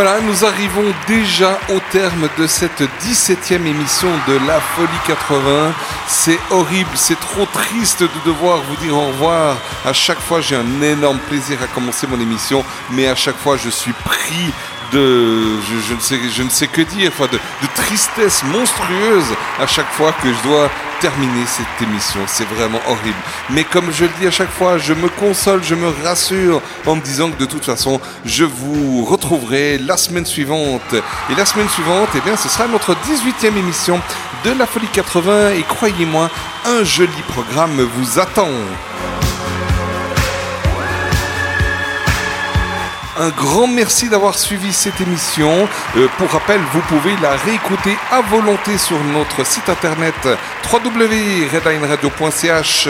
Voilà, 0.02 0.18
nous 0.22 0.46
arrivons 0.46 0.94
déjà 1.06 1.58
au 1.68 1.78
terme 1.92 2.30
de 2.38 2.46
cette 2.46 2.80
17e 3.02 3.66
émission 3.66 4.08
de 4.26 4.38
La 4.46 4.58
Folie 4.58 4.88
80. 5.06 5.74
C'est 6.08 6.38
horrible, 6.50 6.88
c'est 6.94 7.20
trop 7.20 7.44
triste 7.44 8.02
de 8.02 8.08
devoir 8.24 8.62
vous 8.62 8.76
dire 8.76 8.96
au 8.96 9.08
revoir. 9.08 9.58
À 9.84 9.92
chaque 9.92 10.20
fois, 10.20 10.40
j'ai 10.40 10.56
un 10.56 10.80
énorme 10.80 11.18
plaisir 11.28 11.58
à 11.62 11.66
commencer 11.66 12.06
mon 12.06 12.18
émission, 12.18 12.64
mais 12.92 13.08
à 13.08 13.14
chaque 13.14 13.36
fois, 13.36 13.58
je 13.58 13.68
suis 13.68 13.92
pris 13.92 14.54
de, 14.90 15.60
je, 15.60 16.42
ne 16.44 16.48
sais, 16.48 16.66
que 16.66 16.80
dire, 16.80 17.12
de 17.30 17.66
tristesse 17.74 18.42
monstrueuse 18.44 19.34
à 19.60 19.66
chaque 19.66 19.90
fois 19.92 20.12
que 20.12 20.32
je 20.32 20.48
dois 20.48 20.70
terminer 21.00 21.46
cette 21.46 21.88
émission. 21.88 22.20
C'est 22.26 22.48
vraiment 22.48 22.80
horrible. 22.86 23.16
Mais 23.50 23.64
comme 23.64 23.90
je 23.92 24.04
le 24.04 24.10
dis 24.20 24.26
à 24.26 24.30
chaque 24.30 24.50
fois, 24.50 24.78
je 24.78 24.92
me 24.92 25.08
console, 25.08 25.62
je 25.62 25.74
me 25.74 25.88
rassure 26.04 26.60
en 26.86 26.96
me 26.96 27.00
disant 27.00 27.30
que 27.30 27.38
de 27.38 27.46
toute 27.46 27.64
façon, 27.64 28.00
je 28.24 28.44
vous 28.44 29.04
retrouverai 29.04 29.78
la 29.78 29.96
semaine 29.96 30.26
suivante. 30.26 30.94
Et 31.30 31.34
la 31.34 31.46
semaine 31.46 31.68
suivante, 31.68 32.08
eh 32.14 32.20
bien, 32.20 32.36
ce 32.36 32.48
sera 32.48 32.66
notre 32.66 32.94
18e 32.94 33.56
émission 33.56 34.00
de 34.44 34.52
la 34.52 34.66
Folie 34.66 34.88
80. 34.92 35.52
Et 35.52 35.62
croyez-moi, 35.62 36.30
un 36.66 36.84
joli 36.84 37.22
programme 37.28 37.80
vous 37.96 38.18
attend. 38.18 38.48
Un 43.20 43.28
grand 43.28 43.66
merci 43.66 44.08
d'avoir 44.08 44.38
suivi 44.38 44.72
cette 44.72 44.98
émission. 44.98 45.68
Euh, 45.98 46.08
pour 46.16 46.30
rappel, 46.30 46.58
vous 46.72 46.80
pouvez 46.88 47.14
la 47.20 47.36
réécouter 47.36 47.94
à 48.10 48.22
volonté 48.22 48.78
sur 48.78 48.96
notre 49.12 49.44
site 49.44 49.68
internet 49.68 50.14
www.redlineradio.ch 50.72 52.88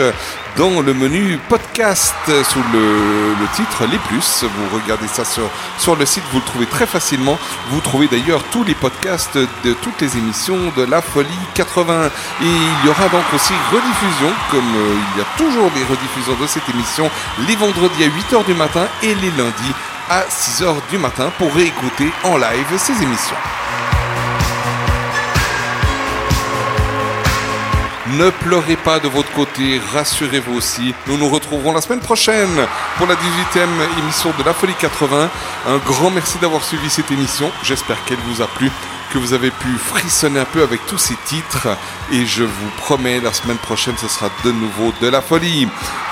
dans 0.55 0.79
le 0.81 0.93
menu 0.93 1.37
podcast 1.49 2.15
sous 2.25 2.63
le, 2.71 3.33
le 3.33 3.47
titre 3.55 3.85
Les 3.91 3.97
Plus. 3.97 4.43
Vous 4.43 4.69
regardez 4.73 5.09
ça 5.09 5.25
sur, 5.25 5.49
sur 5.77 5.97
le 5.97 6.05
site, 6.05 6.23
vous 6.31 6.39
le 6.39 6.45
trouvez 6.45 6.65
très 6.65 6.85
facilement. 6.85 7.37
Vous 7.69 7.81
trouvez 7.81 8.07
d'ailleurs 8.07 8.41
tous 8.51 8.63
les 8.63 8.75
podcasts 8.75 9.37
de 9.37 9.73
toutes 9.81 9.99
les 9.99 10.17
émissions 10.17 10.71
de 10.77 10.83
la 10.83 11.01
Folie 11.01 11.27
80. 11.55 12.05
Et 12.05 12.09
il 12.45 12.85
y 12.85 12.89
aura 12.89 13.09
donc 13.09 13.25
aussi 13.35 13.51
rediffusion, 13.69 14.31
comme 14.49 14.75
euh, 14.77 14.95
il 15.13 15.19
y 15.19 15.21
a 15.21 15.25
toujours 15.37 15.69
des 15.71 15.83
rediffusions 15.83 16.37
de 16.41 16.47
cette 16.47 16.69
émission, 16.69 17.11
les 17.49 17.57
vendredis 17.57 18.05
à 18.05 18.07
8h 18.07 18.45
du 18.45 18.53
matin 18.53 18.87
et 19.03 19.13
les 19.15 19.31
lundis 19.31 19.73
à 20.11 20.23
6h 20.23 20.75
du 20.89 20.97
matin 20.97 21.31
pour 21.37 21.53
réécouter 21.53 22.11
en 22.25 22.35
live 22.35 22.77
ces 22.77 23.01
émissions. 23.01 23.37
Ne 28.17 28.29
pleurez 28.29 28.75
pas 28.75 28.99
de 28.99 29.07
votre 29.07 29.31
côté, 29.31 29.79
rassurez-vous 29.93 30.53
aussi. 30.53 30.93
Nous 31.07 31.15
nous 31.17 31.29
retrouverons 31.29 31.71
la 31.71 31.79
semaine 31.79 32.01
prochaine 32.01 32.67
pour 32.97 33.07
la 33.07 33.15
18e 33.15 33.99
émission 33.99 34.33
de 34.37 34.43
La 34.43 34.53
Folie 34.53 34.73
80. 34.77 35.29
Un 35.69 35.77
grand 35.77 36.09
merci 36.09 36.37
d'avoir 36.39 36.61
suivi 36.61 36.89
cette 36.89 37.09
émission. 37.09 37.49
J'espère 37.63 38.03
qu'elle 38.03 38.19
vous 38.27 38.41
a 38.41 38.47
plu, 38.47 38.69
que 39.11 39.17
vous 39.17 39.33
avez 39.33 39.51
pu 39.51 39.77
frissonner 39.77 40.39
un 40.39 40.45
peu 40.45 40.63
avec 40.63 40.85
tous 40.85 40.97
ces 40.97 41.15
titres. 41.25 41.67
Et 42.11 42.25
je 42.25 42.43
vous 42.43 42.69
promets, 42.77 43.19
la 43.19 43.33
semaine 43.33 43.57
prochaine, 43.57 43.95
ce 43.97 44.07
sera 44.07 44.29
de 44.43 44.51
nouveau 44.51 44.93
de 45.01 45.07
la 45.07 45.21
folie. 45.21 45.67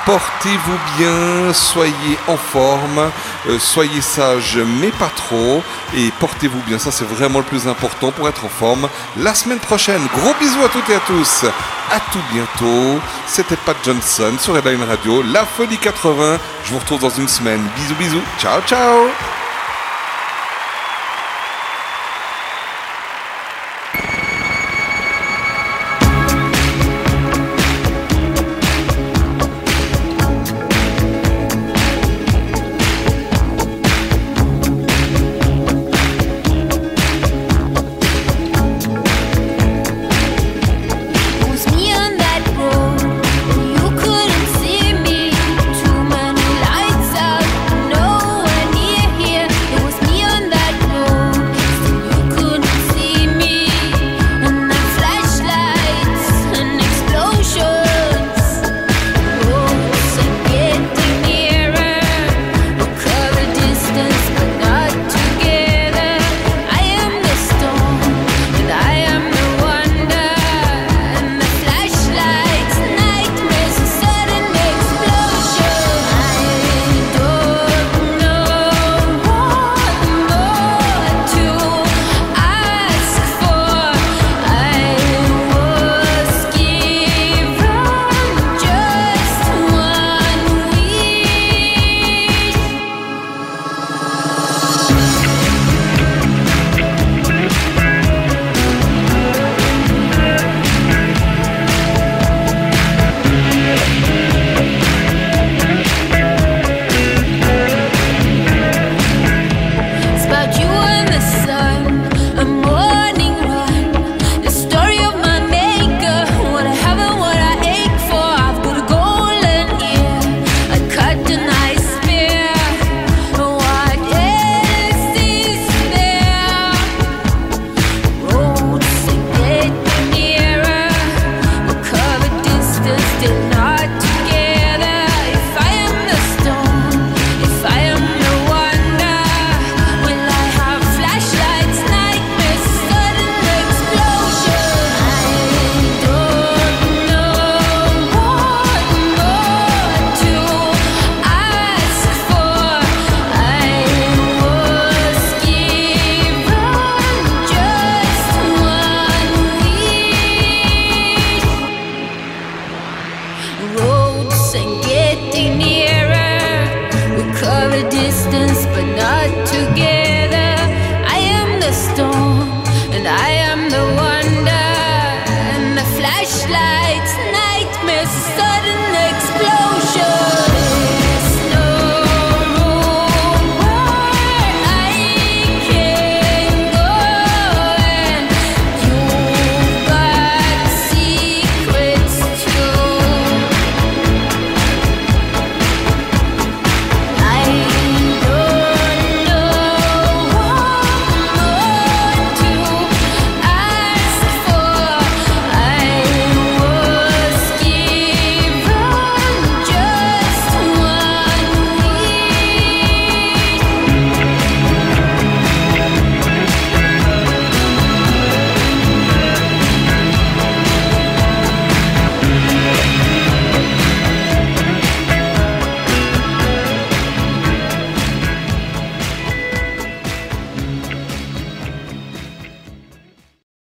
Portez-vous 0.06 0.78
bien, 0.98 1.54
soyez 1.54 2.18
en 2.28 2.38
forme, 2.38 3.12
euh, 3.48 3.60
soyez 3.60 4.02
sages 4.02 4.58
mais 4.82 4.92
pas 4.92 5.12
trop. 5.16 5.64
Et 5.96 6.12
portez-vous 6.20 6.62
bien, 6.68 6.80
ça 6.80 6.92
c'est 6.92 7.08
vraiment 7.08 7.40
le 7.40 7.46
plus 7.46 7.68
important 7.68 8.12
pour 8.12 8.28
être 8.28 8.46
en 8.46 8.50
forme. 8.50 8.90
La 9.18 9.34
semaine 9.34 9.60
prochaine, 9.60 10.02
gros 10.16 10.34
bisous 10.40 10.64
à 10.64 10.70
toutes 10.70 10.90
et 10.90 10.96
à 10.96 11.00
tous. 11.00 11.46
À 11.92 12.00
tout 12.12 12.22
bientôt. 12.32 13.00
C'était 13.28 13.58
Pat 13.58 13.78
Johnson 13.84 14.34
sur 14.40 14.54
Redline 14.54 14.84
Radio, 14.84 15.24
La 15.24 15.46
Folie 15.46 15.78
80. 15.78 16.38
Je 16.64 16.72
vous 16.72 16.80
retrouve 16.80 17.02
dans 17.02 17.10
une 17.10 17.28
semaine. 17.28 17.62
Bisous 17.76 17.96
bisous. 17.96 18.24
Ciao 18.40 18.62
ciao. 18.62 19.10